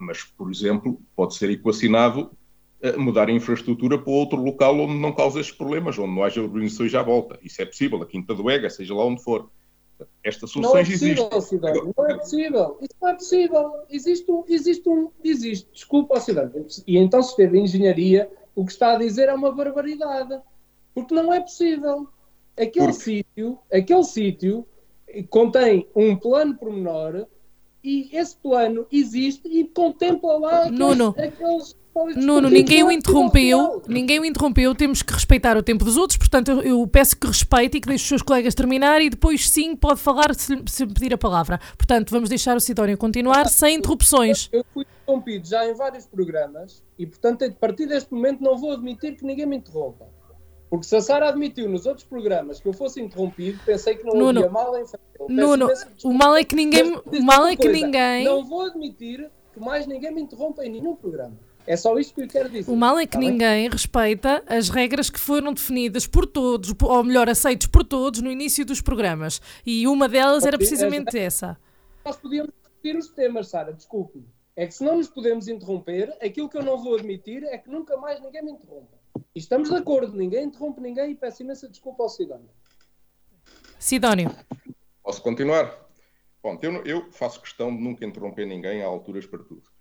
mas, 0.00 0.24
por 0.24 0.50
exemplo, 0.50 0.98
pode 1.14 1.34
ser 1.34 1.50
equacionado 1.50 2.34
mudar 2.98 3.28
a 3.28 3.32
infraestrutura 3.32 3.98
para 3.98 4.12
outro 4.12 4.42
local 4.42 4.78
onde 4.78 4.94
não 4.94 5.12
cause 5.12 5.40
estes 5.40 5.56
problemas, 5.56 5.98
onde 5.98 6.14
não 6.14 6.22
haja 6.22 6.42
urbanizações 6.42 6.94
à 6.94 7.02
volta. 7.02 7.38
Isso 7.42 7.60
é 7.62 7.64
possível, 7.64 8.02
a 8.02 8.06
Quinta 8.06 8.34
do 8.34 8.50
Ega, 8.50 8.68
seja 8.68 8.94
lá 8.94 9.04
onde 9.04 9.22
for. 9.22 9.48
Estas 10.22 10.50
soluções 10.50 10.88
não 10.88 10.94
é 10.94 10.98
possível, 10.98 11.40
Cidade, 11.40 11.80
não 11.96 12.06
é 12.06 12.18
possível. 12.18 12.78
Isso 12.80 12.94
não 13.00 13.08
é 13.08 13.14
possível. 13.14 13.72
Existe 13.88 14.30
um, 14.30 14.44
existe 14.48 14.88
um, 14.88 15.10
existe. 15.22 15.68
Desculpa, 15.72 16.20
Cidade. 16.20 16.52
E 16.86 16.98
então 16.98 17.22
se 17.22 17.36
teve 17.36 17.58
engenharia, 17.58 18.28
o 18.54 18.64
que 18.64 18.72
está 18.72 18.94
a 18.94 18.98
dizer 18.98 19.28
é 19.28 19.34
uma 19.34 19.52
barbaridade. 19.52 20.38
Porque 20.94 21.14
não 21.14 21.32
é 21.32 21.40
possível. 21.40 22.08
Aquele 22.56 22.86
Porque... 22.86 23.00
sítio, 23.00 23.58
aquele 23.72 24.04
sítio 24.04 24.66
contém 25.30 25.88
um 25.94 26.16
plano 26.16 26.56
pormenor 26.56 27.26
e 27.82 28.16
esse 28.16 28.36
plano 28.36 28.86
existe 28.90 29.46
e 29.46 29.64
contempla 29.64 30.38
lá 30.38 30.62
aqueles, 30.62 30.78
Nuno. 30.78 31.14
aqueles 31.18 31.76
Nuno, 32.16 32.50
ninguém 32.50 32.82
o 32.82 32.90
interrompeu, 32.90 33.80
ninguém 33.86 34.18
o 34.18 34.24
interrompeu, 34.24 34.74
temos 34.74 35.00
que 35.00 35.12
respeitar 35.12 35.56
o 35.56 35.62
tempo 35.62 35.84
dos 35.84 35.96
outros, 35.96 36.18
portanto 36.18 36.50
eu, 36.50 36.60
eu 36.62 36.86
peço 36.88 37.16
que 37.16 37.26
respeite 37.26 37.76
e 37.76 37.80
que 37.80 37.86
deixe 37.86 38.02
os 38.02 38.08
seus 38.08 38.22
colegas 38.22 38.52
terminar 38.54 39.00
e 39.00 39.08
depois 39.08 39.48
sim 39.48 39.76
pode 39.76 40.00
falar 40.00 40.34
se, 40.34 40.60
se 40.66 40.86
pedir 40.86 41.14
a 41.14 41.18
palavra. 41.18 41.60
Portanto, 41.78 42.10
vamos 42.10 42.28
deixar 42.28 42.56
o 42.56 42.60
Sidónio 42.60 42.98
continuar 42.98 43.46
sem 43.48 43.76
interrupções. 43.76 44.48
Eu 44.52 44.64
fui 44.74 44.84
interrompido 45.02 45.46
já 45.46 45.66
em 45.68 45.74
vários 45.74 46.04
programas 46.06 46.82
e, 46.98 47.06
portanto, 47.06 47.44
a 47.44 47.50
partir 47.52 47.86
deste 47.86 48.12
momento 48.12 48.42
não 48.42 48.58
vou 48.58 48.72
admitir 48.72 49.16
que 49.16 49.24
ninguém 49.24 49.46
me 49.46 49.56
interrompa. 49.56 50.06
Porque 50.68 50.86
se 50.86 50.96
a 50.96 51.00
Sara 51.00 51.28
admitiu 51.28 51.68
nos 51.68 51.86
outros 51.86 52.04
programas 52.04 52.60
que 52.60 52.66
eu 52.66 52.72
fosse 52.72 53.00
interrompido, 53.00 53.60
pensei 53.64 53.94
que 53.94 54.04
não 54.04 54.16
Nuno, 54.16 54.40
havia 54.40 54.50
mal 54.50 54.76
em 54.76 54.84
fazer. 54.84 54.98
Nuno, 55.28 55.68
o 56.02 56.12
mal 56.12 56.34
é 56.34 56.42
que 56.42 56.56
ninguém. 56.56 56.96
o 56.96 57.22
mal 57.22 57.46
é 57.46 57.54
que 57.54 57.68
ninguém. 57.68 58.24
Não 58.24 58.44
vou 58.44 58.62
admitir 58.62 59.30
que 59.52 59.60
mais 59.60 59.86
ninguém 59.86 60.12
me 60.12 60.22
interrompa 60.22 60.64
em 60.64 60.70
nenhum 60.70 60.96
programa. 60.96 61.38
É 61.66 61.76
só 61.76 61.98
isto 61.98 62.14
que 62.14 62.22
eu 62.22 62.28
quero 62.28 62.50
dizer. 62.50 62.70
O 62.70 62.76
mal 62.76 62.98
é 62.98 63.06
que 63.06 63.12
tá 63.12 63.18
ninguém 63.18 63.62
bem? 63.62 63.70
respeita 63.70 64.44
as 64.46 64.68
regras 64.68 65.08
que 65.08 65.18
foram 65.18 65.52
definidas 65.52 66.06
por 66.06 66.26
todos, 66.26 66.74
ou 66.82 67.04
melhor, 67.04 67.28
aceites 67.28 67.66
por 67.66 67.84
todos, 67.84 68.20
no 68.20 68.30
início 68.30 68.66
dos 68.66 68.82
programas. 68.82 69.40
E 69.64 69.86
uma 69.88 70.08
delas 70.08 70.44
era 70.44 70.58
precisamente 70.58 71.18
essa. 71.18 71.58
Nós 72.04 72.16
podíamos 72.16 72.52
discutir 72.52 72.96
os 72.96 73.08
temas, 73.08 73.48
Sara, 73.48 73.72
desculpe. 73.72 74.24
É 74.56 74.66
que 74.66 74.74
se 74.74 74.84
não 74.84 74.98
nos 74.98 75.08
podemos 75.08 75.48
interromper, 75.48 76.16
aquilo 76.22 76.48
que 76.48 76.58
eu 76.58 76.62
não 76.62 76.76
vou 76.76 76.96
admitir 76.96 77.42
é 77.44 77.58
que 77.58 77.70
nunca 77.70 77.96
mais 77.96 78.20
ninguém 78.20 78.44
me 78.44 78.52
interrompa. 78.52 78.96
E 79.34 79.38
estamos 79.38 79.68
de 79.70 79.74
acordo, 79.74 80.16
ninguém 80.16 80.44
interrompe 80.44 80.80
ninguém 80.80 81.12
e 81.12 81.14
peço 81.14 81.42
imensa 81.42 81.68
desculpa 81.68 82.02
ao 82.02 82.08
Sidónio. 82.08 82.50
Sidónio. 83.78 84.30
Posso 85.02 85.22
continuar? 85.22 85.84
Bom, 86.42 86.58
eu, 86.62 86.84
eu 86.84 87.10
faço 87.10 87.40
questão 87.40 87.74
de 87.74 87.82
nunca 87.82 88.04
interromper 88.04 88.46
ninguém 88.46 88.82
a 88.82 88.86
alturas 88.86 89.26
para 89.26 89.42
tudo. 89.42 89.73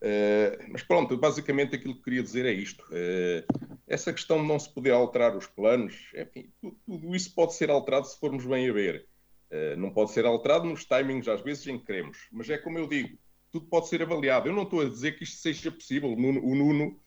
Uh, 0.00 0.70
mas 0.70 0.82
pronto, 0.82 1.16
basicamente 1.16 1.74
aquilo 1.74 1.96
que 1.96 2.02
queria 2.02 2.22
dizer 2.22 2.46
é 2.46 2.52
isto. 2.52 2.84
Uh, 2.84 3.44
essa 3.86 4.12
questão 4.12 4.40
de 4.40 4.46
não 4.46 4.58
se 4.58 4.72
poder 4.72 4.92
alterar 4.92 5.36
os 5.36 5.46
planos, 5.46 5.94
enfim, 6.14 6.52
tudo, 6.60 6.76
tudo 6.86 7.16
isso 7.16 7.34
pode 7.34 7.54
ser 7.54 7.70
alterado 7.70 8.06
se 8.06 8.18
formos 8.18 8.44
bem 8.46 8.68
a 8.68 8.72
ver. 8.72 9.06
Uh, 9.50 9.76
não 9.76 9.90
pode 9.90 10.12
ser 10.12 10.24
alterado 10.24 10.66
nos 10.66 10.84
timings, 10.84 11.26
às 11.26 11.40
vezes, 11.40 11.66
em 11.66 11.78
que 11.78 11.86
queremos. 11.86 12.28
Mas 12.30 12.48
é 12.48 12.58
como 12.58 12.78
eu 12.78 12.86
digo, 12.86 13.18
tudo 13.50 13.66
pode 13.66 13.88
ser 13.88 14.02
avaliado. 14.02 14.48
Eu 14.48 14.52
não 14.52 14.62
estou 14.62 14.82
a 14.82 14.88
dizer 14.88 15.12
que 15.12 15.24
isto 15.24 15.38
seja 15.38 15.70
possível. 15.72 16.12
O 16.12 16.16
Nuno, 16.16 16.44
o 16.44 16.54
Nuno 16.54 17.00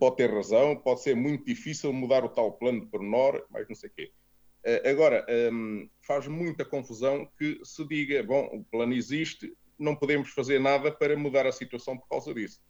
pode 0.00 0.16
ter 0.16 0.28
razão, 0.28 0.74
pode 0.74 1.00
ser 1.00 1.14
muito 1.14 1.44
difícil 1.44 1.92
mudar 1.92 2.24
o 2.24 2.28
tal 2.28 2.52
plano 2.54 2.80
de 2.80 2.86
pormenor, 2.88 3.46
mas 3.48 3.68
não 3.68 3.76
sei 3.76 3.88
o 3.88 3.92
quê. 3.92 4.12
agora, 4.84 5.24
um, 5.52 5.88
faz 6.02 6.26
muita 6.26 6.64
confusão 6.64 7.30
que 7.38 7.60
se 7.62 7.86
diga, 7.86 8.20
bom, 8.24 8.46
o 8.52 8.64
plano 8.64 8.92
existe, 8.92 9.56
não 9.80 9.96
podemos 9.96 10.30
fazer 10.30 10.60
nada 10.60 10.92
para 10.92 11.16
mudar 11.16 11.46
a 11.46 11.52
situação 11.52 11.96
por 11.96 12.06
causa 12.06 12.32
disso. 12.34 12.60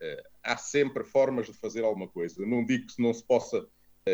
Uh, 0.00 0.22
há 0.42 0.56
sempre 0.56 1.02
formas 1.02 1.46
de 1.46 1.54
fazer 1.54 1.82
alguma 1.82 2.06
coisa. 2.06 2.44
Não 2.44 2.64
digo 2.64 2.86
que 2.86 3.02
não 3.02 3.14
se 3.14 3.26
possa 3.26 3.60
uh, 3.60 3.68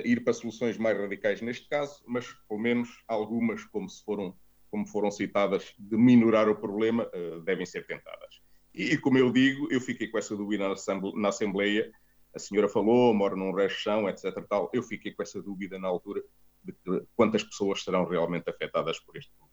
ir 0.05 0.23
para 0.23 0.33
soluções 0.33 0.79
mais 0.79 0.97
radicais 0.97 1.43
neste 1.43 1.69
caso, 1.69 2.03
mas 2.07 2.33
pelo 2.49 2.61
menos 2.61 2.89
algumas, 3.09 3.65
como, 3.65 3.89
foram, 4.05 4.39
como 4.71 4.87
foram 4.87 5.11
citadas, 5.11 5.75
de 5.77 5.97
minorar 5.97 6.49
o 6.49 6.57
problema, 6.57 7.11
uh, 7.15 7.41
devem 7.41 7.67
ser 7.67 7.87
tentadas. 7.87 8.41
E, 8.73 8.97
como 8.97 9.19
eu 9.19 9.33
digo, 9.33 9.67
eu 9.73 9.81
fiquei 9.81 10.07
com 10.07 10.17
essa 10.17 10.37
dúvida 10.37 10.69
na, 11.17 11.29
Assembleia. 11.29 11.91
A 12.33 12.39
senhora 12.39 12.69
falou, 12.69 13.13
mora 13.13 13.35
num 13.35 13.53
rechão, 13.53 14.09
etc. 14.09 14.33
Tal. 14.49 14.71
Eu 14.73 14.85
fiquei 14.85 15.13
com 15.13 15.23
essa 15.23 15.43
dúvida 15.43 15.77
na 15.79 15.89
altura 15.89 16.23
de 16.63 16.73
quantas 17.17 17.43
pessoas 17.43 17.83
serão 17.83 18.05
realmente 18.05 18.49
afetadas 18.49 19.01
por 19.01 19.17
este 19.17 19.33
problema. 19.37 19.50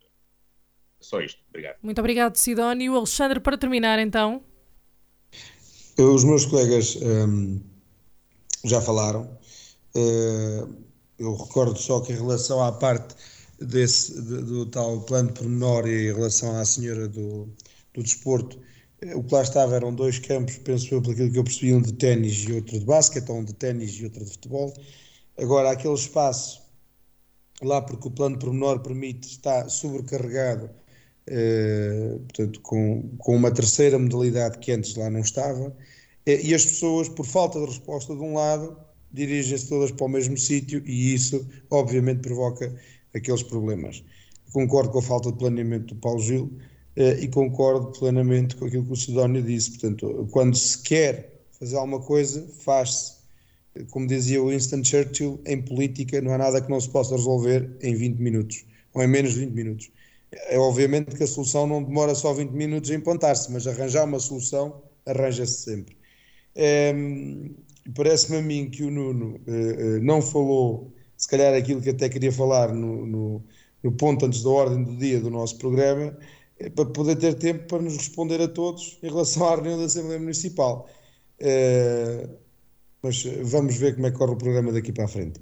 Só 1.00 1.20
isto. 1.20 1.40
Obrigado. 1.48 1.76
Muito 1.82 1.98
obrigado, 1.98 2.36
Sidónio. 2.36 2.96
Alexandre, 2.96 3.40
para 3.40 3.56
terminar, 3.56 3.98
então. 3.98 4.42
Os 5.98 6.24
meus 6.24 6.46
colegas 6.46 6.96
um, 6.96 7.60
já 8.64 8.80
falaram. 8.80 9.38
Uh, 9.94 10.72
eu 11.18 11.34
recordo 11.34 11.76
só 11.76 12.00
que 12.00 12.12
em 12.12 12.16
relação 12.16 12.62
à 12.62 12.70
parte 12.70 13.14
desse, 13.58 14.14
de, 14.22 14.42
do 14.42 14.66
tal 14.66 15.00
plano 15.00 15.32
pormenor 15.32 15.88
e 15.88 16.10
em 16.10 16.14
relação 16.14 16.56
à 16.56 16.64
senhora 16.64 17.08
do, 17.08 17.48
do 17.92 18.02
desporto, 18.02 18.60
eh, 19.00 19.14
o 19.16 19.24
que 19.24 19.34
lá 19.34 19.42
estava 19.42 19.74
eram 19.74 19.92
dois 19.92 20.20
campos, 20.20 20.58
penso 20.58 20.94
eu, 20.94 21.02
pelo 21.02 21.16
que 21.16 21.36
eu 21.36 21.44
percebi, 21.44 21.74
um 21.74 21.82
de 21.82 21.92
ténis 21.92 22.44
e 22.48 22.52
outro 22.52 22.78
de 22.78 22.84
basquete, 22.84 23.28
ou 23.30 23.38
um 23.38 23.44
de 23.44 23.54
ténis 23.54 23.92
e 23.94 24.04
outro 24.04 24.24
de 24.24 24.30
futebol. 24.30 24.72
Agora, 25.36 25.70
aquele 25.70 25.94
espaço 25.94 26.62
lá, 27.62 27.82
porque 27.82 28.06
o 28.06 28.10
plano 28.10 28.38
pormenor 28.38 28.80
permite, 28.80 29.28
está 29.28 29.68
sobrecarregado 29.68 30.70
portanto, 32.26 32.60
com, 32.60 33.08
com 33.18 33.36
uma 33.36 33.50
terceira 33.50 33.98
modalidade 33.98 34.58
que 34.58 34.72
antes 34.72 34.94
lá 34.96 35.10
não 35.10 35.20
estava, 35.20 35.74
eh, 36.28 36.42
e 36.44 36.54
as 36.54 36.66
pessoas, 36.66 37.08
por 37.08 37.24
falta 37.24 37.58
de 37.58 37.64
resposta 37.64 38.14
de 38.14 38.20
um 38.20 38.34
lado, 38.34 38.76
dirigem-se 39.10 39.66
todas 39.66 39.90
para 39.90 40.04
o 40.04 40.08
mesmo 40.08 40.36
sítio 40.36 40.82
e 40.84 41.14
isso, 41.14 41.46
obviamente, 41.70 42.20
provoca 42.20 42.70
aqueles 43.14 43.42
problemas. 43.42 44.04
Concordo 44.52 44.90
com 44.90 44.98
a 44.98 45.02
falta 45.02 45.32
de 45.32 45.38
planeamento 45.38 45.94
do 45.94 46.00
Paulo 46.00 46.20
Gil 46.20 46.52
eh, 46.96 47.20
e 47.20 47.28
concordo 47.28 47.98
plenamente 47.98 48.56
com 48.56 48.66
aquilo 48.66 48.84
que 48.84 48.92
o 48.92 48.96
Sidónio 48.96 49.42
disse. 49.42 49.70
Portanto, 49.70 50.28
quando 50.30 50.54
se 50.54 50.82
quer 50.82 51.32
fazer 51.58 51.76
alguma 51.76 52.00
coisa, 52.00 52.46
faz-se. 52.58 53.16
Como 53.90 54.06
dizia 54.06 54.42
o 54.42 54.48
Winston 54.50 54.84
Churchill, 54.84 55.40
em 55.46 55.62
política 55.62 56.20
não 56.20 56.32
há 56.32 56.38
nada 56.38 56.60
que 56.60 56.68
não 56.68 56.80
se 56.80 56.90
possa 56.90 57.16
resolver 57.16 57.70
em 57.80 57.94
20 57.94 58.18
minutos, 58.18 58.64
ou 58.92 59.02
em 59.02 59.06
menos 59.06 59.32
de 59.32 59.40
20 59.40 59.52
minutos. 59.52 59.90
É 60.32 60.58
obviamente 60.58 61.16
que 61.16 61.22
a 61.22 61.26
solução 61.26 61.66
não 61.66 61.82
demora 61.82 62.14
só 62.14 62.32
20 62.34 62.50
minutos 62.50 62.90
a 62.90 62.94
implantar-se, 62.94 63.50
mas 63.50 63.66
arranjar 63.66 64.04
uma 64.04 64.20
solução 64.20 64.82
arranja-se 65.06 65.62
sempre. 65.62 65.96
É, 66.54 66.92
Parece-me 67.94 68.38
a 68.38 68.42
mim 68.42 68.68
que 68.70 68.82
o 68.82 68.90
Nuno 68.90 69.40
é, 69.46 69.98
não 70.00 70.20
falou, 70.20 70.92
se 71.16 71.26
calhar, 71.28 71.54
aquilo 71.54 71.80
que 71.80 71.90
até 71.90 72.08
queria 72.08 72.30
falar 72.30 72.74
no, 72.74 73.06
no, 73.06 73.44
no 73.82 73.92
ponto 73.92 74.26
antes 74.26 74.42
da 74.42 74.50
ordem 74.50 74.84
do 74.84 74.96
dia 74.96 75.18
do 75.20 75.30
nosso 75.30 75.56
programa, 75.56 76.14
é, 76.58 76.68
para 76.68 76.84
poder 76.86 77.16
ter 77.16 77.34
tempo 77.34 77.66
para 77.66 77.82
nos 77.82 77.96
responder 77.96 78.42
a 78.42 78.48
todos 78.48 78.98
em 79.02 79.08
relação 79.08 79.48
à 79.48 79.54
reunião 79.54 79.78
da 79.78 79.86
Assembleia 79.86 80.20
Municipal. 80.20 80.88
Mas 83.02 83.24
vamos 83.42 83.76
ver 83.76 83.94
como 83.94 84.06
é 84.06 84.10
que 84.10 84.18
corre 84.18 84.32
o 84.32 84.36
programa 84.36 84.72
daqui 84.72 84.92
para 84.92 85.04
a 85.04 85.08
frente. 85.08 85.40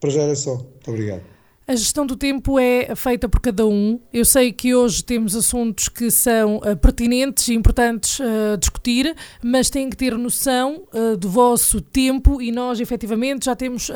Para 0.00 0.10
já 0.10 0.22
era 0.22 0.34
só. 0.34 0.56
Muito 0.56 0.90
obrigado. 0.90 1.33
A 1.66 1.74
gestão 1.74 2.04
do 2.04 2.14
tempo 2.14 2.58
é 2.58 2.94
feita 2.94 3.26
por 3.26 3.40
cada 3.40 3.66
um. 3.66 3.98
Eu 4.12 4.26
sei 4.26 4.52
que 4.52 4.74
hoje 4.74 5.02
temos 5.02 5.34
assuntos 5.34 5.88
que 5.88 6.10
são 6.10 6.58
uh, 6.58 6.76
pertinentes 6.76 7.48
e 7.48 7.54
importantes 7.54 8.20
uh, 8.20 8.58
discutir, 8.60 9.16
mas 9.42 9.70
têm 9.70 9.88
que 9.88 9.96
ter 9.96 10.14
noção 10.18 10.86
uh, 10.92 11.16
do 11.16 11.26
vosso 11.26 11.80
tempo 11.80 12.42
e 12.42 12.52
nós, 12.52 12.80
efetivamente, 12.80 13.46
já 13.46 13.56
temos 13.56 13.90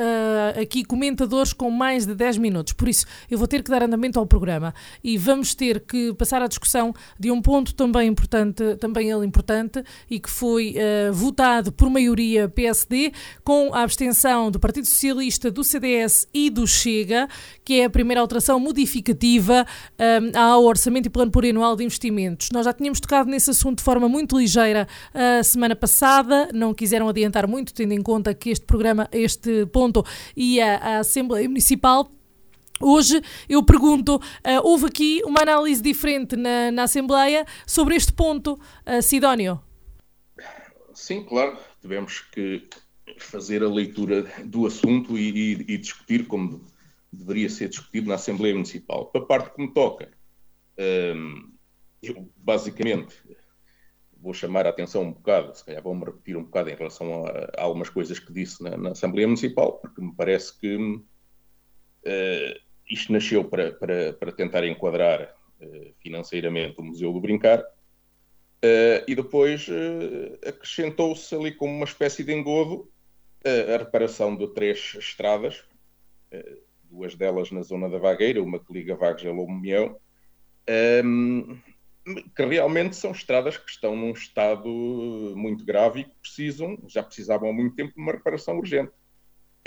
aqui 0.58 0.82
comentadores 0.82 1.52
com 1.52 1.70
mais 1.70 2.06
de 2.06 2.14
10 2.14 2.38
minutos. 2.38 2.72
Por 2.72 2.88
isso, 2.88 3.04
eu 3.30 3.36
vou 3.36 3.46
ter 3.46 3.62
que 3.62 3.70
dar 3.70 3.82
andamento 3.82 4.18
ao 4.18 4.26
programa 4.26 4.72
e 5.04 5.18
vamos 5.18 5.54
ter 5.54 5.80
que 5.80 6.14
passar 6.14 6.40
à 6.40 6.46
discussão 6.46 6.94
de 7.20 7.30
um 7.30 7.42
ponto 7.42 7.74
também 7.74 8.08
importante, 8.08 8.76
também 8.76 9.10
ele 9.10 9.26
importante, 9.26 9.82
e 10.08 10.18
que 10.18 10.30
foi 10.30 10.74
votado 11.12 11.70
por 11.72 11.90
maioria 11.90 12.48
PSD, 12.48 13.12
com 13.44 13.74
a 13.74 13.82
abstenção 13.82 14.50
do 14.50 14.58
Partido 14.58 14.86
Socialista, 14.86 15.50
do 15.50 15.62
CDS 15.62 16.26
e 16.32 16.48
do 16.48 16.66
Chega 16.66 17.28
que 17.68 17.80
é 17.80 17.84
a 17.84 17.90
primeira 17.90 18.22
alteração 18.22 18.58
modificativa 18.58 19.66
um, 20.00 20.40
ao 20.40 20.64
Orçamento 20.64 21.04
e 21.04 21.10
Plano 21.10 21.30
Plurianual 21.30 21.76
de 21.76 21.84
Investimentos. 21.84 22.48
Nós 22.50 22.64
já 22.64 22.72
tínhamos 22.72 22.98
tocado 22.98 23.28
nesse 23.28 23.50
assunto 23.50 23.76
de 23.80 23.84
forma 23.84 24.08
muito 24.08 24.38
ligeira 24.38 24.88
a 25.12 25.42
semana 25.42 25.76
passada, 25.76 26.48
não 26.54 26.72
quiseram 26.72 27.10
adiantar 27.10 27.46
muito, 27.46 27.74
tendo 27.74 27.92
em 27.92 28.00
conta 28.00 28.32
que 28.32 28.48
este 28.48 28.64
programa, 28.64 29.06
este 29.12 29.66
ponto, 29.66 30.02
ia 30.34 30.78
à 30.78 30.98
Assembleia 31.00 31.46
Municipal. 31.46 32.10
Hoje 32.80 33.20
eu 33.46 33.62
pergunto: 33.62 34.16
uh, 34.16 34.20
houve 34.64 34.86
aqui 34.86 35.20
uma 35.26 35.42
análise 35.42 35.82
diferente 35.82 36.36
na, 36.36 36.70
na 36.70 36.84
Assembleia 36.84 37.44
sobre 37.66 37.96
este 37.96 38.14
ponto, 38.14 38.54
uh, 38.86 39.02
Sidónio? 39.02 39.60
Sim, 40.94 41.22
claro. 41.22 41.58
Tivemos 41.82 42.20
que 42.32 42.66
fazer 43.18 43.62
a 43.62 43.68
leitura 43.68 44.26
do 44.46 44.66
assunto 44.66 45.18
e, 45.18 45.28
e, 45.28 45.74
e, 45.74 45.76
discutir 45.76 46.26
como 46.26 46.62
deveria 47.12 47.48
ser 47.48 47.68
discutido 47.68 48.09
na 48.09 48.16
Assembleia 48.16 48.54
Municipal. 48.54 49.06
Para 49.06 49.22
a 49.22 49.26
parte 49.26 49.54
que 49.54 49.62
me 49.62 49.72
toca, 49.72 50.11
hum, 50.78 51.52
eu 52.02 52.30
basicamente 52.36 53.16
vou 54.20 54.34
chamar 54.34 54.66
a 54.66 54.70
atenção 54.70 55.02
um 55.02 55.12
bocado, 55.12 55.54
se 55.56 55.64
calhar 55.64 55.82
vou-me 55.82 56.04
repetir 56.04 56.36
um 56.36 56.44
bocado 56.44 56.70
em 56.70 56.74
relação 56.74 57.24
a, 57.24 57.62
algumas 57.62 57.88
coisas 57.88 58.18
que 58.18 58.32
disse 58.32 58.62
na, 58.62 58.76
na, 58.76 58.90
Assembleia 58.90 59.26
Municipal, 59.26 59.78
porque 59.78 60.00
me 60.00 60.12
parece 60.14 60.59
que 60.59 60.76
uh, 60.76 61.00
isto 62.90 63.12
nasceu 63.12 63.44
para, 63.44 63.72
para, 63.72 64.12
para 64.14 64.32
tentar 64.32 64.66
enquadrar 64.66 65.34
uh, 65.61 65.94
financeiramente 66.00 66.80
o 66.80 66.84
Museu 66.84 67.12
do 67.12 67.20
Brincar, 67.20 67.61
uh, 67.61 69.04
e 69.06 69.14
depois 69.14 69.68
acrescentou-se 70.46 71.34
ali 71.34 71.52
como 71.52 71.72
uma 71.72 71.84
espécie 71.84 72.24
de 72.24 72.32
engodo 72.32 72.90
a 73.44 73.78
reparação 73.78 74.36
de 74.36 74.48
três 74.48 74.96
estradas, 74.98 75.64
duas 76.91 77.14
delas 77.14 77.51
na 77.51 77.62
zona 77.62 77.89
da 77.89 77.99
Vagueira, 77.99 78.43
uma 78.43 78.59
que 78.59 78.72
liga 78.72 78.97
Vagos 78.97 79.24
a 79.24 79.30
Lomião, 79.30 79.97
um, 80.95 81.59
que 82.34 82.45
realmente 82.45 82.97
são 82.97 83.12
estradas 83.12 83.57
que 83.57 83.70
estão 83.70 83.95
num 83.95 84.12
estado 84.12 84.68
muito 85.36 85.64
grave 85.64 86.01
e 86.01 86.05
que 86.05 86.14
precisam, 86.20 86.78
já 86.86 87.03
precisavam 87.03 87.51
há 87.51 87.53
muito 87.53 87.76
tempo, 87.76 87.95
de 87.95 88.01
uma 88.01 88.12
reparação 88.12 88.59
urgente. 88.59 88.93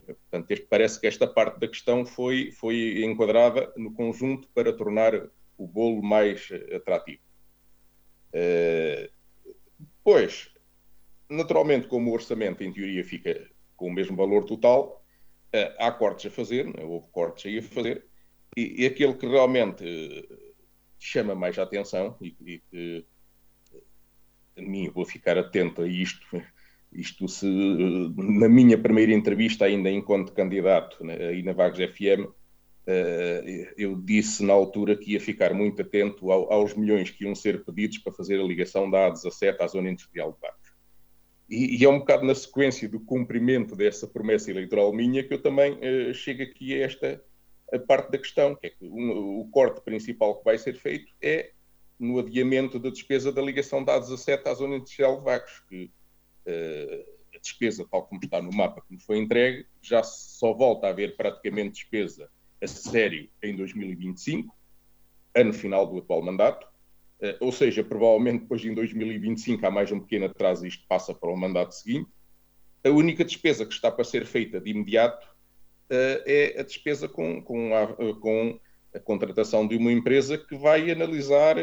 Portanto, 0.06 0.52
este, 0.52 0.66
parece 0.66 1.00
que 1.00 1.08
esta 1.08 1.28
parte 1.28 1.60
da 1.60 1.68
questão 1.68 2.06
foi, 2.06 2.52
foi 2.52 3.04
enquadrada 3.04 3.72
no 3.78 3.94
conjunto 3.94 4.50
para 4.54 4.74
tornar 4.74 5.14
o 5.58 5.68
bolo 5.68 6.02
mais 6.02 6.50
atrativo. 6.76 7.22
Uh, 8.34 9.12
pois, 10.04 10.52
naturalmente, 11.30 11.88
como 11.88 12.10
o 12.10 12.14
orçamento, 12.14 12.64
em 12.64 12.74
teoria, 12.74 13.04
fica 13.04 13.50
com 13.76 13.88
o 13.88 13.94
mesmo 13.94 14.16
valor 14.18 14.44
total, 14.46 15.01
há 15.80 15.92
cortes 15.92 16.32
a 16.32 16.34
fazer, 16.34 16.66
né? 16.66 16.84
houve 16.84 17.08
cortes 17.12 17.46
aí 17.46 17.60
a 17.60 17.62
fazer, 17.62 18.06
e, 18.56 18.84
e 18.84 18.86
aquele 18.86 19.14
que 19.14 19.28
realmente 19.28 19.84
uh, 19.84 20.54
chama 21.00 21.34
mais 21.34 21.58
a 21.58 21.64
atenção 21.64 22.18
e, 22.22 22.36
e 22.46 22.60
que 22.70 23.06
a 24.58 24.62
mim 24.62 24.90
vou 24.90 25.06
ficar 25.06 25.38
atento 25.38 25.82
a 25.82 25.88
isto, 25.88 26.26
isto 26.92 27.28
se 27.28 27.46
na 28.16 28.50
minha 28.50 28.78
primeira 28.78 29.14
entrevista 29.14 29.66
ainda 29.66 29.90
enquanto 29.90 30.34
candidato 30.34 31.04
né, 31.04 31.16
aí 31.16 31.42
na 31.42 31.54
Vagos 31.54 31.80
FM, 31.80 32.30
eh, 32.88 33.74
eu 33.78 33.96
disse 33.96 34.44
na 34.44 34.54
altura 34.54 34.98
que 34.98 35.14
ia 35.14 35.20
ficar 35.20 35.54
muito 35.54 35.82
atento 35.82 36.32
aos 36.32 36.74
milhões 36.74 37.10
que 37.10 37.24
iam 37.24 37.36
ser 37.36 37.64
pedidos 37.64 38.00
para 38.00 38.12
fazer 38.12 38.40
a 38.40 38.44
ligação 38.44 38.90
da 38.90 39.12
A17 39.12 39.58
à 39.60 39.68
zona 39.68 39.90
industrial 39.90 40.34
de 40.34 40.40
Vagos. 40.40 40.61
E, 41.52 41.78
e, 41.78 41.84
é 41.84 41.90
um 41.90 42.00
bocado 42.00 42.26
na 42.26 42.34
sequência 42.34 42.88
do 42.88 42.98
cumprimento 42.98 43.76
dessa 43.76 44.08
promessa 44.08 44.50
eleitoral 44.50 44.94
minha 44.94 45.22
que 45.22 45.34
eu 45.34 45.42
também 45.42 45.74
uh, 45.74 46.14
chego 46.14 46.42
aqui 46.42 46.74
a 46.82 46.86
esta 46.86 47.22
a 47.74 47.80
parte 47.80 48.10
da 48.10 48.18
questão, 48.18 48.56
que 48.56 48.68
é 48.68 48.70
que 48.70 48.86
um, 48.86 49.42
o 49.42 49.50
corte 49.50 49.82
principal 49.82 50.38
que 50.38 50.46
vai 50.46 50.58
ser 50.58 50.76
feito 50.76 51.14
é 51.22 51.52
no 52.00 52.20
adiamento 52.20 52.80
da 52.80 52.90
despesa 52.90 53.32
da 53.32 53.42
ligação 53.42 53.84
da 53.84 54.00
A17 54.00 54.48
à 54.48 54.54
zona 54.54 54.78
industrial 54.78 55.18
de 55.18 55.26
Vagos, 55.26 55.60
que 55.68 55.92
uh, 56.48 57.06
a 57.36 57.40
despesa, 57.40 57.86
tal 57.90 58.04
como 58.04 58.22
está 58.24 58.42
no 58.42 58.52
mapa 58.52 58.82
que 58.82 58.94
nos 58.94 59.04
foi 59.04 59.18
entregue, 59.18 59.66
já 59.82 60.04
só 60.04 60.54
volta 60.54 60.88
a 60.88 60.90
haver 60.90 61.18
praticamente 61.18 61.82
despesa 61.82 62.30
a 62.62 62.68
sério 62.68 63.30
em 63.44 63.56
2025, 63.58 64.56
ano 65.36 65.54
final 65.54 65.86
do 65.86 66.00
atual 66.00 66.22
mandato, 66.22 66.68
ou 67.40 67.52
seja, 67.52 67.84
provavelmente 67.84 68.42
depois 68.42 68.64
em 68.66 68.74
2025 68.74 69.66
há 69.66 69.72
mais 69.72 69.92
um 69.92 70.00
pequeno 70.00 70.26
atraso 70.26 70.66
e 70.66 70.70
isto 70.70 70.86
passa 70.88 71.14
para 71.14 71.30
o 71.30 71.38
mandato 71.38 71.74
seguinte. 71.74 72.10
A 72.84 72.90
única 72.90 73.24
despesa 73.24 73.66
que 73.66 73.74
está 73.74 73.92
para 73.92 74.04
ser 74.04 74.26
feita 74.26 74.60
de 74.60 74.72
imediato 74.72 75.28
uh, 75.28 76.24
é 76.26 76.60
a 76.60 76.64
despesa 76.64 77.08
com, 77.08 77.44
com, 77.44 77.76
a, 77.76 77.84
uh, 77.84 78.20
com, 78.20 78.60
a, 78.94 79.00
contratação 79.00 79.68
de 79.68 79.78
uma 79.78 79.92
empresa 79.92 80.38
que 80.38 80.58
vai 80.58 80.90
analisar 80.90 81.58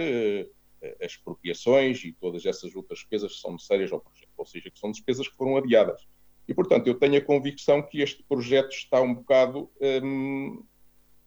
as 1.02 1.12
expropriações 1.12 2.04
e 2.04 2.12
todas 2.12 2.46
essas 2.46 2.76
outras 2.76 3.00
despesas 3.00 3.34
que 3.34 3.40
são 3.40 3.52
necessárias 3.52 3.92
ao 3.92 4.00
projeto, 4.00 4.30
ou 4.36 4.46
seja, 4.46 4.70
que 4.70 4.78
são 4.78 4.92
despesas 4.92 5.26
que 5.26 5.36
foram 5.36 5.56
adiadas. 5.56 6.06
E, 6.46 6.54
portanto, 6.54 6.86
eu 6.86 6.94
tenho 6.94 7.16
a 7.18 7.20
convicção 7.20 7.82
que 7.82 8.00
este 8.00 8.22
projeto 8.22 8.70
está 8.70 9.00
um 9.00 9.12
bocado 9.12 9.70
um, 10.02 10.64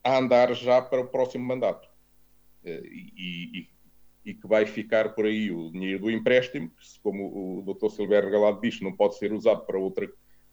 a 0.02 0.18
andar 0.18 0.54
já 0.54 0.80
para 0.80 1.02
o 1.02 1.06
próximo 1.06 1.44
mandato. 1.44 1.86
E, 2.64 3.12
e, 3.54 3.68
e 4.24 4.34
que 4.34 4.46
vai 4.46 4.66
ficar 4.66 5.14
por 5.14 5.26
aí 5.26 5.50
o 5.50 5.70
dinheiro 5.70 6.00
do 6.00 6.10
empréstimo, 6.10 6.70
que, 6.70 7.00
como 7.02 7.58
o 7.58 7.74
Dr. 7.74 7.90
Silvério 7.90 8.28
Regalado 8.28 8.60
disse, 8.60 8.82
não 8.82 8.92
pode 8.92 9.18
ser 9.18 9.32
usado 9.32 9.64
para 9.66 9.78
outra, 9.78 10.08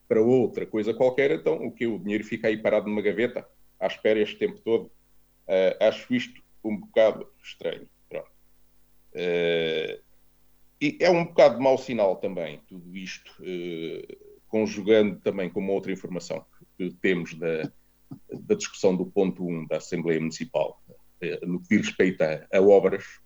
para 0.07 0.21
outra 0.21 0.65
coisa 0.65 0.93
qualquer, 0.93 1.31
então 1.31 1.65
o 1.65 1.71
que 1.71 1.85
o 1.85 1.99
dinheiro 1.99 2.23
fica 2.23 2.47
aí 2.47 2.57
parado 2.57 2.87
numa 2.87 3.01
gaveta, 3.01 3.47
à 3.79 3.87
espera 3.87 4.19
este 4.19 4.37
tempo 4.37 4.59
todo. 4.59 4.85
Uh, 5.47 5.83
acho 5.83 6.13
isto 6.13 6.41
um 6.63 6.77
bocado 6.77 7.27
estranho. 7.43 7.87
Uh, 9.11 9.99
e 10.81 10.97
é 11.01 11.09
um 11.09 11.25
bocado 11.25 11.59
mau 11.59 11.77
sinal 11.77 12.15
também, 12.17 12.61
tudo 12.67 12.95
isto, 12.95 13.31
uh, 13.41 14.39
conjugando 14.47 15.19
também 15.19 15.49
com 15.49 15.59
uma 15.59 15.73
outra 15.73 15.91
informação 15.91 16.45
que 16.77 16.91
temos 17.01 17.33
da, 17.35 17.71
da 18.31 18.55
discussão 18.55 18.95
do 18.95 19.05
ponto 19.05 19.45
1 19.45 19.67
da 19.67 19.77
Assembleia 19.77 20.19
Municipal, 20.19 20.81
no 21.43 21.59
que 21.61 21.69
diz 21.69 21.87
respeito 21.87 22.21
a, 22.21 22.47
a 22.51 22.61
obras 22.61 23.19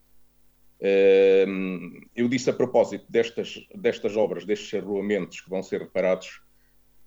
eu 2.15 2.27
disse 2.27 2.49
a 2.49 2.53
propósito 2.53 3.05
destas, 3.09 3.65
destas 3.73 4.17
obras, 4.17 4.45
destes 4.45 4.73
arruamentos 4.73 5.39
que 5.39 5.49
vão 5.49 5.63
ser 5.63 5.81
reparados, 5.81 6.41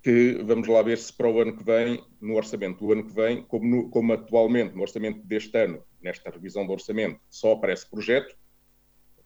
que 0.02 0.40
vamos 0.44 0.66
lá 0.68 0.82
ver 0.82 0.96
se 0.98 1.12
para 1.12 1.28
o 1.28 1.40
ano 1.40 1.56
que 1.56 1.64
vem, 1.64 2.02
no 2.20 2.36
orçamento 2.36 2.84
do 2.84 2.92
ano 2.92 3.04
que 3.04 3.12
vem, 3.12 3.42
como, 3.42 3.66
no, 3.66 3.90
como 3.90 4.12
atualmente 4.12 4.74
no 4.74 4.82
orçamento 4.82 5.20
deste 5.26 5.58
ano, 5.58 5.82
nesta 6.00 6.30
revisão 6.30 6.66
do 6.66 6.72
orçamento, 6.72 7.20
só 7.28 7.52
aparece 7.52 7.90
projeto 7.90 8.34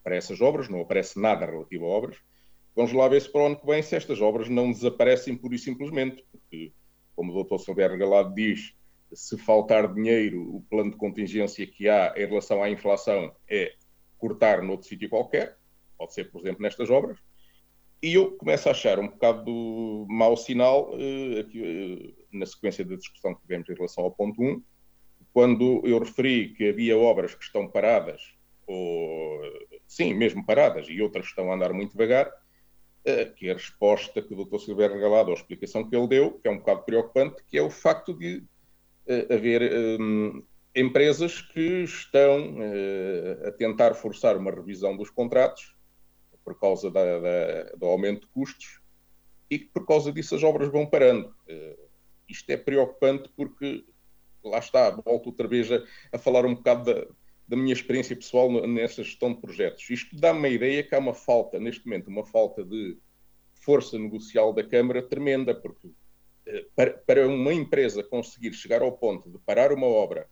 para 0.03 0.16
essas 0.16 0.40
obras, 0.40 0.68
não 0.68 0.80
aparece 0.80 1.20
nada 1.20 1.46
relativo 1.46 1.84
a 1.84 1.88
obras. 1.88 2.16
Vamos 2.74 2.92
lá 2.92 3.07
ver 3.09 3.20
se 3.20 3.30
para 3.30 3.42
o 3.42 3.46
ano 3.46 3.61
que 3.61 3.66
vem, 3.66 3.82
se 3.82 3.94
estas 3.94 4.20
obras 4.20 4.48
não 4.48 4.72
desaparecem 4.72 5.36
pura 5.36 5.55
e 5.55 5.59
simplesmente, 5.59 6.24
porque, 6.32 6.72
como 7.14 7.32
o 7.32 7.44
Dr. 7.44 7.59
Silvério 7.59 7.98
Galado 7.98 8.34
diz, 8.34 8.74
se 9.12 9.36
faltar 9.36 9.92
dinheiro, 9.92 10.57
o 10.57 10.62
plano 10.62 10.92
de 10.92 10.96
contingência 10.96 11.66
que 11.66 11.88
há 11.88 12.14
em 12.16 12.26
relação 12.26 12.62
à 12.62 12.70
inflação 12.70 13.34
é 13.48 13.74
cortar 14.21 14.62
noutro 14.62 14.87
sítio 14.87 15.09
qualquer, 15.09 15.57
pode 15.99 16.14
ser, 16.14 16.31
por 16.31 16.41
exemplo, 16.41 16.62
nestas 16.62 16.91
obras, 16.91 17.18
e 18.03 18.14
eu 18.14 18.33
começo 18.33 18.68
a 18.68 18.73
achar 18.73 18.99
um 18.99 19.09
bocado 19.09 20.07
mau 20.09 20.37
sinal 20.37 20.91
uh, 20.91 21.41
aqui, 21.41 21.61
uh, 21.61 22.39
na 22.39 22.47
sequência 22.47 22.85
da 22.85 22.97
discussão 22.97 23.35
que 23.35 23.43
tivemos 23.43 23.68
em 23.68 23.75
relação 23.75 24.05
ao 24.05 24.11
ponto 24.11 24.41
1, 24.41 24.62
quando 25.33 25.83
eu 25.85 25.99
referi 25.99 26.55
que 26.55 26.68
havia 26.68 26.97
obras 26.97 27.35
que 27.35 27.45
estão 27.45 27.68
paradas, 27.68 28.35
ou 28.66 29.41
sim, 29.87 30.14
mesmo 30.14 30.45
paradas, 30.45 30.87
e 30.89 31.03
outras 31.03 31.27
que 31.27 31.31
estão 31.31 31.51
a 31.51 31.55
andar 31.55 31.73
muito 31.73 31.93
devagar, 31.93 32.29
uh, 32.29 33.35
que 33.35 33.51
a 33.51 33.55
resposta 33.55 34.23
que 34.23 34.33
o 34.33 34.45
Dr. 34.45 34.59
Silvério 34.61 34.97
Regalado, 34.97 35.29
ou 35.29 35.37
a 35.37 35.39
explicação 35.39 35.87
que 35.87 35.95
ele 35.95 36.09
deu, 36.09 36.33
que 36.33 36.49
é 36.49 36.51
um 36.51 36.59
bocado 36.59 36.85
preocupante, 36.85 37.45
que 37.47 37.59
é 37.59 37.62
o 37.62 37.71
facto 37.71 38.14
de 38.14 38.43
haver 39.29 39.99
um, 40.01 40.41
empresas 40.75 41.41
que 41.41 41.83
estão 41.83 42.57
uh, 42.59 43.49
a 43.49 43.53
tentar 43.53 43.95
forçar 43.95 44.37
uma 44.37 44.51
revisão 44.51 44.97
dos 44.97 45.11
contratos 45.11 45.75
por 46.45 46.59
causa 46.59 46.91
da, 46.91 47.18
da, 47.18 47.62
do 47.77 47.87
aumento 47.87 48.23
de 48.23 48.29
custos 48.29 48.81
e 49.51 49.59
que 49.59 49.66
por 49.66 49.85
causa 49.85 50.12
disso 50.12 50.35
as 50.35 50.43
obras 50.43 50.71
vão 50.71 50.87
parando. 50.87 51.35
Uh, 51.49 51.91
isto 52.29 52.49
é 52.51 52.57
preocupante 52.57 53.29
porque, 53.37 53.85
lá 54.45 54.59
está, 54.59 54.91
volto 54.91 55.27
outra 55.27 55.49
vez 55.49 55.71
a, 55.73 55.83
a 56.12 56.18
falar 56.18 56.47
um 56.47 56.55
bocado 56.55 56.85
da, 56.85 57.07
da, 57.49 57.57
minha 57.57 57.73
experiência 57.73 58.14
pessoal 58.14 58.49
nessa 58.66 59.03
gestão 59.03 59.35
de 59.35 59.41
projetos. 59.41 59.91
Isto 59.91 60.16
dá-me 60.16 60.39
uma 60.39 60.49
ideia 60.49 60.85
que 60.85 60.95
há 60.95 60.99
uma 60.99 61.14
falta, 61.14 61.59
neste 61.59 61.85
momento, 61.85 62.09
uma 62.09 62.25
falta 62.25 62.64
de 62.64 62.97
força 63.55 63.99
negocial 63.99 64.53
da 64.53 64.62
Câmara 64.62 65.03
tremenda, 65.03 65.53
porque 65.53 65.89
uh, 65.89 66.66
para, 66.77 66.93
para 66.93 67.27
uma 67.27 67.53
empresa 67.53 68.05
conseguir 68.05 68.53
chegar 68.53 68.83
ao 68.83 68.93
ponto 68.93 69.29
de 69.29 69.39
parar 69.39 69.73
uma 69.73 69.89
obra 69.89 70.29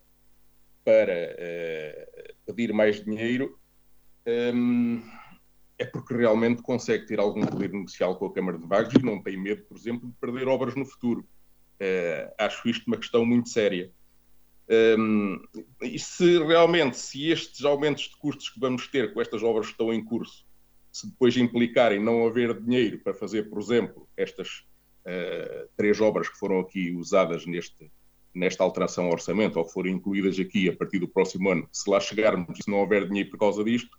para 0.85 1.37
uh, 1.37 2.35
pedir 2.47 2.72
mais 2.72 3.05
dinheiro 3.05 3.59
um, 4.55 5.03
é 5.79 5.85
porque 5.85 6.14
realmente 6.14 6.62
consegue 6.62 7.07
ter 7.07 7.20
algum 7.20 7.47
poder 7.47 7.70
negocial 7.72 8.16
com 8.16 8.26
a 8.26 8.33
Câmara 8.33 8.59
de 8.59 8.66
Vagos 8.66 8.95
e 8.95 9.05
não 9.05 9.22
tem 9.22 9.37
medo, 9.37 9.62
por 9.62 9.76
exemplo, 9.76 10.09
de 10.09 10.14
perder 10.20 10.49
obras 10.49 10.74
no 10.74 10.85
futuro. 10.85 11.20
Uh, 11.81 12.35
acho 12.39 12.68
isto 12.68 12.87
uma 12.87 12.97
questão 12.97 13.24
muito 13.24 13.49
séria. 13.49 13.93
Um, 14.99 15.41
e 15.81 15.99
se 15.99 16.39
realmente, 16.41 16.99
se 16.99 17.31
estes 17.31 17.64
aumentos 17.64 18.05
de 18.05 18.16
custos 18.16 18.51
que 18.51 18.61
vamos 18.61 18.87
ter 18.89 19.14
com 19.14 19.20
estas 19.20 19.43
obras 19.43 19.66
que 19.66 19.72
estão 19.72 19.93
em 19.93 20.05
curso, 20.05 20.45
se 20.93 21.09
depois 21.09 21.37
implicarem 21.37 22.03
não 22.03 22.26
haver 22.26 22.61
dinheiro 22.61 22.99
para 22.99 23.14
fazer, 23.14 23.49
por 23.49 23.61
exemplo, 23.61 24.09
estas 24.16 24.64
uh, 25.07 25.68
três 25.76 26.01
obras 26.01 26.29
que 26.29 26.39
foram 26.39 26.61
aqui 26.61 26.91
usadas 26.91 27.47
neste, 27.47 27.91
nesta 28.39 28.62
alteração 28.62 29.07
ao 29.07 29.12
orçamento, 29.12 29.59
ou 29.59 29.64
que 29.64 29.72
forem 29.72 29.95
incluídas 29.95 30.39
aqui 30.39 30.68
a 30.68 30.76
partir 30.76 30.99
do 30.99 31.09
próximo 31.09 31.51
ano, 31.51 31.68
se 31.72 31.91
lá 31.91 31.99
chegarmos 31.99 32.59
e 32.59 32.62
se 32.62 32.70
não 32.70 32.78
houver 32.78 33.07
dinheiro 33.09 33.30
por 33.30 33.39
causa 33.39 33.64
disto, 33.64 33.91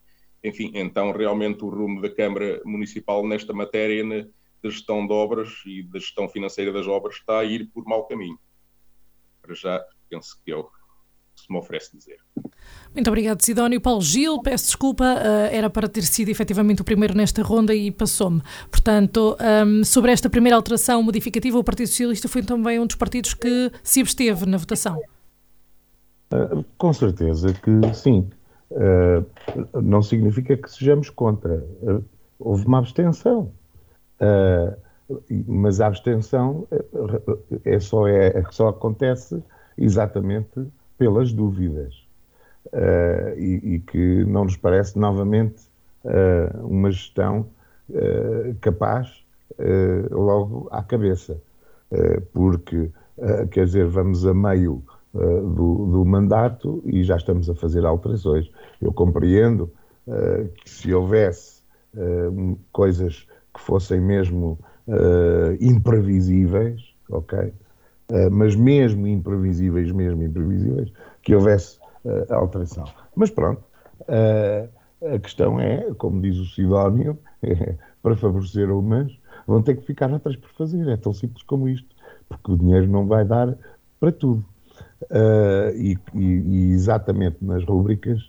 enfim, 0.43 0.71
então 0.73 1.11
realmente 1.11 1.63
o 1.63 1.69
rumo 1.69 2.01
da 2.01 2.09
Câmara 2.09 2.61
Municipal 2.65 3.27
nesta 3.27 3.53
matéria 3.53 4.03
na, 4.03 4.25
da 4.63 4.69
gestão 4.69 5.05
de 5.05 5.11
obras 5.11 5.61
e 5.65 5.83
da 5.83 5.99
gestão 5.99 6.29
financeira 6.29 6.71
das 6.71 6.87
obras 6.87 7.15
está 7.15 7.39
a 7.39 7.43
ir 7.43 7.69
por 7.73 7.83
mau 7.85 8.05
caminho. 8.05 8.39
Para 9.41 9.53
já, 9.53 9.83
penso 10.09 10.41
que 10.43 10.51
é 10.51 10.55
o 10.55 10.63
se 11.49 11.53
me 11.53 11.59
oferece 11.59 11.97
dizer. 11.97 12.17
Muito 12.93 13.07
obrigado, 13.07 13.41
Sidónio. 13.41 13.81
Paulo 13.81 14.01
Gil, 14.01 14.39
peço 14.41 14.65
desculpa, 14.65 15.03
uh, 15.03 15.53
era 15.53 15.69
para 15.69 15.89
ter 15.89 16.03
sido 16.03 16.29
efetivamente 16.29 16.81
o 16.81 16.85
primeiro 16.85 17.17
nesta 17.17 17.41
ronda 17.41 17.73
e 17.73 17.91
passou-me. 17.91 18.41
Portanto, 18.69 19.35
um, 19.65 19.83
sobre 19.83 20.11
esta 20.11 20.29
primeira 20.29 20.55
alteração 20.55 21.01
modificativa, 21.01 21.57
o 21.57 21.63
Partido 21.63 21.87
Socialista 21.87 22.27
foi 22.27 22.43
também 22.43 22.79
um 22.79 22.85
dos 22.85 22.95
partidos 22.95 23.33
que 23.33 23.71
se 23.83 23.99
absteve 23.99 24.45
na 24.45 24.57
votação. 24.57 24.99
Uh, 26.31 26.63
com 26.77 26.93
certeza 26.93 27.53
que 27.53 27.93
sim. 27.93 28.29
Uh, 28.71 29.81
não 29.81 30.03
significa 30.03 30.55
que 30.55 30.69
sejamos 30.69 31.09
contra. 31.09 31.65
houve 32.37 32.65
uma 32.67 32.77
abstenção. 32.77 33.51
mas 35.47 35.81
a 35.81 35.87
abstenção 35.87 36.67
é 37.65 37.79
só, 37.79 38.07
é, 38.07 38.27
é 38.27 38.43
só 38.51 38.67
acontece 38.67 39.41
exatamente 39.75 40.67
pelas 40.99 41.33
dúvidas. 41.33 42.07
Uh, 42.67 43.39
e, 43.39 43.75
e, 43.75 43.79
que 43.79 44.23
não 44.25 44.43
nos 44.43 44.57
parece 44.57 44.99
novamente 44.99 45.63
uh, 46.03 46.67
uma 46.67 46.91
gestão 46.91 47.47
uh, 47.89 48.53
capaz 48.61 49.23
logo 50.11 50.69
à 50.71 50.81
cabeça. 50.81 51.41
porque, 52.31 52.89
quer 53.51 53.65
dizer, 53.65 53.87
vamos 53.87 54.25
a 54.25 54.33
meio 54.33 54.81
do, 55.13 55.85
do, 55.85 56.05
mandato 56.05 56.81
e 56.85 57.03
já 57.03 57.17
estamos 57.17 57.49
a 57.49 57.55
fazer 57.55 57.85
alterações. 57.85 58.49
Eu 58.81 58.93
compreendo 58.93 59.69
que 60.63 60.69
se 60.69 60.93
houvesse 60.93 61.61
coisas 62.71 63.27
que 63.53 63.59
fossem 63.59 63.99
mesmo 63.99 64.57
imprevisíveis, 65.59 66.79
ok? 67.09 67.51
Eh, 68.11 68.29
mas 68.29 68.55
mesmo 68.55 69.07
imprevisíveis, 69.07 69.91
mesmo 69.91 70.23
imprevisíveis, 70.23 70.91
que 71.21 71.35
houvesse 71.35 71.77
uh, 72.03 72.33
alteração. 72.33 72.85
Mas 73.15 73.29
pronto, 73.29 73.61
uh, 74.01 75.15
a 75.15 75.19
questão 75.19 75.59
é, 75.59 75.93
como 75.95 76.19
diz 76.19 76.37
o 76.37 76.45
Sidónio, 76.45 77.19
para 78.01 78.15
favorecer 78.15 78.71
umas, 78.71 79.15
vão 79.45 79.61
ter 79.61 79.75
que 79.75 79.85
ficar 79.85 80.11
outras 80.11 80.35
por 80.35 80.49
fazer. 80.51 80.87
É 80.87 80.97
tão 80.97 81.13
simples 81.13 81.43
como 81.43 81.69
isto, 81.69 81.87
porque 82.27 82.51
o 82.51 82.57
dinheiro 82.57 82.87
não 82.87 83.07
vai 83.07 83.23
dar 83.23 83.55
para 83.99 84.11
tudo. 84.11 84.43
E, 85.75 85.97
e, 86.13 86.23
e, 86.23 86.71
exatamente 86.73 87.37
nas 87.41 87.63
rúbricas 87.63 88.19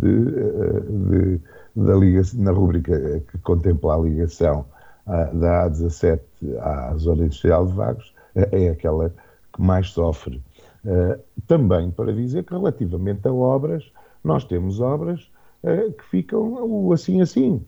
de, 0.00 1.36
de, 1.36 1.40
da 1.76 1.94
ligação, 1.94 2.40
na 2.40 2.52
rúbrica 2.52 3.22
que 3.30 3.38
contempla 3.38 3.94
a 3.94 3.98
ligação 3.98 4.64
da 5.06 5.68
A17 5.68 6.20
à 6.58 6.94
Zona 6.96 7.24
Industrial 7.24 7.66
de 7.66 7.74
Vagos, 7.74 8.13
é 8.34 8.68
aquela 8.68 9.10
que 9.52 9.62
mais 9.62 9.90
sofre. 9.90 10.42
Uh, 10.84 11.18
também 11.46 11.90
para 11.90 12.12
dizer 12.12 12.44
que, 12.44 12.52
relativamente 12.52 13.26
a 13.26 13.32
obras, 13.32 13.90
nós 14.22 14.44
temos 14.44 14.80
obras 14.80 15.30
uh, 15.62 15.92
que 15.92 16.04
ficam 16.04 16.92
assim 16.92 17.22
assim, 17.22 17.64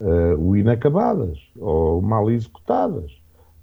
uh, 0.00 0.36
o 0.36 0.56
inacabadas 0.56 1.38
ou 1.56 2.02
mal 2.02 2.30
executadas. 2.30 3.12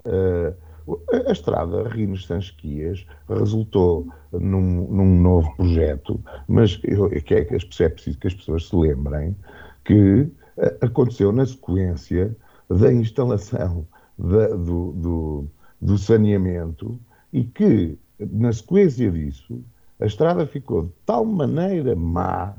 a 0.05 1.31
estrada 1.31 1.87
Rines 1.89 2.25
Sansquias 2.25 3.05
resultou 3.27 4.07
num, 4.31 4.87
num, 4.89 5.21
novo 5.21 5.53
projeto, 5.55 6.19
mas 6.47 6.79
eu, 6.83 7.07
é 7.07 7.19
que 7.19 7.33
é, 7.35 7.39
é 7.39 7.89
preciso 7.89 8.19
que 8.19 8.27
as 8.27 8.33
pessoas 8.33 8.67
se 8.67 8.75
lembrem 8.75 9.35
que 9.85 10.29
aconteceu 10.81 11.31
na 11.31 11.45
sequência 11.45 12.35
da 12.69 12.91
instalação 12.91 13.85
da, 14.17 14.47
do, 14.49 14.91
do 14.93 15.47
do 15.83 15.97
saneamento 15.97 16.97
e 17.31 17.43
que, 17.43 17.97
na 18.19 18.53
sequência 18.53 19.11
disso, 19.11 19.61
a 19.99 20.05
estrada 20.05 20.47
ficou 20.47 20.83
de 20.83 20.91
tal 21.05 21.25
maneira 21.25 21.95
má 21.95 22.53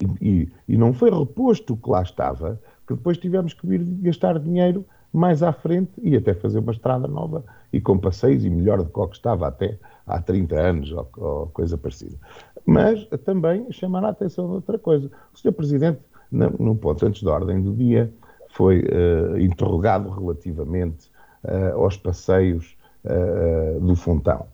e, 0.00 0.06
e, 0.20 0.52
e 0.68 0.76
não 0.76 0.92
foi 0.92 1.10
reposto 1.10 1.74
o 1.74 1.76
que 1.76 1.90
lá 1.90 2.02
estava, 2.02 2.58
que 2.86 2.94
depois 2.94 3.18
tivemos 3.18 3.52
que 3.52 3.66
vir 3.66 3.84
gastar 3.84 4.38
dinheiro 4.38 4.84
mais 5.12 5.42
à 5.42 5.52
frente 5.52 5.92
e 6.02 6.16
até 6.16 6.32
fazer 6.32 6.60
uma 6.60 6.72
estrada 6.72 7.06
nova 7.06 7.44
e 7.72 7.80
com 7.80 7.98
passeios 7.98 8.44
e 8.44 8.50
melhor 8.50 8.78
do 8.78 8.88
que 8.88 8.98
o 8.98 9.06
que 9.06 9.16
estava 9.16 9.46
até 9.46 9.78
há 10.06 10.20
30 10.20 10.56
anos 10.56 10.92
ou, 10.92 11.08
ou 11.18 11.46
coisa 11.48 11.76
parecida. 11.76 12.16
Mas 12.64 13.06
também 13.24 13.70
chamar 13.70 14.04
a 14.04 14.08
atenção 14.08 14.46
de 14.46 14.54
outra 14.54 14.78
coisa. 14.78 15.10
O 15.34 15.38
Sr. 15.38 15.52
Presidente, 15.52 16.00
no 16.30 16.74
ponto 16.74 17.04
antes 17.04 17.22
da 17.22 17.32
ordem 17.32 17.60
do 17.60 17.74
dia, 17.74 18.10
foi 18.48 18.80
uh, 18.80 19.38
interrogado 19.38 20.08
relativamente 20.08 21.11
uh, 21.44 21.80
aos 21.80 21.96
passeios 21.96 22.76
uh, 23.04 23.80
do 23.80 23.96
Fontão. 23.96 24.46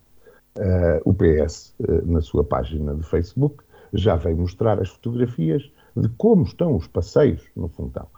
o 1.05 1.15
PS, 1.15 1.75
na 2.05 2.21
sua 2.21 2.43
página 2.43 2.95
de 2.95 3.05
Facebook, 3.05 3.63
já 3.93 4.17
veio 4.17 4.37
mostrar 4.37 4.81
as 4.81 4.89
fotografias 4.89 5.63
de 5.97 6.09
como 6.11 6.43
estão 6.43 6.75
os 6.75 6.87
passeios 6.89 7.43
no 7.55 7.69
Fontão, 7.69 8.09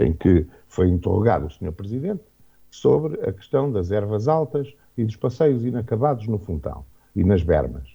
em 0.00 0.12
que 0.12 0.44
foi 0.66 0.88
interrogado 0.88 1.46
o 1.46 1.50
Sr. 1.50 1.72
Presidente 1.72 2.22
sobre 2.68 3.20
a 3.24 3.32
questão 3.32 3.70
das 3.70 3.92
ervas 3.92 4.26
altas 4.26 4.74
e 4.96 5.04
dos 5.04 5.14
passeios 5.14 5.64
inacabados 5.64 6.26
no 6.26 6.38
Fontão 6.38 6.84
e 7.14 7.22
nas 7.22 7.44
bermas, 7.44 7.88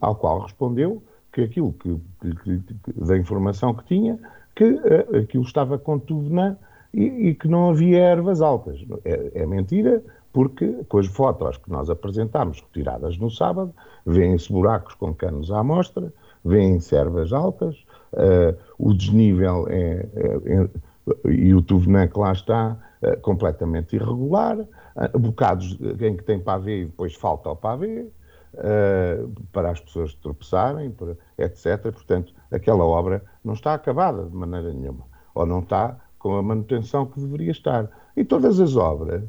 ao 0.00 0.14
qual 0.14 0.40
respondeu 0.40 1.02
que 1.32 1.42
aquilo 1.42 1.72
que, 1.72 1.98
que, 2.20 2.34
que 2.58 2.92
da 2.92 3.16
informação 3.16 3.74
que 3.74 3.84
tinha, 3.84 4.18
que 4.54 4.78
aquilo 5.16 5.42
estava 5.42 5.78
com 5.78 5.98
tudo 5.98 6.28
na 6.28 6.56
e, 6.92 7.28
e 7.28 7.34
que 7.34 7.48
não 7.48 7.70
havia 7.70 7.98
ervas 7.98 8.40
altas. 8.40 8.84
É, 9.04 9.42
é, 9.42 9.46
mentira, 9.46 10.02
porque 10.32 10.84
com 10.88 10.98
as 10.98 11.06
fotos 11.06 11.56
que 11.56 11.70
nós 11.70 11.90
apresentámos, 11.90 12.60
retiradas 12.60 13.16
no 13.18 13.30
sábado, 13.30 13.74
vêem-se 14.06 14.52
buracos 14.52 14.94
com 14.94 15.14
canos 15.14 15.50
à 15.50 15.60
amostra, 15.60 16.12
vêem-se 16.44 16.94
ervas 16.94 17.32
altas, 17.32 17.76
uh, 18.12 18.56
o 18.78 18.94
desnível 18.94 19.66
é, 19.68 20.06
é, 20.14 20.68
é, 21.26 21.30
e 21.30 21.54
o 21.54 21.62
tuvenã 21.62 22.06
que 22.06 22.18
lá 22.18 22.32
está 22.32 22.76
uh, 23.02 23.20
completamente 23.20 23.96
irregular, 23.96 24.58
uh, 24.58 25.18
bocados 25.18 25.78
em 26.00 26.16
que 26.16 26.24
tem 26.24 26.38
pavê 26.38 26.82
e 26.82 26.84
depois 26.86 27.14
falta 27.14 27.50
o 27.50 27.56
pavê, 27.56 28.06
para 29.52 29.70
as 29.70 29.78
pessoas 29.78 30.12
tropeçarem, 30.14 30.90
para, 30.90 31.16
etc. 31.38 31.82
Portanto, 31.82 32.34
aquela 32.50 32.84
obra 32.84 33.22
não 33.44 33.54
está 33.54 33.74
acabada 33.74 34.24
de 34.24 34.34
maneira 34.34 34.74
nenhuma, 34.74 35.04
ou 35.32 35.46
não 35.46 35.60
está 35.60 35.96
com 36.20 36.36
a 36.36 36.42
manutenção 36.42 37.06
que 37.06 37.18
deveria 37.18 37.50
estar. 37.50 37.90
E 38.16 38.24
todas 38.24 38.60
as 38.60 38.76
obras, 38.76 39.24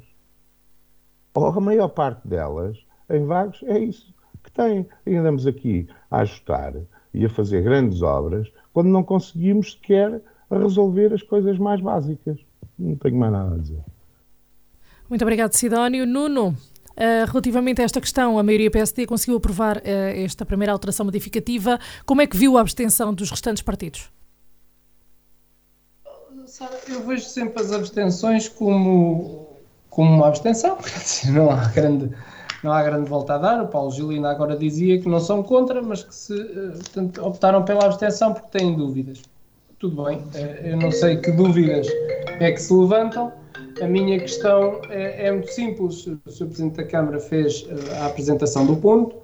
ou 1.33 1.47
a 1.47 1.59
maior 1.59 1.87
parte 1.87 2.27
delas, 2.27 2.77
em 3.09 3.25
Vagos, 3.25 3.63
é 3.63 3.79
isso 3.79 4.13
que 4.43 4.51
tem. 4.51 4.85
E 5.05 5.15
andamos 5.15 5.47
aqui 5.47 5.87
a 6.11 6.19
ajustar 6.19 6.73
e 7.13 7.25
a 7.25 7.29
fazer 7.29 7.63
grandes 7.63 8.01
obras 8.03 8.51
quando 8.73 8.89
não 8.89 9.03
conseguimos 9.03 9.71
sequer 9.71 10.21
resolver 10.49 11.13
as 11.13 11.23
coisas 11.23 11.57
mais 11.57 11.81
básicas. 11.81 12.37
Não 12.77 12.95
tenho 12.97 13.15
mais 13.15 13.31
nada 13.31 13.55
a 13.55 13.57
dizer. 13.57 13.83
Muito 15.09 15.21
obrigado, 15.21 15.53
Sidónio. 15.53 16.05
Nuno, 16.05 16.49
uh, 16.49 17.25
relativamente 17.27 17.81
a 17.81 17.85
esta 17.85 18.01
questão, 18.01 18.37
a 18.37 18.43
maioria 18.43 18.69
PSD 18.69 19.05
conseguiu 19.05 19.37
aprovar 19.37 19.77
uh, 19.77 19.81
esta 19.85 20.45
primeira 20.45 20.73
alteração 20.73 21.05
modificativa. 21.05 21.79
Como 22.05 22.21
é 22.21 22.27
que 22.27 22.35
viu 22.35 22.57
a 22.57 22.61
abstenção 22.61 23.13
dos 23.13 23.29
restantes 23.29 23.63
partidos? 23.63 24.11
Eu 26.89 27.01
vejo 27.05 27.23
sempre 27.23 27.61
as 27.61 27.71
abstenções 27.71 28.49
como, 28.49 29.47
como 29.89 30.15
uma 30.15 30.27
abstenção, 30.27 30.75
porque 30.81 31.31
não 31.31 31.49
há 31.49 31.67
grande 31.67 32.11
não 32.63 32.71
há 32.71 32.83
grande 32.83 33.09
volta 33.09 33.35
a 33.35 33.37
dar. 33.37 33.63
O 33.63 33.67
Paulo 33.67 33.91
Gilina 33.91 34.29
agora 34.29 34.55
dizia 34.55 34.99
que 35.01 35.09
não 35.09 35.19
são 35.19 35.41
contra, 35.41 35.81
mas 35.81 36.03
que 36.03 36.13
se, 36.13 36.39
eh, 36.39 36.71
portanto, 36.73 37.25
optaram 37.25 37.63
pela 37.63 37.85
abstenção 37.85 38.33
porque 38.33 38.57
têm 38.59 38.75
dúvidas. 38.75 39.23
Tudo 39.79 40.03
bem, 40.03 40.23
eh, 40.35 40.71
eu 40.71 40.77
não 40.77 40.91
sei 40.91 41.17
que 41.17 41.31
dúvidas 41.31 41.87
é 42.39 42.51
que 42.51 42.61
se 42.61 42.71
levantam. 42.71 43.31
A 43.81 43.87
minha 43.87 44.19
questão 44.19 44.79
é, 44.89 45.27
é 45.27 45.31
muito 45.31 45.51
simples. 45.51 46.05
O 46.05 46.29
Sr. 46.29 46.45
Presidente 46.45 46.77
da 46.77 46.83
Câmara 46.83 47.19
fez 47.19 47.65
eh, 47.67 47.97
a 47.97 48.05
apresentação 48.05 48.67
do 48.67 48.75
ponto, 48.75 49.15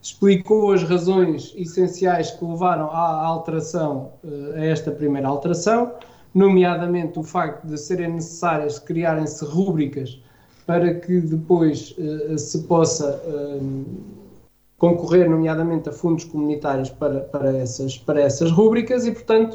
explicou 0.00 0.72
as 0.72 0.82
razões 0.82 1.52
essenciais 1.54 2.30
que 2.30 2.42
levaram 2.42 2.86
à 2.86 3.26
alteração, 3.26 4.12
a 4.56 4.64
esta 4.64 4.90
primeira 4.90 5.28
alteração 5.28 5.92
nomeadamente 6.34 7.18
o 7.18 7.22
facto 7.22 7.66
de 7.66 7.76
serem 7.76 8.12
necessárias 8.12 8.78
criarem-se 8.78 9.44
rúbricas 9.44 10.20
para 10.66 10.94
que 10.94 11.20
depois 11.20 11.96
uh, 11.98 12.38
se 12.38 12.62
possa 12.62 13.20
uh, 13.26 13.86
concorrer, 14.78 15.28
nomeadamente, 15.28 15.88
a 15.88 15.92
fundos 15.92 16.24
comunitários 16.24 16.90
para, 16.90 17.20
para, 17.20 17.56
essas, 17.56 17.98
para 17.98 18.20
essas 18.20 18.50
rúbricas 18.50 19.06
e, 19.06 19.12
portanto, 19.12 19.54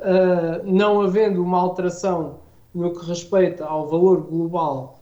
uh, 0.00 0.64
não 0.64 1.00
havendo 1.00 1.42
uma 1.42 1.58
alteração 1.58 2.38
no 2.74 2.92
que 2.92 3.06
respeita 3.06 3.64
ao 3.64 3.88
valor 3.88 4.22
global 4.22 4.98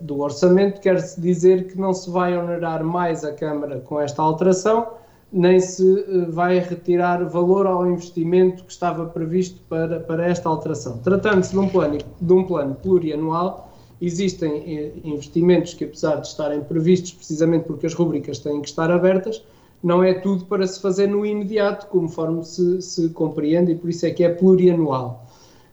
do 0.00 0.20
orçamento, 0.20 0.80
quer-se 0.80 1.20
dizer 1.20 1.66
que 1.66 1.78
não 1.78 1.92
se 1.92 2.08
vai 2.08 2.36
onerar 2.36 2.82
mais 2.82 3.24
a 3.24 3.32
Câmara 3.32 3.78
com 3.80 4.00
esta 4.00 4.22
alteração, 4.22 4.94
nem 5.32 5.60
se 5.60 5.82
uh, 5.82 6.30
vai 6.30 6.58
retirar 6.58 7.24
valor 7.28 7.66
ao 7.66 7.86
investimento 7.86 8.64
que 8.64 8.72
estava 8.72 9.06
previsto 9.06 9.60
para, 9.68 10.00
para 10.00 10.26
esta 10.26 10.48
alteração. 10.48 10.98
Tratando-se 10.98 11.52
de, 11.52 11.58
um 11.58 11.68
plano, 11.68 11.98
de 12.20 12.32
um 12.32 12.44
plano 12.44 12.74
plurianual, 12.74 13.72
existem 14.00 14.64
eh, 14.66 14.92
investimentos 15.04 15.74
que, 15.74 15.84
apesar 15.84 16.16
de 16.16 16.26
estarem 16.26 16.62
previstos 16.62 17.12
precisamente 17.12 17.64
porque 17.66 17.86
as 17.86 17.92
rubricas 17.92 18.38
têm 18.38 18.60
que 18.62 18.68
estar 18.68 18.90
abertas, 18.90 19.42
não 19.82 20.02
é 20.02 20.14
tudo 20.14 20.44
para 20.46 20.66
se 20.66 20.80
fazer 20.80 21.06
no 21.06 21.24
imediato, 21.24 21.86
conforme 21.86 22.44
se, 22.44 22.80
se 22.82 23.08
compreende, 23.10 23.72
e 23.72 23.74
por 23.74 23.90
isso 23.90 24.06
é 24.06 24.10
que 24.10 24.24
é 24.24 24.28
plurianual. 24.28 25.26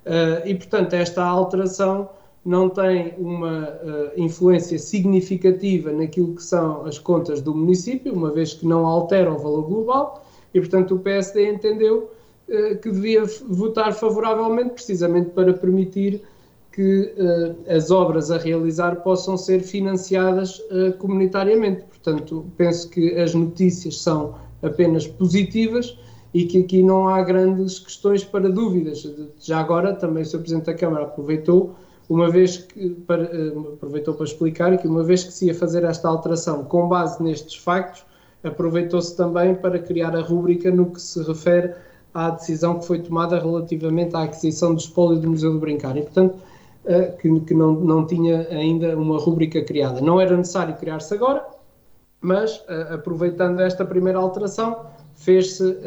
Uh, 0.06 0.48
e, 0.48 0.56
portanto, 0.56 0.94
esta 0.94 1.24
alteração 1.24 2.10
não 2.48 2.70
tem 2.70 3.14
uma 3.18 3.68
uh, 3.68 4.12
influência 4.16 4.80
significativa 4.80 5.92
naquilo 5.92 6.34
que 6.34 6.42
são 6.42 6.86
as 6.86 6.98
contas 6.98 7.42
do 7.42 7.54
município, 7.54 8.14
uma 8.14 8.32
vez 8.32 8.54
que 8.54 8.66
não 8.66 8.86
altera 8.86 9.30
o 9.34 9.38
valor 9.38 9.64
global, 9.64 10.26
e, 10.54 10.60
portanto, 10.62 10.96
o 10.96 11.00
PSD 11.00 11.52
entendeu 11.52 12.10
uh, 12.48 12.78
que 12.78 12.90
devia 12.90 13.26
votar 13.50 13.94
favoravelmente, 13.94 14.70
precisamente 14.76 15.32
para 15.32 15.54
permitir 15.54 16.22
que 16.72 17.14
uh, 17.18 17.70
as 17.70 17.92
obras 17.92 18.32
a 18.32 18.38
realizar 18.38 18.96
possam 19.04 19.36
ser 19.36 19.62
financiadas 19.62 20.62
comunitariamente. 21.00 21.84
Portanto, 21.84 22.46
penso 22.56 22.90
que 22.90 23.14
as 23.16 23.34
notícias 23.34 24.00
são 24.00 24.36
apenas 24.62 25.06
positivas 25.06 26.00
e 26.34 26.46
que 26.46 26.62
aqui 26.62 26.82
não 26.82 27.10
há 27.10 27.22
grandes 27.24 27.80
questões 27.80 28.24
para 28.24 28.50
dúvidas. 28.50 29.06
Já 29.38 29.60
agora, 29.60 29.94
também 29.94 30.24
o 30.24 30.26
Sr. 30.26 30.40
Presidente 30.40 30.66
da 30.68 30.74
Câmara 30.74 31.04
aproveitou, 31.04 31.76
uma 32.10 32.30
vez 32.30 32.58
que, 32.58 32.90
para, 32.90 33.24
uh, 33.24 33.74
aproveitou 33.74 34.14
para 34.14 34.26
explicar 34.26 34.78
que 34.78 34.88
uma 34.88 35.04
vez 35.04 35.24
que 35.24 35.32
se 35.32 35.48
ia 35.48 35.54
fazer 35.54 35.84
esta 35.84 36.08
alteração 36.08 36.64
com 36.64 36.88
base 36.88 37.22
nestes 37.22 37.56
factos, 37.56 38.06
aproveitou-se 38.44 39.16
também 39.16 39.56
para 39.56 39.80
criar 39.80 40.16
a 40.16 40.22
rúbrica 40.22 40.72
no 40.72 40.92
que 40.92 41.02
se 41.02 41.22
refere 41.24 41.74
à 42.14 42.30
decisão 42.30 42.80
que 42.80 42.86
foi 42.86 43.00
tomada 43.00 43.38
relativamente 43.40 44.16
à 44.16 44.24
aquisição 44.24 44.74
do 44.74 44.80
espólio 44.80 45.20
do 45.20 45.30
Museu 45.30 45.54
do 45.54 45.60
Brincar. 45.60 45.98
E, 45.98 46.02
portanto, 46.02 46.38
que, 47.20 47.40
que 47.42 47.54
não, 47.54 47.74
não 47.74 48.08
tinha 48.08 48.48
ainda 48.50 48.96
uma 48.98 49.20
rúbrica 49.20 49.62
criada. 49.62 50.00
Não 50.00 50.22
era 50.22 50.36
necessário 50.38 50.74
criar-se 50.78 51.14
agora, 51.14 51.46
mas 52.22 52.64
aproveitando 52.90 53.60
esta 53.60 53.84
primeira 53.84 54.18
alteração, 54.18 54.86
fez-se 55.16 55.78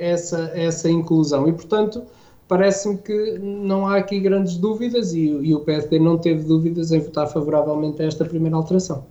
essa, 0.00 0.50
essa 0.54 0.88
inclusão. 0.88 1.46
E, 1.46 1.52
portanto, 1.52 2.02
parece-me 2.48 2.98
que 2.98 3.38
não 3.38 3.86
há 3.86 3.96
aqui 3.96 4.20
grandes 4.20 4.56
dúvidas 4.56 5.12
e, 5.12 5.20
e, 5.20 5.54
o 5.54 5.60
PSD 5.60 5.98
não 5.98 6.18
teve 6.18 6.44
dúvidas 6.44 6.92
em 6.92 7.00
votar 7.00 7.26
favoravelmente 7.28 8.02
a 8.02 8.06
esta 8.06 8.24
primeira 8.24 8.56
alteração. 8.56 9.04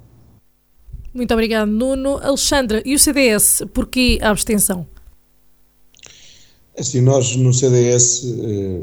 Muito 1.13 1.33
obrigado, 1.33 1.69
Nuno. 1.69 2.17
Alexandra, 2.21 2.81
e 2.85 2.93
o 2.93 2.99
CDS, 2.99 3.63
porquê 3.73 4.19
a 4.21 4.29
abstenção? 4.29 4.85
Assim, 6.77 6.99
nós 7.01 7.35
no 7.37 7.53
CDS 7.53 8.25
eh, 8.25 8.81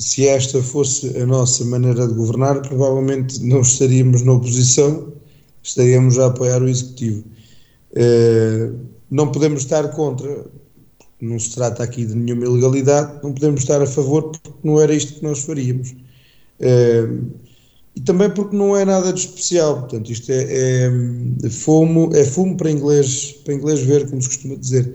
se 0.00 0.26
esta 0.26 0.62
fosse 0.62 1.14
a 1.18 1.26
nossa 1.26 1.62
maneira 1.62 2.08
de 2.08 2.14
governar, 2.14 2.62
provavelmente 2.62 3.38
não 3.44 3.60
estaríamos 3.60 4.22
na 4.22 4.32
oposição, 4.32 5.12
estaríamos 5.62 6.18
a 6.18 6.26
apoiar 6.26 6.62
o 6.62 6.68
Executivo. 6.68 7.22
Uh, 7.92 8.78
não 9.10 9.30
podemos 9.30 9.60
estar 9.60 9.88
contra, 9.90 10.46
não 11.24 11.38
se 11.38 11.54
trata 11.54 11.82
aqui 11.82 12.04
de 12.04 12.14
nenhuma 12.14 12.44
ilegalidade, 12.44 13.22
não 13.22 13.32
podemos 13.32 13.60
estar 13.60 13.80
a 13.82 13.86
favor 13.86 14.30
porque 14.30 14.50
não 14.62 14.80
era 14.80 14.94
isto 14.94 15.14
que 15.14 15.22
nós 15.22 15.40
faríamos. 15.40 15.90
Uh, 16.60 17.30
e 17.94 18.00
também 18.00 18.30
porque 18.30 18.56
não 18.56 18.76
é 18.76 18.84
nada 18.84 19.12
de 19.12 19.20
especial, 19.20 19.80
portanto, 19.80 20.10
isto 20.10 20.30
é, 20.30 20.86
é, 21.44 21.50
fumo, 21.50 22.14
é 22.14 22.24
fumo 22.24 22.56
para 22.56 22.70
inglês, 22.70 23.32
para 23.44 23.54
inglês 23.54 23.80
ver, 23.80 24.08
como 24.08 24.22
se 24.22 24.28
costuma 24.28 24.54
dizer. 24.54 24.92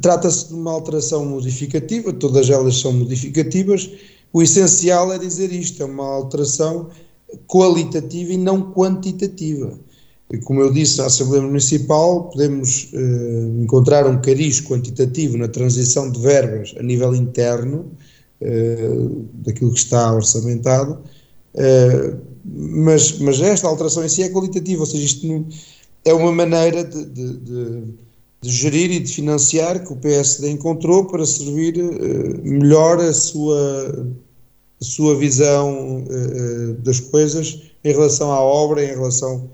Trata-se 0.00 0.48
de 0.48 0.54
uma 0.54 0.72
alteração 0.72 1.24
modificativa, 1.24 2.12
todas 2.12 2.50
elas 2.50 2.76
são 2.80 2.92
modificativas. 2.92 3.88
O 4.32 4.42
essencial 4.42 5.12
é 5.12 5.18
dizer 5.18 5.52
isto: 5.52 5.82
é 5.82 5.86
uma 5.86 6.04
alteração 6.04 6.90
qualitativa 7.46 8.32
e 8.32 8.38
não 8.38 8.72
quantitativa. 8.72 9.78
Como 10.44 10.60
eu 10.60 10.72
disse 10.72 10.98
na 10.98 11.06
Assembleia 11.06 11.42
Municipal, 11.42 12.30
podemos 12.30 12.90
uh, 12.94 13.62
encontrar 13.62 14.06
um 14.06 14.20
cariz 14.20 14.60
quantitativo 14.60 15.36
na 15.36 15.46
transição 15.46 16.10
de 16.10 16.18
verbas 16.20 16.74
a 16.78 16.82
nível 16.82 17.14
interno, 17.14 17.92
uh, 18.40 19.26
daquilo 19.34 19.72
que 19.72 19.78
está 19.78 20.12
orçamentado, 20.12 20.98
uh, 21.54 22.18
mas, 22.44 23.18
mas 23.18 23.40
esta 23.40 23.68
alteração 23.68 24.04
em 24.04 24.08
si 24.08 24.22
é 24.22 24.30
qualitativa, 24.30 24.80
ou 24.80 24.86
seja, 24.86 25.04
isto 25.04 25.26
não, 25.26 25.46
é 26.04 26.14
uma 26.14 26.32
maneira 26.32 26.82
de, 26.82 27.04
de, 27.04 27.36
de 27.36 27.82
de 28.42 28.50
gerir 28.50 28.90
e 28.90 28.98
de 28.98 29.10
financiar 29.10 29.84
que 29.86 29.92
o 29.92 29.96
PSD 29.96 30.50
encontrou 30.50 31.06
para 31.06 31.24
servir 31.24 31.76
uh, 31.78 32.42
melhor 32.42 33.00
a 33.00 33.12
sua, 33.12 34.08
a 34.80 34.84
sua 34.84 35.16
visão 35.16 36.02
uh, 36.02 36.74
das 36.82 36.98
coisas 36.98 37.62
em 37.84 37.92
relação 37.92 38.32
à 38.32 38.40
obra, 38.40 38.84
em 38.84 38.88
relação, 38.88 39.48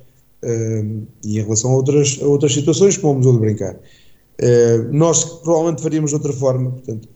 uh, 0.44 1.06
e 1.24 1.38
em 1.38 1.42
relação 1.42 1.72
a 1.72 1.76
outras, 1.76 2.18
a 2.22 2.26
outras 2.26 2.52
situações, 2.52 2.96
como 2.96 3.14
o 3.14 3.16
Museu 3.16 3.32
de 3.32 3.38
Brincar. 3.38 3.76
nós 4.92 5.24
provavelmente 5.24 5.82
faríamos 5.82 6.10
de 6.10 6.16
outra 6.16 6.32
forma, 6.32 6.70
portanto, 6.70 7.08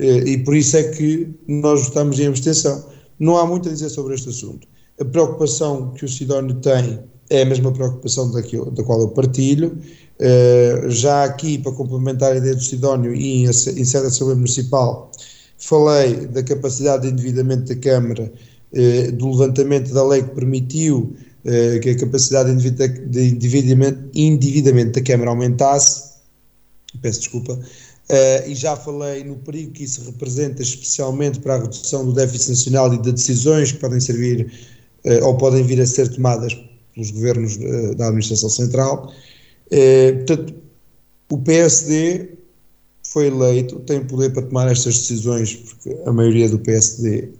e 0.00 0.38
por 0.38 0.54
isso 0.56 0.76
é 0.76 0.84
que 0.84 1.28
nós 1.46 1.82
estamos 1.82 2.18
em 2.20 2.26
abstenção. 2.26 2.84
Não 3.18 3.36
há 3.36 3.44
muito 3.44 3.68
a 3.68 3.72
dizer 3.72 3.88
sobre 3.88 4.14
este 4.14 4.28
assunto. 4.28 4.66
A 5.00 5.04
preocupação 5.04 5.92
que 5.92 6.04
o 6.04 6.08
Sidónio 6.08 6.54
tem 6.56 7.00
é 7.30 7.42
a 7.42 7.44
mesma 7.44 7.72
preocupação 7.72 8.30
daquilo, 8.30 8.70
da 8.70 8.82
qual 8.82 9.00
eu 9.00 9.08
partilho. 9.08 9.78
Uh, 10.18 10.90
já 10.90 11.24
aqui, 11.24 11.58
para 11.58 11.72
complementar 11.72 12.32
a 12.32 12.36
ideia 12.36 12.54
do 12.54 12.62
Sidónio 12.62 13.14
e 13.14 13.44
em, 13.44 13.44
em 13.44 13.52
sede 13.52 14.02
da 14.02 14.08
Assembleia 14.08 14.36
Municipal, 14.36 15.10
falei 15.58 16.26
da 16.26 16.42
capacidade 16.42 17.02
de 17.02 17.12
endividamento 17.12 17.72
da 17.72 17.76
Câmara, 17.76 18.32
uh, 18.72 19.12
do 19.12 19.30
levantamento 19.30 19.92
da 19.92 20.06
lei 20.06 20.22
que 20.22 20.30
permitiu 20.30 21.14
uh, 21.44 21.80
que 21.80 21.90
a 21.90 21.98
capacidade 21.98 22.54
de 22.54 23.28
endividamento, 23.28 24.10
endividamento 24.14 24.92
da 24.92 25.02
Câmara 25.02 25.30
aumentasse, 25.30 26.18
peço 27.02 27.20
desculpa, 27.20 27.58
e 28.46 28.54
já 28.54 28.74
falei 28.74 29.22
no 29.22 29.36
perigo 29.36 29.72
que 29.72 29.84
isso 29.84 30.02
representa, 30.02 30.62
especialmente 30.62 31.40
para 31.40 31.56
a 31.56 31.60
redução 31.60 32.06
do 32.06 32.14
déficit 32.14 32.48
nacional 32.48 32.94
e 32.94 33.02
de 33.02 33.12
decisões 33.12 33.70
que 33.70 33.78
podem 33.78 34.00
servir 34.00 34.50
ou 35.22 35.36
podem 35.36 35.62
vir 35.62 35.78
a 35.78 35.86
ser 35.86 36.08
tomadas 36.08 36.56
pelos 36.98 37.10
governos 37.12 37.56
uh, 37.56 37.94
da 37.94 38.06
administração 38.08 38.50
central. 38.50 39.12
Uh, 39.66 40.16
portanto, 40.16 40.54
o 41.30 41.38
PSD 41.38 42.30
foi 43.04 43.28
eleito, 43.28 43.78
tem 43.80 44.04
poder 44.04 44.32
para 44.32 44.42
tomar 44.42 44.70
estas 44.70 44.98
decisões, 44.98 45.54
porque 45.54 45.96
a 46.04 46.12
maioria 46.12 46.48
do 46.48 46.58
PSD 46.58 47.20
uh, 47.20 47.30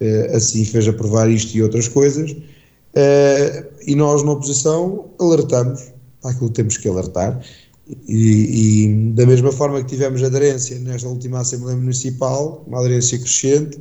eh, 0.00 0.36
assim 0.36 0.64
fez 0.64 0.88
aprovar 0.88 1.30
isto 1.30 1.54
e 1.56 1.62
outras 1.62 1.88
coisas, 1.88 2.34
e 3.86 3.94
nós 3.94 4.22
na 4.22 4.32
oposição 4.32 5.10
alertamos 5.18 5.92
para 6.20 6.30
aquilo 6.30 6.48
que 6.48 6.54
temos 6.54 6.76
que 6.76 6.88
alertar, 6.88 7.40
e, 8.08 8.84
e, 8.84 9.12
da 9.12 9.26
mesma 9.26 9.50
forma 9.50 9.82
que 9.82 9.88
tivemos 9.88 10.22
aderência 10.22 10.78
nesta 10.78 11.08
última 11.08 11.40
Assembleia 11.40 11.76
Municipal, 11.76 12.64
uma 12.66 12.78
aderência 12.78 13.18
crescente, 13.18 13.80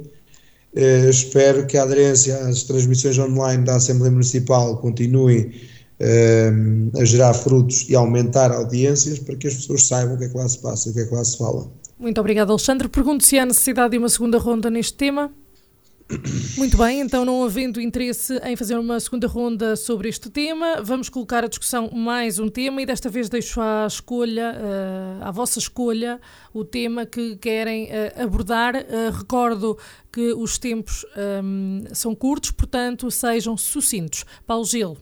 Uh, 0.74 1.10
espero 1.10 1.68
que 1.68 1.78
a 1.78 1.84
aderência 1.84 2.38
às 2.48 2.64
transmissões 2.64 3.20
online 3.20 3.66
da 3.66 3.76
Assembleia 3.76 4.12
Municipal 4.12 4.78
continue 4.78 5.54
uh, 6.00 6.98
a 6.98 7.04
gerar 7.04 7.34
frutos 7.34 7.90
e 7.90 7.96
aumentar 7.96 8.52
audiências 8.52 9.20
para 9.20 9.36
que 9.36 9.48
as 9.48 9.56
pessoas 9.56 9.86
saibam 9.86 10.16
o 10.16 10.18
que 10.18 10.26
é 10.26 10.30
que 10.30 10.38
lá 10.38 10.48
se 10.48 10.60
passa 10.60 10.88
e 10.88 10.92
o 10.92 10.94
que 10.94 11.02
é 11.02 11.06
que 11.06 11.14
lá 11.14 11.26
se 11.26 11.38
fala. 11.38 11.70
Muito 12.00 12.22
obrigado, 12.22 12.52
Alexandre. 12.52 12.88
Pergunto 12.88 13.26
se 13.26 13.38
há 13.38 13.46
necessidade 13.46 13.92
de 13.92 13.98
uma 13.98 14.08
segunda 14.08 14.38
ronda 14.38 14.70
neste 14.70 14.94
tema. 14.94 15.30
Muito 16.58 16.78
bem, 16.78 17.00
então 17.00 17.24
não 17.24 17.44
havendo 17.44 17.80
interesse 17.80 18.38
em 18.44 18.56
fazer 18.56 18.78
uma 18.78 19.00
segunda 19.00 19.28
ronda 19.28 19.76
sobre 19.78 20.10
este 20.10 20.30
tema, 20.30 20.82
vamos 20.82 21.08
colocar 21.08 21.44
a 21.44 21.48
discussão 21.48 21.90
mais 21.90 22.38
um 22.38 22.50
tema 22.50 22.82
e 22.82 22.86
desta 22.86 23.10
vez 23.10 23.30
deixo 23.30 23.62
à 23.62 23.86
escolha, 23.88 24.54
uh, 24.54 25.24
à 25.24 25.32
vossa 25.32 25.60
escolha, 25.60 26.20
o 26.54 26.66
tema 26.66 27.06
que 27.06 27.38
querem 27.38 27.86
uh, 27.86 28.24
abordar. 28.24 28.76
Uh, 28.76 29.12
recordo 29.18 29.78
que 30.12 30.34
os 30.34 30.58
tempos 30.58 31.06
um, 31.44 31.84
são 31.94 32.14
curtos, 32.14 32.52
portanto 32.52 33.10
sejam 33.10 33.56
sucintos. 33.56 34.26
Paulo 34.46 34.66
Gil. 34.66 34.98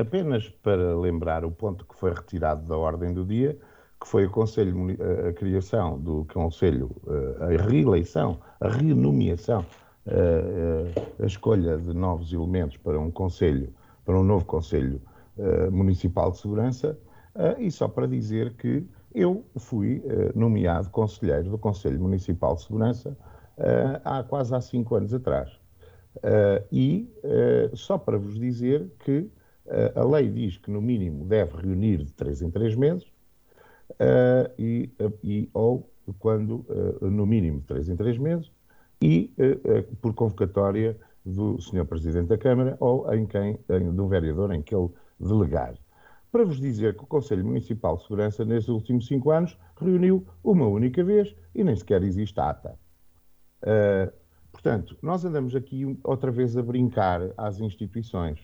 Apenas 0.00 0.48
para 0.62 0.98
lembrar 0.98 1.44
o 1.44 1.50
ponto 1.50 1.84
que 1.84 1.94
foi 1.94 2.12
retirado 2.12 2.66
da 2.66 2.76
ordem 2.76 3.12
do 3.12 3.24
dia, 3.24 3.56
que 4.00 4.08
foi 4.08 4.26
Conselho, 4.28 4.96
a 5.28 5.32
criação 5.32 5.96
do 5.98 6.26
Conselho, 6.32 6.90
a 7.38 7.62
reeleição, 7.62 8.40
a 8.60 8.68
renomeação 8.68 9.64
a 10.06 11.26
escolha 11.26 11.78
de 11.78 11.94
novos 11.94 12.32
elementos 12.32 12.76
para 12.76 12.98
um 12.98 13.10
conselho, 13.10 13.72
para 14.04 14.18
um 14.18 14.24
novo 14.24 14.44
conselho 14.44 15.00
Municipal 15.70 16.30
de 16.30 16.38
Segurança, 16.38 16.98
e 17.58 17.70
só 17.70 17.88
para 17.88 18.06
dizer 18.06 18.54
que 18.54 18.84
eu 19.14 19.44
fui 19.56 20.02
nomeado 20.34 20.90
conselheiro 20.90 21.50
do 21.50 21.58
Conselho 21.58 22.00
Municipal 22.00 22.54
de 22.54 22.62
Segurança 22.62 23.16
há 24.04 24.22
quase 24.22 24.54
há 24.54 24.60
cinco 24.60 24.94
anos 24.94 25.14
atrás. 25.14 25.50
e 26.70 27.08
só 27.74 27.96
para 27.96 28.18
vos 28.18 28.38
dizer 28.38 28.90
que 29.04 29.30
a 29.94 30.04
lei 30.04 30.28
diz 30.28 30.58
que 30.58 30.70
no 30.70 30.82
mínimo 30.82 31.24
deve 31.24 31.56
reunir 31.56 31.98
de 31.98 32.12
três 32.12 32.42
em 32.42 32.50
três 32.50 32.74
meses, 32.74 33.06
e, 34.58 34.90
e, 35.22 35.48
ou 35.54 35.88
quando, 36.18 36.66
no 37.00 37.24
mínimo, 37.24 37.60
de 37.60 37.66
três 37.66 37.88
em 37.88 37.96
três 37.96 38.18
meses, 38.18 38.50
e 39.02 39.34
por 40.00 40.14
convocatória 40.14 40.96
do 41.24 41.60
Sr. 41.60 41.84
Presidente 41.84 42.28
da 42.28 42.38
Câmara 42.38 42.76
ou 42.78 43.12
em 43.12 43.26
quem, 43.26 43.58
em, 43.68 43.92
do 43.92 44.06
vereador 44.06 44.52
em 44.52 44.62
que 44.62 44.74
ele 44.74 44.88
delegar. 45.18 45.74
Para 46.30 46.44
vos 46.44 46.58
dizer 46.58 46.96
que 46.96 47.04
o 47.04 47.06
Conselho 47.06 47.44
Municipal 47.44 47.96
de 47.96 48.04
Segurança, 48.04 48.44
nesses 48.44 48.68
últimos 48.68 49.06
cinco 49.06 49.30
anos, 49.30 49.58
reuniu 49.76 50.26
uma 50.42 50.66
única 50.66 51.04
vez 51.04 51.34
e 51.54 51.62
nem 51.62 51.76
sequer 51.76 52.02
existe 52.02 52.40
ata. 52.40 52.78
Uh, 53.62 54.10
portanto, 54.50 54.96
nós 55.02 55.24
andamos 55.24 55.54
aqui 55.54 55.98
outra 56.02 56.30
vez 56.30 56.56
a 56.56 56.62
brincar 56.62 57.20
às 57.36 57.60
instituições. 57.60 58.40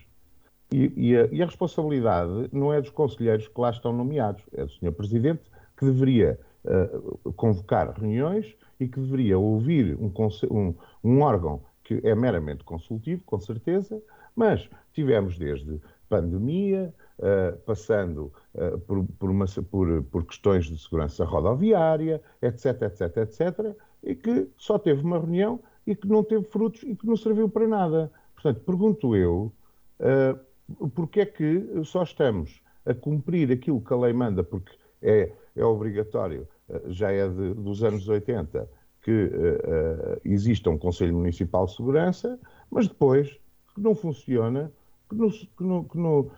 E, 0.71 0.93
e, 0.97 1.17
a, 1.17 1.27
e, 1.33 1.41
a, 1.41 1.47
responsabilidade 1.47 2.51
não 2.53 2.73
é 2.73 2.81
dos 2.81 2.91
conselheiros 2.91 3.49
que 3.49 3.59
lá 3.59 3.71
estão 3.71 3.91
nomeados, 3.91 4.43
é 4.53 4.67
do 4.67 4.71
Sr. 4.71 4.93
Presidente, 4.93 5.43
que 5.77 5.87
deveria 5.87 6.39
uh, 6.65 7.33
convocar 7.33 7.93
reuniões 7.99 8.55
e 8.81 8.89
que 8.89 9.01
deveria 9.01 9.39
ouvir 9.39 9.97
um, 9.97 10.13
um, 10.51 10.75
um 11.03 11.23
órgão 11.23 11.63
que 11.85 12.01
é 12.05 12.15
meramente 12.15 12.65
consultivo, 12.65 13.23
com 13.25 13.41
certeza, 13.41 14.01
mas 14.37 14.69
tivemos 14.93 15.39
desde 15.39 15.81
pandemia, 16.09 16.95
uh, 17.19 17.57
passando 17.61 18.33
uh, 18.55 18.79
por, 18.81 19.05
por, 19.19 19.31
uma, 19.31 19.47
por, 19.71 20.03
por, 20.05 20.25
questões 20.27 20.67
de 20.67 20.79
segurança 20.79 21.25
rodoviária, 21.25 22.21
etc, 22.43 22.83
etc, 22.83 23.17
etc, 23.19 23.77
e 24.03 24.15
que 24.15 24.49
só 24.57 24.79
teve 24.79 25.03
uma 25.03 25.19
reunião 25.19 25.61
e 25.87 25.95
que 25.95 26.07
não 26.07 26.23
teve 26.23 26.45
frutos 26.45 26.83
e 26.83 26.95
que 26.95 27.07
não 27.07 27.17
serviu 27.17 27.49
para 27.49 27.67
nada. 27.67 28.11
Portanto, 28.35 28.61
pergunto 28.65 29.17
eu, 29.17 29.53
uh, 30.01 30.89
porque 30.91 31.21
é 31.21 31.27
que 31.27 31.83
só 31.85 32.03
estamos 32.03 32.61
a 32.85 32.95
cumprir 32.95 33.51
aquilo 33.51 33.81
que 33.81 33.93
a 33.93 33.97
lei 33.97 34.13
manda, 34.13 34.43
porque 34.43 34.73
é, 35.03 35.33
é 35.57 35.65
obrigatório, 35.65 36.47
já 36.87 37.11
é 37.11 37.29
de, 37.29 37.55
dos 37.55 37.83
anos 37.83 38.09
80, 38.09 38.69
que 39.03 39.25
uh, 39.25 40.21
exista 40.25 40.69
um 40.71 40.77
Conselho 40.77 41.15
Municipal 41.15 41.67
de 41.67 41.75
Segurança, 41.75 42.39
mas 42.71 42.87
depois 42.87 43.29
que 43.75 43.81
não 43.81 43.95
funciona, 43.95 44.73
que 45.09 45.17
não, 45.17 45.31
que 45.31 45.65
não, 45.65 45.85
que 45.85 45.99
não, 45.99 46.31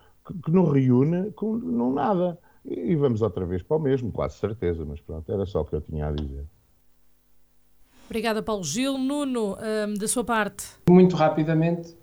que 0.45 0.51
não 0.51 0.65
reúne 0.71 1.33
com 1.33 1.57
não 1.57 1.93
nada. 1.93 2.39
E, 2.65 2.93
e 2.93 2.97
vamos 2.97 3.23
outra 3.23 3.45
vez 3.45 3.63
para 3.63 3.77
o 3.77 3.81
mesmo, 3.81 4.13
quase 4.13 4.37
certeza, 4.37 4.85
mas 4.85 5.01
pronto, 5.01 5.31
era 5.33 5.45
só 5.47 5.63
o 5.63 5.65
que 5.65 5.75
eu 5.75 5.81
tinha 5.81 6.07
a 6.07 6.13
dizer. 6.13 6.45
Obrigada, 8.07 8.43
Paulo 8.43 8.65
Gil. 8.65 8.99
Nuno, 8.99 9.57
um, 9.57 9.95
da 9.95 10.09
sua 10.09 10.25
parte. 10.25 10.67
Muito 10.89 11.15
rapidamente, 11.15 11.97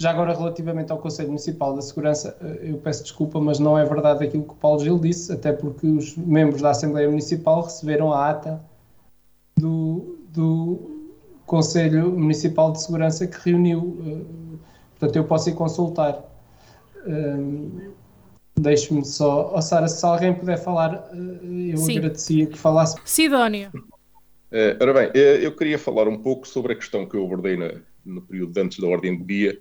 já 0.00 0.12
agora 0.12 0.32
relativamente 0.32 0.90
ao 0.90 0.96
Conselho 0.96 1.28
Municipal 1.28 1.74
da 1.74 1.82
Segurança, 1.82 2.34
eu 2.62 2.78
peço 2.78 3.02
desculpa, 3.02 3.38
mas 3.38 3.58
não 3.58 3.78
é 3.78 3.84
verdade 3.84 4.24
aquilo 4.24 4.44
que 4.44 4.52
o 4.52 4.56
Paulo 4.56 4.82
Gil 4.82 4.98
disse, 4.98 5.30
até 5.30 5.52
porque 5.52 5.86
os 5.86 6.16
membros 6.16 6.62
da 6.62 6.70
Assembleia 6.70 7.06
Municipal 7.06 7.60
receberam 7.60 8.10
a 8.10 8.30
ata 8.30 8.64
do, 9.58 10.18
do 10.30 10.90
Conselho 11.44 12.10
Municipal 12.12 12.72
de 12.72 12.82
Segurança 12.82 13.26
que 13.26 13.36
reuniu. 13.50 13.98
Eh, 14.06 14.56
portanto, 14.98 15.16
eu 15.16 15.24
posso 15.24 15.50
ir 15.50 15.54
consultar. 15.54 16.24
Um, 17.06 17.90
Deixe-me 18.58 19.04
só. 19.04 19.52
Oh, 19.54 19.60
Sara, 19.60 19.86
se 19.86 20.04
alguém 20.06 20.32
puder 20.32 20.56
falar, 20.56 21.10
eh, 21.12 21.72
eu 21.74 21.76
Sim. 21.76 21.98
agradecia 21.98 22.46
que 22.46 22.56
falasse. 22.56 22.96
Sidónia. 23.04 23.70
Uh, 23.74 24.80
ora 24.80 24.94
bem, 24.94 25.10
eu 25.14 25.54
queria 25.54 25.78
falar 25.78 26.08
um 26.08 26.16
pouco 26.16 26.48
sobre 26.48 26.72
a 26.72 26.76
questão 26.76 27.04
que 27.04 27.14
eu 27.16 27.24
abordei 27.24 27.58
na, 27.58 27.74
no 28.02 28.22
período 28.22 28.56
antes 28.56 28.78
da 28.78 28.88
ordem 28.88 29.18
do 29.18 29.24
dia, 29.24 29.60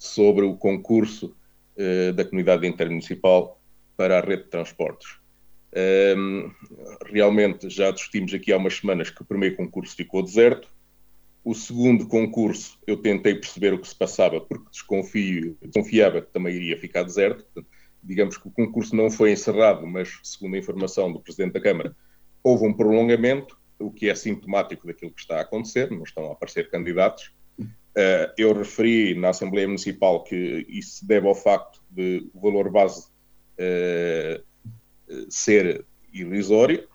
sobre 0.00 0.46
o 0.46 0.56
concurso 0.56 1.36
uh, 1.76 2.12
da 2.14 2.24
comunidade 2.24 2.66
intermunicipal 2.66 3.60
para 3.96 4.18
a 4.18 4.20
rede 4.22 4.44
de 4.44 4.48
transportes. 4.48 5.20
Um, 6.16 6.50
realmente 7.06 7.68
já 7.68 7.90
discutimos 7.90 8.32
aqui 8.32 8.50
há 8.50 8.56
umas 8.56 8.78
semanas 8.78 9.10
que 9.10 9.20
o 9.20 9.24
primeiro 9.26 9.56
concurso 9.56 9.94
ficou 9.94 10.22
deserto. 10.22 10.68
O 11.44 11.54
segundo 11.54 12.08
concurso 12.08 12.78
eu 12.86 12.96
tentei 12.96 13.34
perceber 13.34 13.74
o 13.74 13.78
que 13.78 13.86
se 13.86 13.94
passava 13.94 14.40
porque 14.40 14.70
desconfio, 14.70 15.56
desconfiava 15.60 16.22
que 16.22 16.32
também 16.32 16.56
iria 16.56 16.78
ficar 16.78 17.02
deserto. 17.02 17.44
Portanto, 17.44 17.68
digamos 18.02 18.38
que 18.38 18.48
o 18.48 18.50
concurso 18.50 18.96
não 18.96 19.10
foi 19.10 19.32
encerrado, 19.32 19.86
mas 19.86 20.18
segundo 20.22 20.54
a 20.54 20.58
informação 20.58 21.12
do 21.12 21.20
Presidente 21.20 21.52
da 21.52 21.60
Câmara, 21.60 21.94
houve 22.42 22.64
um 22.64 22.72
prolongamento, 22.72 23.58
o 23.78 23.90
que 23.90 24.08
é 24.08 24.14
sintomático 24.14 24.86
daquilo 24.86 25.12
que 25.12 25.20
está 25.20 25.36
a 25.36 25.42
acontecer, 25.42 25.90
não 25.90 26.04
estão 26.04 26.30
a 26.30 26.32
aparecer 26.32 26.70
candidatos. 26.70 27.32
Uh, 27.90 28.32
eu 28.38 28.52
referi 28.52 29.14
na 29.14 29.30
Assembleia 29.30 29.66
Municipal 29.66 30.22
que 30.22 30.64
isso 30.68 30.98
se 30.98 31.06
deve 31.06 31.26
ao 31.26 31.34
facto 31.34 31.82
de 31.90 32.30
o 32.32 32.40
valor 32.40 32.70
base 32.70 33.08
uh, 33.58 34.44
ser 35.28 35.84
irrisório, 36.12 36.88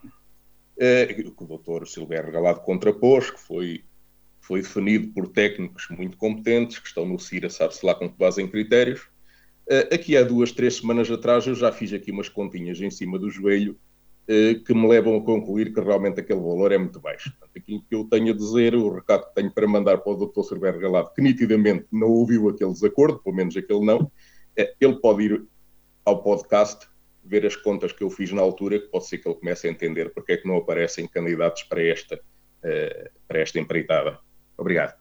eh, 0.77 1.05
que 1.13 1.21
o 1.21 1.47
doutor 1.47 1.87
Silvério 1.87 2.25
Regalado 2.25 2.61
contrapôs, 2.61 3.31
que 3.31 3.39
foi, 3.39 3.83
foi 4.41 4.61
definido 4.61 5.07
por 5.13 5.27
técnicos 5.27 5.87
muito 5.89 6.17
competentes, 6.17 6.79
que 6.79 6.87
estão 6.87 7.05
no 7.05 7.19
CIRA, 7.19 7.49
sabe-se 7.49 7.85
lá 7.85 7.95
com 7.95 8.09
que 8.09 8.17
base 8.17 8.41
em 8.41 8.47
critérios. 8.47 9.07
Eh, 9.67 9.95
aqui 9.95 10.17
há 10.17 10.23
duas, 10.23 10.51
três 10.51 10.77
semanas 10.77 11.09
atrás 11.09 11.47
eu 11.47 11.55
já 11.55 11.71
fiz 11.71 11.93
aqui 11.93 12.11
umas 12.11 12.29
continhas 12.29 12.79
em 12.81 12.91
cima 12.91 13.17
do 13.17 13.29
joelho 13.29 13.73
eh, 13.73 13.84
que 14.65 14.73
me 14.73 14.87
levam 14.87 15.17
a 15.17 15.21
concluir 15.21 15.73
que 15.73 15.79
realmente 15.79 16.19
aquele 16.19 16.39
valor 16.39 16.71
é 16.71 16.77
muito 16.77 16.99
baixo. 16.99 17.31
Portanto, 17.37 17.57
aquilo 17.57 17.83
que 17.87 17.95
eu 17.95 18.03
tenho 18.05 18.33
a 18.33 18.35
dizer, 18.35 18.75
o 18.75 18.93
recado 18.93 19.27
que 19.27 19.35
tenho 19.35 19.51
para 19.51 19.67
mandar 19.67 19.99
para 19.99 20.13
o 20.13 20.25
Dr. 20.25 20.41
Silvério 20.41 20.79
Regalado, 20.79 21.11
que 21.13 21.21
nitidamente 21.21 21.85
não 21.91 22.07
ouviu 22.07 22.49
aquele 22.49 22.71
desacordo, 22.71 23.19
pelo 23.19 23.35
menos 23.35 23.55
aquele 23.55 23.85
não, 23.85 24.11
é, 24.57 24.73
ele 24.79 24.95
pode 24.95 25.23
ir 25.23 25.45
ao 26.03 26.23
podcast 26.23 26.87
ver 27.23 27.45
as 27.45 27.55
contas 27.55 27.91
que 27.91 28.03
eu 28.03 28.09
fiz 28.09 28.31
na 28.31 28.41
altura, 28.41 28.79
que 28.79 28.87
pode 28.87 29.07
ser 29.07 29.17
que 29.17 29.27
ele 29.27 29.35
comece 29.35 29.67
a 29.67 29.71
entender 29.71 30.13
porque 30.13 30.33
é 30.33 30.37
que 30.37 30.47
não 30.47 30.57
aparecem 30.57 31.07
candidatos 31.07 31.63
para 31.63 31.83
esta, 31.83 32.15
uh, 32.15 33.09
para 33.27 33.39
esta 33.39 33.59
empreitada. 33.59 34.19
Obrigado. 34.57 34.93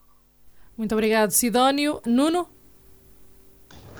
Muito 0.75 0.93
obrigado, 0.93 1.31
Sidónio. 1.31 2.01
Nuno? 2.05 2.49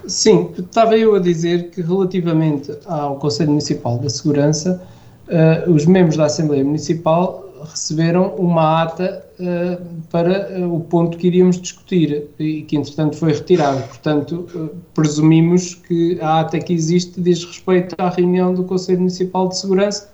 Sim, 0.08 0.54
estava 0.58 0.98
eu 0.98 1.16
a 1.16 1.20
dizer 1.20 1.72
que 1.72 1.82
relativamente 1.82 2.72
ao 2.86 3.18
Conselho 3.18 3.52
Municipal 3.52 3.98
da 3.98 4.10
Segurança, 4.10 4.86
uh, 5.28 5.72
os 5.72 5.86
membros 5.86 6.18
da 6.18 6.26
Assembleia 6.26 6.64
Municipal 6.64 7.46
receberam 7.66 8.36
uma 8.38 8.84
ata 8.84 9.26
uh, 9.40 9.84
para 10.10 10.60
uh, 10.60 10.74
o 10.74 10.82
ponto 10.82 11.18
que 11.18 11.28
iríamos 11.28 11.60
discutir 11.60 12.28
e 12.40 12.64
que, 12.64 12.78
entretanto, 12.78 13.16
foi 13.18 13.34
retirado. 13.34 13.82
Portanto, 13.88 14.48
uh, 14.56 14.70
presumimos 14.94 15.76
que 15.76 16.20
a 16.22 16.42
ata 16.42 16.60
que 16.60 16.74
existe 16.74 17.20
diz 17.20 17.44
respeito 17.44 17.96
à 17.98 18.10
reunião 18.10 18.54
do 18.54 18.64
Conselho 18.64 19.00
Municipal 19.00 19.48
de 19.48 19.58
Segurança 19.58 20.14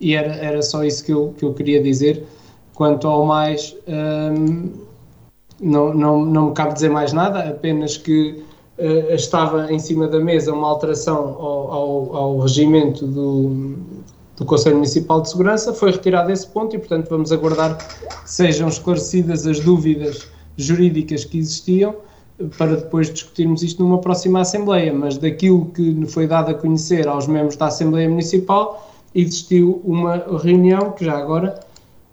e 0.00 0.14
era, 0.14 0.34
era 0.34 0.62
só 0.62 0.84
isso 0.84 1.04
que 1.04 1.12
eu, 1.12 1.34
que 1.36 1.44
eu 1.44 1.54
queria 1.54 1.82
dizer. 1.82 2.24
Quanto 2.74 3.08
ao 3.08 3.24
mais, 3.24 3.74
um, 3.88 3.92
ehm, 3.92 4.70
não, 5.60 5.94
não, 5.94 6.26
não 6.26 6.48
me 6.48 6.52
cabe 6.52 6.74
dizer 6.74 6.90
mais 6.90 7.12
nada, 7.12 7.40
apenas 7.48 7.96
que 7.96 8.44
estava 9.08 9.72
em 9.72 9.78
cima 9.78 10.06
da 10.06 10.20
mesa 10.20 10.52
uma 10.52 10.68
alteração 10.68 11.16
ao, 11.16 11.72
ao, 11.72 12.16
ao 12.16 12.38
regimento 12.40 13.06
do, 13.06 13.78
do 14.36 14.44
Conselho 14.44 14.76
Municipal 14.76 15.22
de 15.22 15.30
Segurança, 15.30 15.72
foi 15.72 15.90
retirado 15.90 16.30
esse 16.30 16.46
ponto 16.46 16.76
e, 16.76 16.78
portanto, 16.78 17.08
vamos 17.08 17.32
aguardar 17.32 17.78
que 17.78 18.30
sejam 18.30 18.68
esclarecidas 18.68 19.46
as 19.46 19.60
dúvidas 19.60 20.28
jurídicas 20.56 21.24
que 21.24 21.38
existiam 21.38 21.94
para 22.58 22.76
depois 22.76 23.10
discutirmos 23.10 23.62
isto 23.62 23.82
numa 23.82 23.98
próxima 23.98 24.40
Assembleia. 24.40 24.92
Mas 24.92 25.16
daquilo 25.16 25.66
que 25.66 26.06
foi 26.06 26.26
dado 26.26 26.50
a 26.50 26.54
conhecer 26.54 27.08
aos 27.08 27.26
membros 27.26 27.56
da 27.56 27.66
Assembleia 27.66 28.08
Municipal, 28.08 28.92
existiu 29.14 29.80
uma 29.84 30.22
reunião 30.42 30.92
que 30.92 31.04
já 31.04 31.16
agora. 31.16 31.58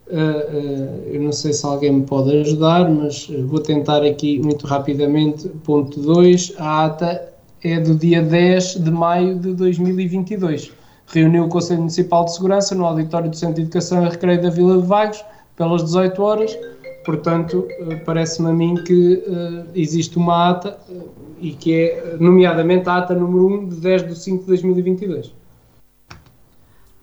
Uh, 0.08 0.16
uh, 0.16 1.14
eu 1.14 1.22
não 1.22 1.32
sei 1.32 1.52
se 1.52 1.66
alguém 1.66 1.92
me 1.92 2.04
pode 2.04 2.32
ajudar, 2.38 2.90
mas 2.90 3.28
vou 3.48 3.60
tentar 3.60 4.04
aqui 4.04 4.40
muito 4.40 4.66
rapidamente. 4.66 5.50
Ponto 5.66 6.00
2. 6.00 6.54
A 6.58 6.86
ata 6.86 7.34
é 7.62 7.80
do 7.82 7.96
dia 7.96 8.22
10 8.22 8.76
de 8.76 8.92
maio 8.92 9.38
de 9.38 9.54
2022 9.54 10.83
reuniu 11.14 11.45
o 11.45 11.49
Conselho 11.49 11.80
Municipal 11.80 12.26
de 12.26 12.34
Segurança 12.34 12.74
no 12.76 12.86
auditório 12.86 13.30
do 13.30 13.36
Centro 13.36 13.55
de 13.55 13.61
Educação 13.61 14.05
e 14.05 14.09
Recreio 14.09 14.41
da 14.41 14.49
Vila 14.49 14.82
de 14.82 14.88
Vagos, 14.88 15.24
pelas 15.55 15.84
18 15.84 16.22
horas. 16.22 16.57
Portanto, 17.05 17.68
eh, 17.70 17.95
parece-me 17.97 18.49
a 18.49 18.53
mim 18.53 18.76
que 18.84 19.24
uh, 19.28 19.70
existe 19.76 20.18
uma 20.18 20.51
ata 20.51 20.80
uh, 20.89 21.09
e 21.39 21.51
que 21.51 21.74
é, 21.74 22.18
nomeadamente, 22.18 22.88
a 22.88 22.97
ata 22.97 23.14
número 23.14 23.47
1 23.47 23.70
de 23.70 23.76
10 23.76 24.07
de 24.07 24.20
5 24.20 24.39
de 24.41 24.47
2022. 24.47 25.34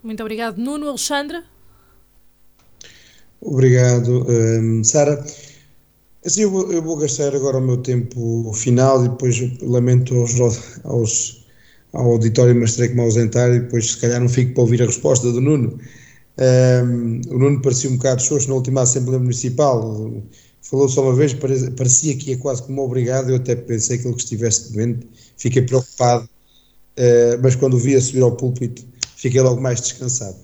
Muito 0.03 0.21
obrigado. 0.23 0.57
Nuno 0.57 0.89
Alexandre? 0.89 1.43
Obrigado, 3.41 4.27
um, 4.29 4.83
Sara. 4.83 5.23
Assim, 6.25 6.43
eu 6.43 6.51
vou, 6.51 6.73
eu 6.73 6.83
vou, 6.83 6.97
gastar 6.97 7.35
agora 7.35 7.59
o 7.59 7.61
meu 7.61 7.79
tempo 7.79 8.53
final 8.55 9.05
e 9.05 9.09
depois 9.09 9.59
lamento 9.63 10.15
aos, 10.15 10.85
aos 10.85 11.40
ao 11.93 12.13
auditório, 12.13 12.55
mas 12.55 12.75
terei 12.75 12.91
que 12.91 12.95
me 12.95 13.03
ausentar 13.03 13.51
e 13.51 13.61
depois, 13.61 13.93
se 13.93 13.99
calhar, 13.99 14.21
não 14.21 14.29
fico 14.29 14.55
para 14.55 14.63
ouvir 14.63 14.83
a 14.83 14.87
resposta 14.87 15.31
do 15.31 15.41
Nuno. 15.41 15.79
Um, 16.39 17.21
o 17.29 17.39
Nuno 17.39 17.61
parecia 17.61 17.91
um 17.91 17.97
bocado 17.97 18.23
xoxo 18.23 18.49
na 18.49 18.55
última 18.55 18.83
Assembleia 18.83 19.19
Municipal, 19.19 20.23
falou 20.63 20.89
só 20.89 21.03
uma 21.03 21.15
vez, 21.15 21.35
parecia 21.77 22.17
que 22.17 22.31
ia 22.31 22.39
quase 22.39 22.63
como 22.63 22.83
obrigado, 22.83 23.31
eu 23.31 23.37
até 23.37 23.55
pensei 23.57 23.99
que 23.99 24.07
ele 24.07 24.15
que 24.15 24.23
estivesse 24.23 24.73
doente, 24.73 25.07
fiquei 25.37 25.63
preocupado, 25.63 26.25
uh, 26.25 27.43
mas 27.43 27.57
quando 27.57 27.75
o 27.75 27.79
vi 27.79 27.97
a 27.97 28.01
subir 28.01 28.23
ao 28.23 28.33
púlpito, 28.33 28.85
fiquei 29.17 29.41
logo 29.41 29.61
mais 29.61 29.81
descansado. 29.81 30.37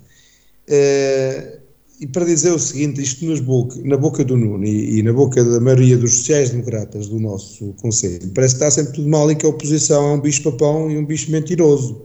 Uh, 0.69 1.66
e 1.99 2.07
para 2.07 2.25
dizer 2.25 2.53
o 2.53 2.59
seguinte, 2.59 3.01
isto 3.01 3.43
boca, 3.43 3.81
na 3.83 3.97
boca 3.97 4.23
do 4.23 4.37
Nuno 4.37 4.65
e, 4.65 4.99
e, 4.99 5.03
na 5.03 5.13
boca 5.13 5.43
da 5.43 5.61
maioria 5.61 5.97
dos 5.97 6.17
sociais-democratas 6.17 7.09
do 7.09 7.19
nosso 7.19 7.73
Conselho, 7.75 8.31
parece 8.35 8.55
que 8.55 8.65
está 8.65 8.71
sempre 8.71 8.93
tudo 8.93 9.09
mal 9.09 9.31
e 9.31 9.37
que 9.37 9.47
a 9.47 9.49
oposição 9.49 10.11
é 10.11 10.13
um 10.13 10.21
bicho-papão 10.21 10.91
e 10.91 10.99
um 10.99 11.07
bicho 11.07 11.31
mentiroso. 11.31 12.03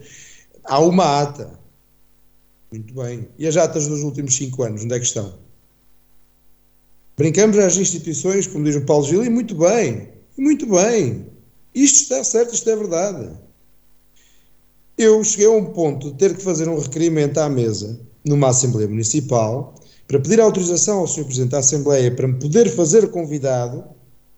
Há 0.63 0.79
uma 0.79 1.21
ata. 1.21 1.59
Muito 2.71 2.93
bem. 2.93 3.27
E 3.37 3.45
as 3.45 3.57
atas 3.57 3.87
dos 3.87 4.01
últimos 4.01 4.33
cinco 4.33 4.63
anos, 4.63 4.83
onde 4.83 4.95
é 4.95 4.99
que 4.99 5.05
estão? 5.05 5.33
Brincamos 7.17 7.57
às 7.57 7.75
instituições, 7.75 8.47
como 8.47 8.63
diz 8.63 8.77
o 8.77 8.85
Paulo 8.85 9.05
Gil, 9.05 9.25
e 9.25 9.29
muito 9.29 9.55
bem. 9.55 10.07
Muito 10.37 10.65
bem. 10.67 11.25
Isto 11.75 12.03
está 12.03 12.23
certo, 12.23 12.53
isto 12.53 12.69
é 12.69 12.75
verdade. 12.77 13.29
Eu 14.97 15.21
cheguei 15.23 15.47
a 15.47 15.51
um 15.51 15.65
ponto 15.65 16.11
de 16.11 16.17
ter 16.17 16.33
que 16.35 16.41
fazer 16.41 16.69
um 16.69 16.79
requerimento 16.79 17.39
à 17.39 17.49
mesa 17.49 17.99
numa 18.23 18.49
Assembleia 18.49 18.87
Municipal 18.87 19.75
para 20.11 20.19
pedir 20.19 20.41
autorização 20.41 20.99
ao 20.99 21.07
Sr. 21.07 21.23
Presidente 21.23 21.51
da 21.51 21.59
Assembleia 21.59 22.11
para 22.11 22.27
me 22.27 22.33
poder 22.33 22.69
fazer 22.69 23.09
convidado, 23.11 23.81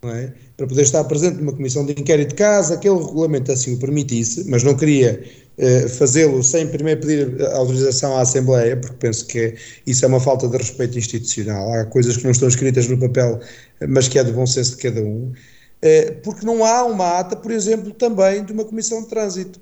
é? 0.04 0.32
para 0.56 0.68
poder 0.68 0.84
estar 0.84 1.04
presente 1.06 1.38
numa 1.38 1.52
comissão 1.52 1.84
de 1.84 1.94
inquérito, 1.94 2.36
caso 2.36 2.76
aquele 2.76 2.98
regulamento 2.98 3.52
assim 3.52 3.74
o 3.74 3.80
permitisse, 3.80 4.48
mas 4.48 4.62
não 4.62 4.78
queria 4.78 5.24
uh, 5.58 5.90
fazê-lo 5.90 6.44
sem 6.44 6.68
primeiro 6.68 7.02
pedir 7.02 7.42
autorização 7.54 8.16
à 8.16 8.22
Assembleia, 8.22 8.78
porque 8.78 8.98
penso 8.98 9.26
que 9.26 9.56
isso 9.88 10.06
é 10.06 10.08
uma 10.08 10.20
falta 10.20 10.48
de 10.48 10.56
respeito 10.56 10.96
institucional. 10.96 11.74
Há 11.74 11.86
coisas 11.86 12.18
que 12.18 12.24
não 12.24 12.32
estão 12.32 12.48
escritas 12.48 12.88
no 12.88 13.00
papel, 13.00 13.40
mas 13.90 14.08
que 14.08 14.20
é 14.20 14.24
do 14.24 14.32
bom 14.32 14.46
senso 14.46 14.76
de 14.76 14.84
cada 14.84 15.02
um. 15.02 15.32
Uh, 15.32 16.22
porque 16.22 16.46
não 16.46 16.64
há 16.64 16.86
uma 16.86 17.18
ata, 17.18 17.36
por 17.36 17.50
exemplo, 17.50 17.92
também 17.94 18.46
de 18.46 18.54
uma 18.54 18.64
comissão 18.64 19.02
de 19.02 19.10
trânsito. 19.10 19.60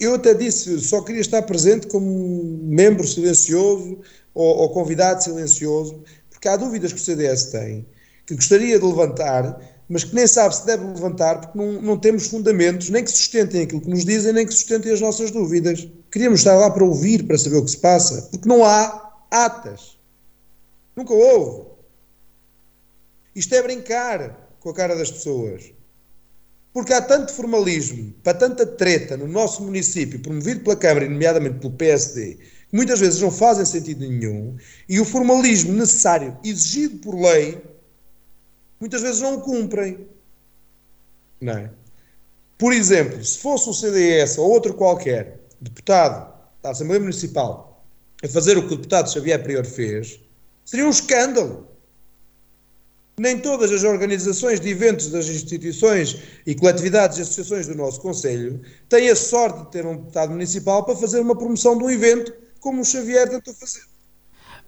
Eu 0.00 0.14
até 0.14 0.32
disse, 0.32 0.80
só 0.80 1.02
queria 1.02 1.20
estar 1.20 1.42
presente 1.42 1.86
como 1.86 2.58
membro 2.62 3.06
silencioso, 3.06 3.98
ou, 4.34 4.56
ou 4.58 4.70
convidado 4.70 5.22
silencioso, 5.22 6.02
porque 6.30 6.48
há 6.48 6.56
dúvidas 6.56 6.92
que 6.92 6.98
o 6.98 7.02
CDS 7.02 7.46
tem, 7.46 7.86
que 8.26 8.34
gostaria 8.34 8.78
de 8.78 8.84
levantar, 8.84 9.60
mas 9.88 10.04
que 10.04 10.14
nem 10.14 10.26
sabe 10.26 10.54
se 10.54 10.64
deve 10.64 10.84
levantar, 10.84 11.40
porque 11.40 11.58
não, 11.58 11.82
não 11.82 11.98
temos 11.98 12.28
fundamentos, 12.28 12.90
nem 12.90 13.02
que 13.02 13.10
sustentem 13.10 13.62
aquilo 13.62 13.80
que 13.80 13.90
nos 13.90 14.04
dizem, 14.04 14.32
nem 14.32 14.46
que 14.46 14.54
sustentem 14.54 14.92
as 14.92 15.00
nossas 15.00 15.30
dúvidas. 15.30 15.88
Queríamos 16.10 16.40
estar 16.40 16.54
lá 16.54 16.70
para 16.70 16.84
ouvir, 16.84 17.24
para 17.24 17.36
saber 17.36 17.56
o 17.56 17.64
que 17.64 17.72
se 17.72 17.78
passa, 17.78 18.22
porque 18.30 18.48
não 18.48 18.64
há 18.64 19.12
atas. 19.30 19.98
Nunca 20.94 21.12
houve. 21.12 21.70
Isto 23.34 23.54
é 23.54 23.62
brincar 23.62 24.54
com 24.60 24.70
a 24.70 24.74
cara 24.74 24.94
das 24.94 25.10
pessoas. 25.10 25.72
Porque 26.72 26.92
há 26.92 27.02
tanto 27.02 27.32
formalismo, 27.32 28.14
para 28.22 28.38
tanta 28.38 28.64
treta 28.64 29.16
no 29.16 29.26
nosso 29.26 29.62
município, 29.62 30.20
promovido 30.20 30.60
pela 30.60 30.76
Câmara, 30.76 31.08
nomeadamente 31.08 31.58
pelo 31.58 31.72
PSD, 31.72 32.38
muitas 32.72 33.00
vezes 33.00 33.20
não 33.20 33.30
fazem 33.30 33.64
sentido 33.64 34.00
nenhum, 34.00 34.56
e 34.88 35.00
o 35.00 35.04
formalismo 35.04 35.72
necessário, 35.72 36.36
exigido 36.44 36.98
por 36.98 37.14
lei, 37.14 37.62
muitas 38.78 39.02
vezes 39.02 39.20
não 39.20 39.36
o 39.36 39.40
cumprem. 39.40 40.06
Não 41.40 41.52
é? 41.54 41.70
Por 42.58 42.72
exemplo, 42.72 43.22
se 43.24 43.38
fosse 43.38 43.68
o 43.68 43.74
CDS 43.74 44.36
ou 44.38 44.50
outro 44.50 44.74
qualquer 44.74 45.40
deputado 45.60 46.30
da 46.62 46.70
Assembleia 46.70 47.00
Municipal 47.00 47.82
a 48.22 48.28
fazer 48.28 48.58
o 48.58 48.68
que 48.68 48.74
o 48.74 48.76
deputado 48.76 49.10
Xavier 49.10 49.42
Prior 49.42 49.64
fez, 49.64 50.20
seria 50.64 50.86
um 50.86 50.90
escândalo. 50.90 51.68
Nem 53.18 53.38
todas 53.38 53.70
as 53.70 53.82
organizações 53.82 54.60
de 54.60 54.68
eventos 54.68 55.10
das 55.10 55.26
instituições 55.26 56.18
e 56.46 56.54
coletividades 56.54 57.18
e 57.18 57.22
associações 57.22 57.66
do 57.66 57.74
nosso 57.74 58.00
Conselho 58.00 58.60
têm 58.88 59.10
a 59.10 59.16
sorte 59.16 59.60
de 59.60 59.70
ter 59.70 59.86
um 59.86 59.96
deputado 59.96 60.30
municipal 60.30 60.84
para 60.84 60.96
fazer 60.96 61.20
uma 61.20 61.36
promoção 61.36 61.76
de 61.76 61.84
um 61.84 61.90
evento 61.90 62.32
como 62.60 62.82
o 62.82 62.84
Xavier 62.84 63.28
tentou 63.28 63.54
fazer. 63.54 63.82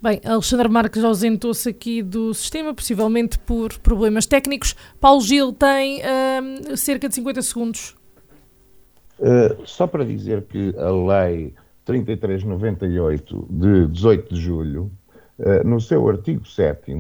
Bem, 0.03 0.21
Alexandre 0.25 0.69
Marques 0.69 1.05
ausentou-se 1.05 1.69
aqui 1.69 2.03
do 2.03 2.35
sistema, 2.35 2.75
possivelmente 2.75 3.39
por 3.39 3.79
problemas 3.79 4.27
técnicos. 4.27 4.75
Paulo 5.01 5.21
Gil 5.21 5.53
tem 5.53 6.01
uh, 6.01 6.77
cerca 6.77 7.09
de 7.09 7.15
50 7.15 7.41
segundos. 7.43 7.95
Uh, 9.21 9.65
só 9.65 9.87
para 9.87 10.05
dizer 10.05 10.43
que 10.43 10.75
a 10.77 10.91
lei 10.91 11.55
3398 11.85 13.47
de 13.49 13.87
18 13.87 14.35
de 14.35 14.41
julho, 14.41 14.91
uh, 15.39 15.65
no 15.65 15.81
seu 15.81 16.09
artigo 16.09 16.45
7 16.45 16.93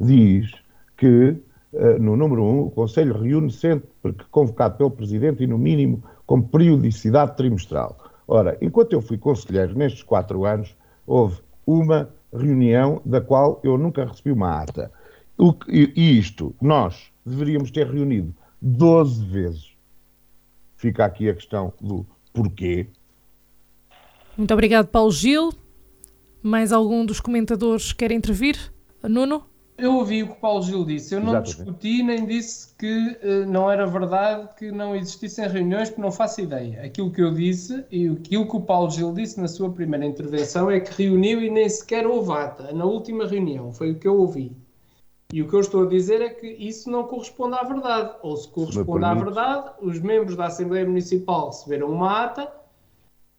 diz 0.00 0.50
que 0.96 1.36
uh, 1.72 1.98
no 2.00 2.16
número 2.16 2.42
1 2.42 2.60
o 2.60 2.70
Conselho 2.70 3.20
reúne 3.20 3.50
sempre 3.50 3.90
convocado 4.30 4.78
pelo 4.78 4.90
Presidente 4.90 5.44
e 5.44 5.46
no 5.46 5.58
mínimo 5.58 6.02
com 6.24 6.40
periodicidade 6.40 7.36
trimestral. 7.36 7.98
Ora, 8.26 8.56
enquanto 8.60 8.92
eu 8.92 9.00
fui 9.00 9.18
conselheiro 9.18 9.76
nestes 9.76 10.02
quatro 10.02 10.44
anos, 10.44 10.76
houve 11.06 11.40
uma 11.66 12.12
reunião 12.32 13.00
da 13.04 13.20
qual 13.20 13.60
eu 13.62 13.76
nunca 13.76 14.04
recebi 14.04 14.32
uma 14.32 14.62
ata. 14.62 14.90
O 15.38 15.54
e 15.68 16.18
isto, 16.18 16.54
nós 16.60 17.10
deveríamos 17.24 17.70
ter 17.70 17.86
reunido 17.86 18.34
12 18.60 19.24
vezes. 19.24 19.76
Fica 20.76 21.04
aqui 21.04 21.28
a 21.28 21.34
questão 21.34 21.72
do 21.80 22.06
porquê. 22.32 22.88
Muito 24.36 24.52
obrigado, 24.52 24.86
Paulo 24.88 25.12
Gil. 25.12 25.52
Mais 26.42 26.72
algum 26.72 27.04
dos 27.04 27.20
comentadores 27.20 27.92
quer 27.92 28.10
intervir? 28.10 28.56
Nuno? 29.02 29.44
Eu 29.76 29.94
ouvi 29.96 30.22
o 30.22 30.28
que 30.28 30.32
o 30.32 30.36
Paulo 30.36 30.62
Gil 30.62 30.84
disse. 30.84 31.14
Eu 31.14 31.20
não 31.20 31.40
discuti 31.40 32.02
nem 32.02 32.26
disse 32.26 32.74
que 32.76 33.18
uh, 33.22 33.50
não 33.50 33.70
era 33.70 33.86
verdade 33.86 34.48
que 34.56 34.70
não 34.70 34.94
existissem 34.94 35.48
reuniões, 35.48 35.90
que 35.90 36.00
não 36.00 36.12
faço 36.12 36.40
ideia. 36.40 36.82
Aquilo 36.84 37.10
que 37.10 37.22
eu 37.22 37.32
disse 37.32 37.84
e 37.90 38.06
aquilo 38.08 38.48
que 38.48 38.56
o 38.56 38.60
Paulo 38.60 38.90
Gil 38.90 39.12
disse 39.12 39.40
na 39.40 39.48
sua 39.48 39.70
primeira 39.72 40.04
intervenção 40.04 40.70
é 40.70 40.78
que 40.78 41.02
reuniu 41.02 41.42
e 41.42 41.50
nem 41.50 41.68
sequer 41.68 42.06
houve 42.06 42.32
ata 42.32 42.72
na 42.72 42.84
última 42.84 43.26
reunião. 43.26 43.72
Foi 43.72 43.92
o 43.92 43.98
que 43.98 44.06
eu 44.06 44.18
ouvi. 44.18 44.54
E 45.32 45.40
o 45.40 45.48
que 45.48 45.54
eu 45.54 45.60
estou 45.60 45.84
a 45.84 45.88
dizer 45.88 46.20
é 46.20 46.28
que 46.28 46.46
isso 46.46 46.90
não 46.90 47.04
corresponde 47.04 47.56
à 47.56 47.62
verdade. 47.62 48.14
Ou 48.22 48.36
se 48.36 48.48
corresponde 48.48 49.04
à 49.06 49.14
verdade, 49.14 49.70
os 49.80 49.98
membros 49.98 50.36
da 50.36 50.46
Assembleia 50.46 50.84
Municipal 50.84 51.46
receberam 51.46 51.90
uma 51.90 52.24
ata 52.24 52.61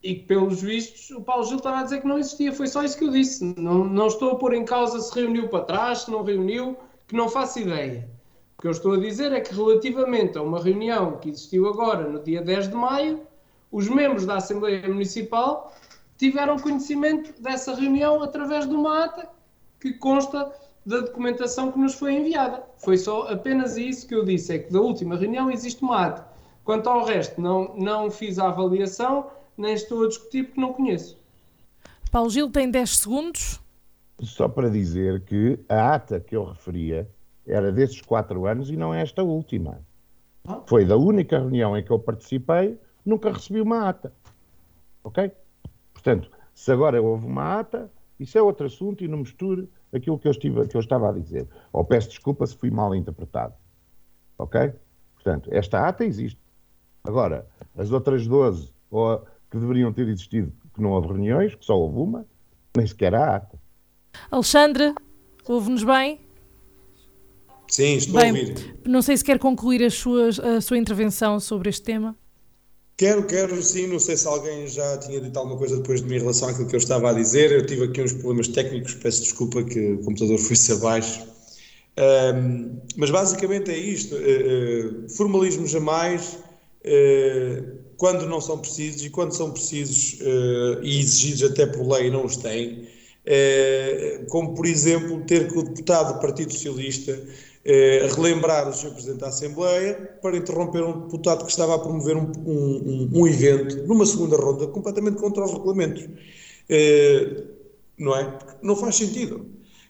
e 0.03 0.15
que, 0.15 0.25
pelos 0.25 0.61
vistos, 0.61 1.09
o 1.11 1.21
Paulo 1.21 1.45
Gil 1.45 1.57
estava 1.57 1.79
a 1.79 1.83
dizer 1.83 2.01
que 2.01 2.07
não 2.07 2.19
existia. 2.19 2.51
Foi 2.51 2.67
só 2.67 2.83
isso 2.83 2.97
que 2.97 3.05
eu 3.05 3.09
disse. 3.09 3.45
Não, 3.57 3.85
não 3.85 4.07
estou 4.07 4.31
a 4.31 4.35
pôr 4.35 4.53
em 4.53 4.65
causa 4.65 4.99
se 4.99 5.15
reuniu 5.15 5.47
para 5.47 5.63
trás, 5.63 5.99
se 5.99 6.11
não 6.11 6.23
reuniu, 6.23 6.77
que 7.07 7.15
não 7.15 7.29
faço 7.29 7.59
ideia. 7.59 8.09
O 8.57 8.61
que 8.61 8.67
eu 8.67 8.71
estou 8.71 8.93
a 8.93 8.97
dizer 8.97 9.31
é 9.31 9.39
que, 9.39 9.55
relativamente 9.55 10.37
a 10.37 10.41
uma 10.41 10.61
reunião 10.61 11.17
que 11.19 11.29
existiu 11.29 11.67
agora, 11.69 12.07
no 12.07 12.21
dia 12.21 12.41
10 12.41 12.67
de 12.67 12.75
maio, 12.75 13.21
os 13.71 13.87
membros 13.87 14.25
da 14.25 14.35
Assembleia 14.35 14.87
Municipal 14.87 15.73
tiveram 16.17 16.59
conhecimento 16.59 17.41
dessa 17.41 17.73
reunião 17.73 18.21
através 18.21 18.67
de 18.67 18.75
uma 18.75 19.05
ata 19.05 19.29
que 19.79 19.93
consta 19.93 20.51
da 20.85 20.99
documentação 20.99 21.71
que 21.71 21.79
nos 21.79 21.95
foi 21.95 22.13
enviada. 22.13 22.63
Foi 22.77 22.97
só 22.97 23.29
apenas 23.29 23.77
isso 23.77 24.07
que 24.07 24.13
eu 24.13 24.25
disse, 24.25 24.53
é 24.53 24.59
que 24.59 24.71
da 24.71 24.81
última 24.81 25.15
reunião 25.15 25.49
existe 25.49 25.81
uma 25.81 26.05
ata. 26.05 26.27
Quanto 26.63 26.89
ao 26.89 27.05
resto, 27.05 27.41
não, 27.41 27.73
não 27.75 28.11
fiz 28.11 28.37
a 28.37 28.47
avaliação, 28.47 29.27
nem 29.57 29.73
estou 29.73 30.03
a 30.03 30.07
discutir 30.07 30.43
porque 30.45 30.61
não 30.61 30.73
conheço. 30.73 31.21
Paulo 32.11 32.29
Gil 32.29 32.49
tem 32.49 32.69
10 32.69 32.97
segundos. 32.97 33.61
Só 34.21 34.47
para 34.47 34.69
dizer 34.69 35.21
que 35.21 35.59
a 35.67 35.95
ata 35.95 36.19
que 36.19 36.35
eu 36.35 36.45
referia 36.45 37.09
era 37.45 37.71
desses 37.71 38.01
quatro 38.01 38.45
anos 38.45 38.69
e 38.69 38.77
não 38.77 38.93
é 38.93 39.01
esta 39.01 39.23
última. 39.23 39.81
Ah. 40.47 40.61
Foi 40.65 40.85
da 40.85 40.95
única 40.95 41.39
reunião 41.39 41.77
em 41.77 41.83
que 41.83 41.91
eu 41.91 41.99
participei, 41.99 42.77
nunca 43.05 43.31
recebi 43.31 43.61
uma 43.61 43.89
ata. 43.89 44.13
Ok? 45.03 45.31
Portanto, 45.93 46.29
se 46.53 46.71
agora 46.71 47.01
houve 47.01 47.25
uma 47.25 47.59
ata, 47.59 47.91
isso 48.19 48.37
é 48.37 48.41
outro 48.41 48.67
assunto 48.67 49.03
e 49.03 49.07
não 49.07 49.19
misture 49.19 49.69
aquilo 49.91 50.17
que 50.17 50.27
eu, 50.27 50.31
estive, 50.31 50.67
que 50.67 50.75
eu 50.75 50.81
estava 50.81 51.09
a 51.09 51.11
dizer. 51.11 51.47
Ou 51.71 51.83
peço 51.83 52.09
desculpa 52.09 52.45
se 52.45 52.55
fui 52.55 52.69
mal 52.69 52.93
interpretado. 52.95 53.53
Ok? 54.37 54.73
Portanto, 55.15 55.49
esta 55.51 55.87
ata 55.87 56.03
existe. 56.05 56.39
Agora, 57.03 57.47
as 57.77 57.91
outras 57.91 58.27
12 58.27 58.71
ou 58.89 59.25
que 59.53 59.59
deveriam 59.59 59.93
ter 59.93 60.07
existido, 60.07 60.51
que 60.73 60.81
não 60.81 60.89
houve 60.89 61.09
reuniões, 61.09 61.53
que 61.53 61.63
só 61.63 61.77
houve 61.77 61.99
uma, 61.99 62.25
nem 62.75 62.87
sequer 62.87 63.13
há 63.13 63.35
ata. 63.35 63.59
Alexandre, 64.31 64.95
ouve-nos 65.45 65.83
bem? 65.83 66.21
Sim, 67.67 67.97
estou 67.97 68.19
bem, 68.19 68.31
a 68.31 68.33
ouvir. 68.33 68.75
Não 68.83 69.03
sei 69.03 69.15
se 69.15 69.23
quer 69.23 69.37
concluir 69.37 69.83
as 69.83 69.93
suas, 69.93 70.39
a 70.39 70.59
sua 70.59 70.79
intervenção 70.79 71.39
sobre 71.39 71.69
este 71.69 71.83
tema. 71.83 72.17
Quero, 72.97 73.27
quero 73.27 73.61
sim, 73.61 73.85
não 73.85 73.99
sei 73.99 74.17
se 74.17 74.27
alguém 74.27 74.67
já 74.67 74.97
tinha 74.97 75.21
dito 75.21 75.37
alguma 75.37 75.57
coisa 75.57 75.77
depois 75.77 76.01
de 76.01 76.07
mim 76.07 76.15
em 76.15 76.19
relação 76.19 76.49
àquilo 76.49 76.67
que 76.67 76.75
eu 76.75 76.79
estava 76.79 77.11
a 77.11 77.13
dizer. 77.13 77.51
Eu 77.51 77.63
tive 77.63 77.83
aqui 77.83 78.01
uns 78.01 78.13
problemas 78.13 78.47
técnicos, 78.47 78.95
peço 78.95 79.21
desculpa 79.21 79.63
que 79.63 79.93
o 79.93 79.99
computador 79.99 80.37
foi-se 80.39 80.71
abaixo. 80.71 81.27
Um, 81.95 82.79
mas 82.97 83.11
basicamente 83.11 83.69
é 83.69 83.77
isto: 83.77 84.15
uh, 84.15 85.05
uh, 85.05 85.09
formalismo 85.09 85.67
jamais, 85.67 86.39
uh, 86.85 87.82
quando 88.03 88.27
não 88.27 88.41
são 88.41 88.57
precisos 88.57 89.05
e 89.05 89.09
quando 89.09 89.31
são 89.31 89.49
precisos 89.49 90.19
uh, 90.19 90.83
e 90.83 90.99
exigidos 90.99 91.49
até 91.49 91.65
por 91.65 91.87
lei 91.87 92.11
não 92.11 92.25
os 92.25 92.35
têm, 92.35 92.79
uh, 92.81 94.25
como 94.27 94.53
por 94.53 94.65
exemplo 94.65 95.21
ter 95.21 95.49
que 95.49 95.57
o 95.57 95.63
deputado 95.63 96.13
do 96.13 96.19
Partido 96.19 96.51
Socialista 96.51 97.13
uh, 97.13 98.13
relembrar 98.13 98.67
o 98.67 98.73
Sr. 98.73 98.91
Presidente 98.91 99.19
da 99.19 99.29
Assembleia 99.29 100.17
para 100.21 100.35
interromper 100.35 100.83
um 100.83 101.03
deputado 101.03 101.45
que 101.45 101.51
estava 101.51 101.75
a 101.75 101.79
promover 101.79 102.17
um, 102.17 102.29
um, 102.45 103.09
um 103.13 103.25
evento 103.25 103.87
numa 103.87 104.05
segunda 104.05 104.35
ronda 104.35 104.67
completamente 104.67 105.15
contra 105.15 105.45
os 105.45 105.53
regulamentos. 105.53 106.05
não 107.97 108.17
é? 108.17 108.37
Não 108.61 108.75
faz 108.75 108.97
sentido. 108.97 109.45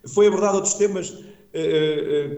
Foi 0.05 0.27
abordado 0.27 0.57
outros 0.57 0.75
temas 0.75 1.17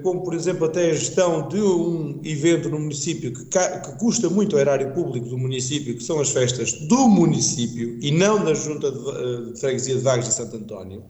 como 0.03 0.23
por 0.23 0.33
exemplo 0.33 0.65
até 0.65 0.89
a 0.89 0.93
gestão 0.93 1.47
de 1.47 1.61
um 1.61 2.19
evento 2.23 2.69
no 2.69 2.77
município 2.77 3.33
que, 3.33 3.45
que, 3.45 3.97
custa 3.97 4.29
muito 4.29 4.55
ao 4.55 4.59
erário 4.59 4.91
público 4.93 5.29
do 5.29 5.37
município, 5.37 5.95
que 5.95 6.03
são 6.03 6.19
as 6.19 6.31
festas 6.31 6.73
do 6.73 7.07
município 7.07 7.97
e 8.01 8.11
não 8.11 8.43
da 8.43 8.53
Junta 8.53 8.91
de, 8.91 8.97
eh, 8.97 9.55
Freguesia 9.55 9.95
de 9.95 10.01
Vagos 10.01 10.27
de 10.27 10.33
Santo 10.33 10.57
António, 10.57 11.03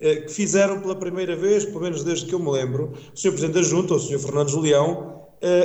que 0.00 0.28
fizeram 0.32 0.80
pela 0.80 0.96
primeira 0.96 1.36
vez, 1.36 1.64
pelo 1.64 1.80
menos 1.80 2.02
desde 2.02 2.26
que 2.26 2.34
eu 2.34 2.40
me 2.40 2.50
lembro, 2.50 2.94
o 3.14 3.16
Sr. 3.16 3.30
Presidente 3.30 3.54
da 3.54 3.62
Junta, 3.62 3.94
o 3.94 4.00
Sr. 4.00 4.18
Fernando 4.18 4.48
Julião, 4.48 5.22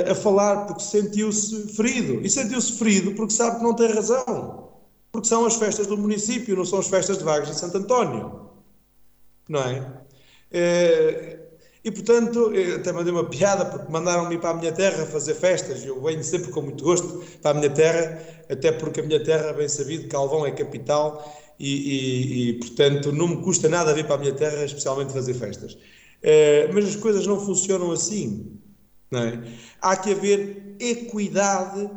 a 0.08 0.14
falar 0.14 0.66
porque 0.66 0.82
sentiu-se 0.82 1.74
ferido. 1.74 2.20
E 2.24 2.30
sentiu-se 2.30 2.72
ferido 2.78 3.12
porque 3.14 3.32
sabe 3.32 3.58
que 3.58 3.64
não 3.64 3.74
tem 3.74 3.88
razão. 3.92 4.68
Porque 5.10 5.26
são 5.26 5.44
as 5.44 5.56
festas 5.56 5.88
do 5.88 5.96
município, 5.98 6.54
não 6.54 6.64
são 6.64 6.78
as 6.78 6.86
festas 6.86 7.18
de 7.18 7.24
Vagos 7.24 7.48
de 7.48 7.58
Santo 7.58 7.78
António. 7.78 8.48
Não 9.48 9.60
é? 9.60 10.02
E, 11.84 11.90
portanto, 11.90 12.52
até 12.74 12.92
mandei 12.92 13.12
uma 13.12 13.24
piada, 13.24 13.64
porque 13.64 13.90
mandaram-me 13.90 14.38
para 14.38 14.50
a 14.50 14.54
minha 14.54 14.72
terra 14.72 15.06
fazer 15.06 15.34
festas, 15.34 15.84
e 15.84 15.86
eu 15.86 16.02
venho 16.02 16.22
sempre 16.24 16.50
com 16.50 16.62
muito 16.62 16.82
gosto 16.82 17.22
para 17.40 17.52
a 17.52 17.54
minha 17.54 17.70
terra, 17.70 18.20
até 18.50 18.72
porque 18.72 19.00
a 19.00 19.02
minha 19.02 19.22
terra, 19.22 19.52
bem 19.52 19.68
sabido, 19.68 20.08
Calvão 20.08 20.44
é 20.44 20.50
capital, 20.50 21.36
e, 21.58 21.68
e, 21.68 22.48
e 22.50 22.52
portanto, 22.54 23.12
não 23.12 23.28
me 23.28 23.36
custa 23.42 23.68
nada 23.68 23.94
vir 23.94 24.06
para 24.06 24.16
a 24.16 24.18
minha 24.18 24.32
terra, 24.32 24.64
especialmente 24.64 25.12
fazer 25.12 25.34
festas. 25.34 25.78
É, 26.22 26.68
mas 26.72 26.84
as 26.84 26.96
coisas 26.96 27.26
não 27.26 27.38
funcionam 27.38 27.92
assim. 27.92 28.58
Não 29.10 29.20
é? 29.20 29.42
Há 29.80 29.96
que 29.96 30.12
haver 30.12 30.76
equidade, 30.78 31.90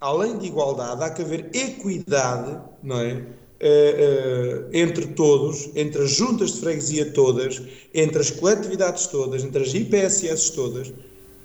além 0.00 0.38
de 0.38 0.46
igualdade, 0.46 1.02
há 1.02 1.10
que 1.10 1.22
haver 1.22 1.50
equidade, 1.54 2.60
não 2.82 3.00
é? 3.00 3.24
Uh, 3.58 4.66
uh, 4.66 4.68
entre 4.70 5.06
todos, 5.06 5.70
entre 5.74 6.02
as 6.02 6.10
juntas 6.10 6.52
de 6.52 6.60
freguesia 6.60 7.10
todas, 7.12 7.62
entre 7.94 8.20
as 8.20 8.30
coletividades 8.30 9.06
todas, 9.06 9.42
entre 9.42 9.62
as 9.62 9.72
IPSS 9.72 10.52
todas, 10.52 10.92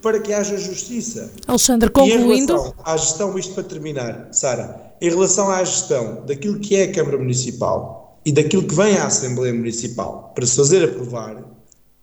para 0.02 0.20
que 0.20 0.34
haja 0.34 0.58
justiça. 0.58 1.32
Alexandre, 1.48 1.90
concluindo. 1.90 2.54
E 2.54 2.56
em 2.56 2.58
relação 2.58 2.76
à 2.84 2.98
gestão, 2.98 3.38
isto 3.38 3.54
para 3.54 3.64
terminar, 3.64 4.30
Sara, 4.34 4.94
em 5.00 5.10
relação 5.10 5.50
à 5.50 5.64
gestão 5.64 6.26
daquilo 6.26 6.60
que 6.60 6.76
é 6.76 6.84
a 6.84 6.92
Câmara 6.92 7.18
Municipal 7.18 8.20
e 8.26 8.32
daquilo 8.32 8.64
que 8.64 8.76
vem 8.76 8.98
à 8.98 9.06
Assembleia 9.06 9.54
Municipal 9.54 10.32
para 10.36 10.46
se 10.46 10.56
fazer 10.56 10.84
aprovar, 10.84 11.44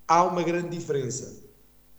há 0.07 0.25
uma 0.25 0.43
grande 0.43 0.71
diferença. 0.71 1.37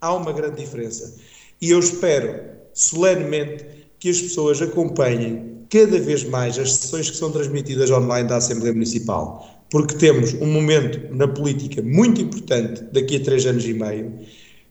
Há 0.00 0.14
uma 0.14 0.32
grande 0.32 0.56
diferença. 0.56 1.16
E 1.60 1.70
eu 1.70 1.78
espero 1.78 2.40
solenemente 2.72 3.64
que 3.98 4.08
as 4.08 4.20
pessoas 4.20 4.60
acompanhem 4.62 5.49
cada 5.70 5.98
vez 6.00 6.24
mais 6.24 6.58
as 6.58 6.74
sessões 6.74 7.08
que 7.08 7.16
são 7.16 7.30
transmitidas 7.30 7.90
online 7.90 8.28
da 8.28 8.36
Assembleia 8.36 8.72
Municipal, 8.72 9.64
porque 9.70 9.94
temos 9.94 10.34
um 10.34 10.46
momento 10.46 11.14
na 11.14 11.28
política 11.28 11.80
muito 11.80 12.20
importante 12.20 12.82
daqui 12.92 13.16
a 13.16 13.20
três 13.20 13.46
anos 13.46 13.64
e 13.64 13.72
meio, 13.72 14.18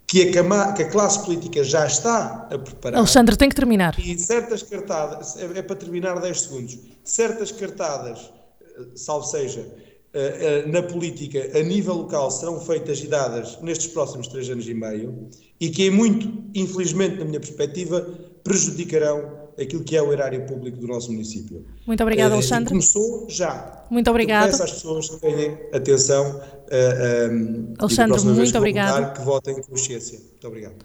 que 0.05 0.27
a, 0.27 0.31
cama, 0.33 0.73
que 0.73 0.83
a 0.83 0.89
classe 0.89 1.23
política 1.23 1.63
já 1.63 1.85
está 1.85 2.47
a 2.51 2.57
preparar. 2.57 2.99
Alexandre, 2.99 3.37
tem 3.37 3.47
que 3.47 3.55
terminar. 3.55 3.95
E 3.97 4.17
certas 4.19 4.63
cartadas, 4.63 5.37
é, 5.37 5.59
é 5.59 5.61
para 5.61 5.75
terminar 5.75 6.19
10 6.19 6.41
segundos, 6.41 6.79
certas 7.03 7.51
cartadas, 7.51 8.31
eh, 8.61 8.85
salvo 8.95 9.25
seja, 9.25 9.65
eh, 10.11 10.63
eh, 10.65 10.67
na 10.67 10.81
política 10.81 11.51
a 11.57 11.61
nível 11.61 11.93
local 11.93 12.31
serão 12.31 12.59
feitas 12.59 12.99
e 13.03 13.07
dadas 13.07 13.59
nestes 13.61 13.87
próximos 13.87 14.27
três 14.27 14.49
anos 14.49 14.67
e 14.67 14.73
meio 14.73 15.29
e 15.61 15.69
que, 15.69 15.83
em 15.83 15.91
muito, 15.91 16.27
infelizmente, 16.55 17.17
na 17.17 17.25
minha 17.25 17.39
perspectiva, 17.39 18.01
prejudicarão 18.43 19.38
aquilo 19.61 19.83
que 19.83 19.95
é 19.95 20.01
o 20.01 20.11
erário 20.13 20.45
público 20.45 20.77
do 20.77 20.87
nosso 20.87 21.11
município. 21.11 21.65
Muito 21.85 22.01
obrigado, 22.01 22.31
eh, 22.31 22.35
Alexandre. 22.35 22.69
começou 22.69 23.27
já. 23.29 23.85
Muito 23.89 24.09
obrigado. 24.09 24.51
Peço 24.51 24.63
às 24.63 24.71
pessoas 24.71 25.09
que 25.09 25.17
tenham 25.17 25.57
atenção. 25.73 26.39
Uh, 26.39 27.73
Alexandre, 27.79 28.21
muito 28.21 28.57
obrigado. 28.57 29.13
Que 29.13 29.21
votem 29.21 29.55
com 29.55 29.63
consciência. 29.63 30.19
Muito 30.19 30.47
obrigado. 30.47 30.75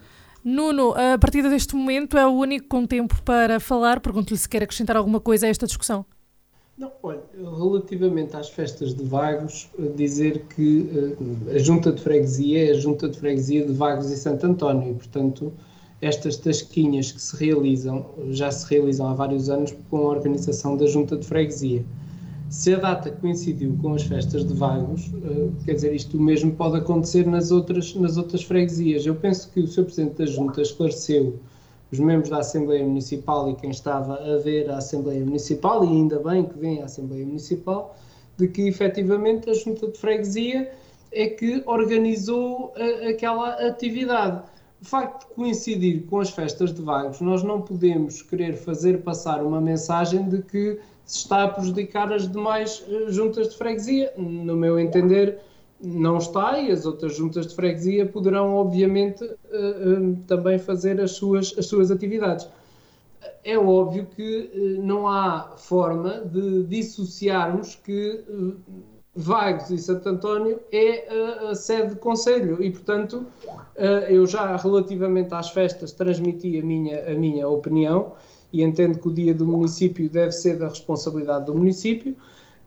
Nuno, 0.43 0.93
a 0.93 1.19
partir 1.19 1.43
deste 1.49 1.75
momento 1.75 2.19
é 2.19 2.27
o 2.27 2.33
único 2.33 2.69
com 2.69 2.87
tempo 2.87 3.21
para 3.23 3.59
falar. 3.59 4.01
Pergunto-lhe 4.01 4.39
se 4.39 4.49
quer 4.49 4.63
acrescentar 4.63 4.97
alguma 4.97 5.21
coisa 5.21 5.47
a 5.47 5.49
esta 5.49 5.67
discussão. 5.67 6.05
Não, 6.77 6.91
olha, 7.05 7.23
relativamente 7.33 8.37
às 8.37 8.51
festas 8.51 8.93
de 8.95 9.05
Vagos, 9.05 9.69
dizer 9.95 10.45
que 10.55 11.17
uh, 11.21 11.55
a 11.55 11.59
Junta 11.59 11.93
de 11.93 12.03
Freguesia 12.03 12.69
é 12.69 12.71
a 12.73 12.75
Junta 12.75 13.09
de 13.09 13.17
Freguesia 13.17 13.65
de 13.65 13.73
Vagos 13.73 14.11
e 14.11 14.17
Santo 14.17 14.45
António 14.45 14.91
e, 14.91 14.95
portanto, 14.95 15.53
estas 16.05 16.37
tasquinhas 16.37 17.11
que 17.11 17.21
se 17.21 17.35
realizam, 17.37 18.05
já 18.31 18.51
se 18.51 18.69
realizam 18.69 19.09
há 19.09 19.15
vários 19.15 19.49
anos 19.49 19.75
com 19.89 19.97
a 19.97 20.11
organização 20.11 20.77
da 20.77 20.87
Junta 20.87 21.17
de 21.17 21.27
Freguesia. 21.27 21.83
Se 22.51 22.75
a 22.75 22.79
data 22.79 23.11
coincidiu 23.11 23.77
com 23.81 23.95
as 23.95 24.03
festas 24.03 24.45
de 24.45 24.53
Vagos, 24.53 25.11
eh, 25.25 25.49
quer 25.65 25.73
dizer, 25.73 25.95
isto 25.95 26.21
mesmo 26.21 26.53
pode 26.53 26.77
acontecer 26.77 27.27
nas 27.27 27.51
outras, 27.51 27.95
nas 27.95 28.19
outras 28.19 28.43
freguesias. 28.43 29.07
Eu 29.07 29.15
penso 29.15 29.51
que 29.51 29.61
o 29.61 29.67
Sr. 29.67 29.85
Presidente 29.85 30.19
da 30.19 30.27
Junta 30.27 30.61
esclareceu 30.61 31.39
os 31.91 31.99
membros 31.99 32.29
da 32.29 32.39
Assembleia 32.39 32.85
Municipal 32.85 33.51
e 33.51 33.55
quem 33.55 33.71
estava 33.71 34.15
a 34.17 34.37
ver 34.39 34.71
a 34.71 34.77
Assembleia 34.77 35.25
Municipal, 35.25 35.85
e 35.85 35.89
ainda 35.89 36.19
bem 36.19 36.45
que 36.45 36.59
vem 36.59 36.83
a 36.83 36.85
Assembleia 36.85 37.25
Municipal, 37.25 37.97
de 38.37 38.47
que 38.47 38.69
efetivamente 38.69 39.49
a 39.49 39.55
Junta 39.55 39.87
de 39.89 39.99
Freguesia 39.99 40.71
é 41.11 41.29
que 41.29 41.63
organizou 41.65 42.75
a, 42.77 42.83
eh, 42.83 43.09
aquela 43.09 43.55
atividade 43.67 44.43
o 44.85 44.87
facto 44.87 45.27
de 45.27 45.35
coincidir 45.35 46.05
com 46.11 46.21
as 46.21 46.29
festas 46.29 46.73
de 46.73 46.83
Vagos, 46.83 47.19
nós 47.23 47.43
não 47.43 47.63
podemos 47.63 48.21
querer 48.21 48.55
fazer 48.55 49.03
passar 49.03 49.43
uma 49.43 49.59
mensagem 49.59 50.29
de 50.29 50.43
que 50.43 50.79
se 51.07 51.21
está 51.21 51.45
a 51.45 51.49
prejudicar 51.49 52.13
as 52.13 52.31
demais 52.31 52.85
uh, 52.87 53.11
juntas 53.11 53.49
de 53.49 53.57
freguesia. 53.57 54.13
No 54.19 54.55
meu 54.55 54.79
entender, 54.79 55.39
não 55.83 56.19
está 56.19 56.59
e 56.59 56.71
as 56.71 56.85
outras 56.85 57.17
juntas 57.17 57.47
de 57.47 57.55
freguesia 57.55 58.05
poderão, 58.05 58.57
obviamente, 58.57 59.25
uh, 59.25 59.29
uh, 59.31 60.17
também 60.27 60.59
fazer 60.59 61.01
as 61.01 61.13
suas, 61.13 61.55
as 61.59 61.65
suas 61.65 61.91
atividades. 61.91 62.47
É 63.43 63.57
óbvio 63.57 64.07
que 64.15 64.79
não 64.83 65.09
há 65.09 65.55
forma 65.57 66.21
de 66.27 66.63
dissociarmos 66.65 67.75
que 67.75 68.23
Vagos 69.17 69.71
e 69.71 69.79
Santo 69.79 70.09
António 70.09 70.61
é 70.73 71.07
a, 71.09 71.51
a 71.51 71.55
sede 71.55 71.91
de 71.91 71.97
conselho 71.97 72.63
e, 72.63 72.71
portanto, 72.71 73.25
uh, 73.47 73.83
eu 74.09 74.27
já 74.27 74.57
relativamente 74.57 75.33
às 75.33 75.51
festas 75.51 75.93
transmiti 75.93 76.59
a 76.59 76.63
minha, 76.63 77.13
a 77.13 77.15
minha 77.15 77.49
opinião 77.49 78.13
e 78.53 78.63
entendo 78.63 78.99
que 78.99 79.09
o 79.09 79.13
dia 79.13 79.33
do 79.33 79.47
município 79.47 80.09
deve 80.09 80.33
ser 80.33 80.59
da 80.59 80.69
responsabilidade 80.69 81.47
do 81.47 81.55
município. 81.55 82.17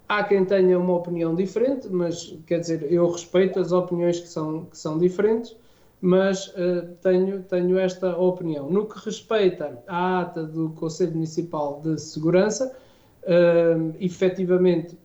Há 0.07 0.23
quem 0.23 0.45
tenha 0.45 0.79
uma 0.79 0.95
opinião 0.95 1.35
diferente, 1.35 1.89
mas 1.89 2.37
quer 2.45 2.59
dizer, 2.59 2.91
eu 2.91 3.09
respeito 3.11 3.59
as 3.59 3.73
opiniões 3.73 4.19
que 4.21 4.29
são, 4.29 4.65
que 4.65 4.77
são 4.77 4.97
diferentes, 4.97 5.53
mas 5.99 6.47
uh, 6.49 6.87
tenho, 7.01 7.43
tenho 7.43 7.77
esta 7.77 8.17
opinião. 8.17 8.69
No 8.69 8.85
que 8.85 9.03
respeita 9.03 9.83
à 9.85 10.21
ata 10.21 10.43
do 10.43 10.69
Conselho 10.69 11.11
Municipal 11.11 11.81
de 11.83 11.99
Segurança, 11.99 12.73
uh, 13.23 13.93
efetivamente 13.99 14.97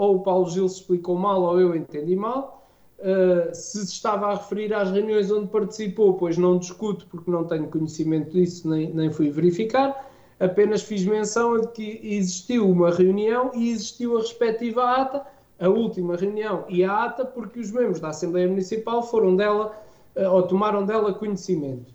ou 0.00 0.16
o 0.16 0.20
Paulo 0.20 0.48
Gil 0.48 0.66
se 0.66 0.76
explicou 0.76 1.14
mal 1.14 1.42
ou 1.42 1.60
eu 1.60 1.76
entendi 1.76 2.16
mal. 2.16 2.66
Uh, 2.98 3.54
se 3.54 3.84
estava 3.84 4.28
a 4.28 4.34
referir 4.34 4.72
às 4.72 4.90
reuniões 4.90 5.30
onde 5.30 5.48
participou, 5.48 6.14
pois 6.14 6.38
não 6.38 6.56
discuto 6.58 7.06
porque 7.10 7.30
não 7.30 7.44
tenho 7.44 7.66
conhecimento 7.66 8.30
disso 8.30 8.66
nem, 8.66 8.90
nem 8.94 9.12
fui 9.12 9.28
verificar. 9.28 10.10
Apenas 10.38 10.80
fiz 10.80 11.04
menção 11.04 11.60
de 11.60 11.68
que 11.68 12.00
existiu 12.02 12.66
uma 12.66 12.90
reunião 12.90 13.50
e 13.54 13.68
existiu 13.68 14.16
a 14.16 14.20
respectiva 14.20 14.82
ata, 14.84 15.26
a 15.58 15.68
última 15.68 16.16
reunião 16.16 16.64
e 16.66 16.82
a 16.82 17.04
ata, 17.04 17.26
porque 17.26 17.60
os 17.60 17.70
membros 17.70 18.00
da 18.00 18.08
Assembleia 18.08 18.48
Municipal 18.48 19.02
foram 19.02 19.36
dela 19.36 19.78
uh, 20.16 20.30
ou 20.30 20.44
tomaram 20.44 20.86
dela 20.86 21.12
conhecimento. 21.12 21.92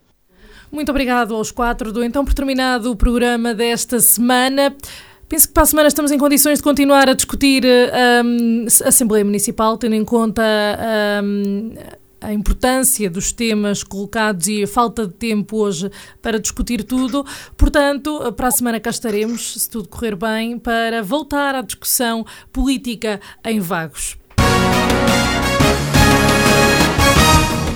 Muito 0.71 0.89
obrigado 0.89 1.33
aos 1.33 1.51
quatro. 1.51 1.91
Do 1.91 2.03
então 2.03 2.23
por 2.23 2.35
terminado 2.35 2.91
o 2.91 2.95
programa 2.95 3.51
desta 3.55 3.99
semana. 3.99 4.75
Penso 5.27 5.47
que 5.47 5.53
para 5.53 5.63
a 5.63 5.65
semana 5.65 5.87
estamos 5.87 6.11
em 6.11 6.19
condições 6.19 6.59
de 6.59 6.63
continuar 6.63 7.09
a 7.09 7.13
discutir 7.13 7.63
um, 7.65 8.65
a 8.83 8.89
Assembleia 8.89 9.25
Municipal, 9.25 9.75
tendo 9.75 9.95
em 9.95 10.05
conta 10.05 10.43
um, 11.23 11.73
a 12.21 12.31
importância 12.31 13.09
dos 13.09 13.31
temas 13.31 13.83
colocados 13.83 14.47
e 14.47 14.63
a 14.63 14.67
falta 14.67 15.07
de 15.07 15.13
tempo 15.13 15.57
hoje 15.57 15.89
para 16.21 16.39
discutir 16.39 16.83
tudo. 16.83 17.25
Portanto, 17.57 18.31
para 18.33 18.49
a 18.49 18.51
semana 18.51 18.79
cá 18.79 18.91
estaremos, 18.91 19.61
se 19.61 19.69
tudo 19.69 19.89
correr 19.89 20.15
bem, 20.15 20.59
para 20.59 21.01
voltar 21.01 21.55
à 21.55 21.61
discussão 21.61 22.23
política 22.51 23.19
em 23.43 23.59
Vagos. 23.59 24.17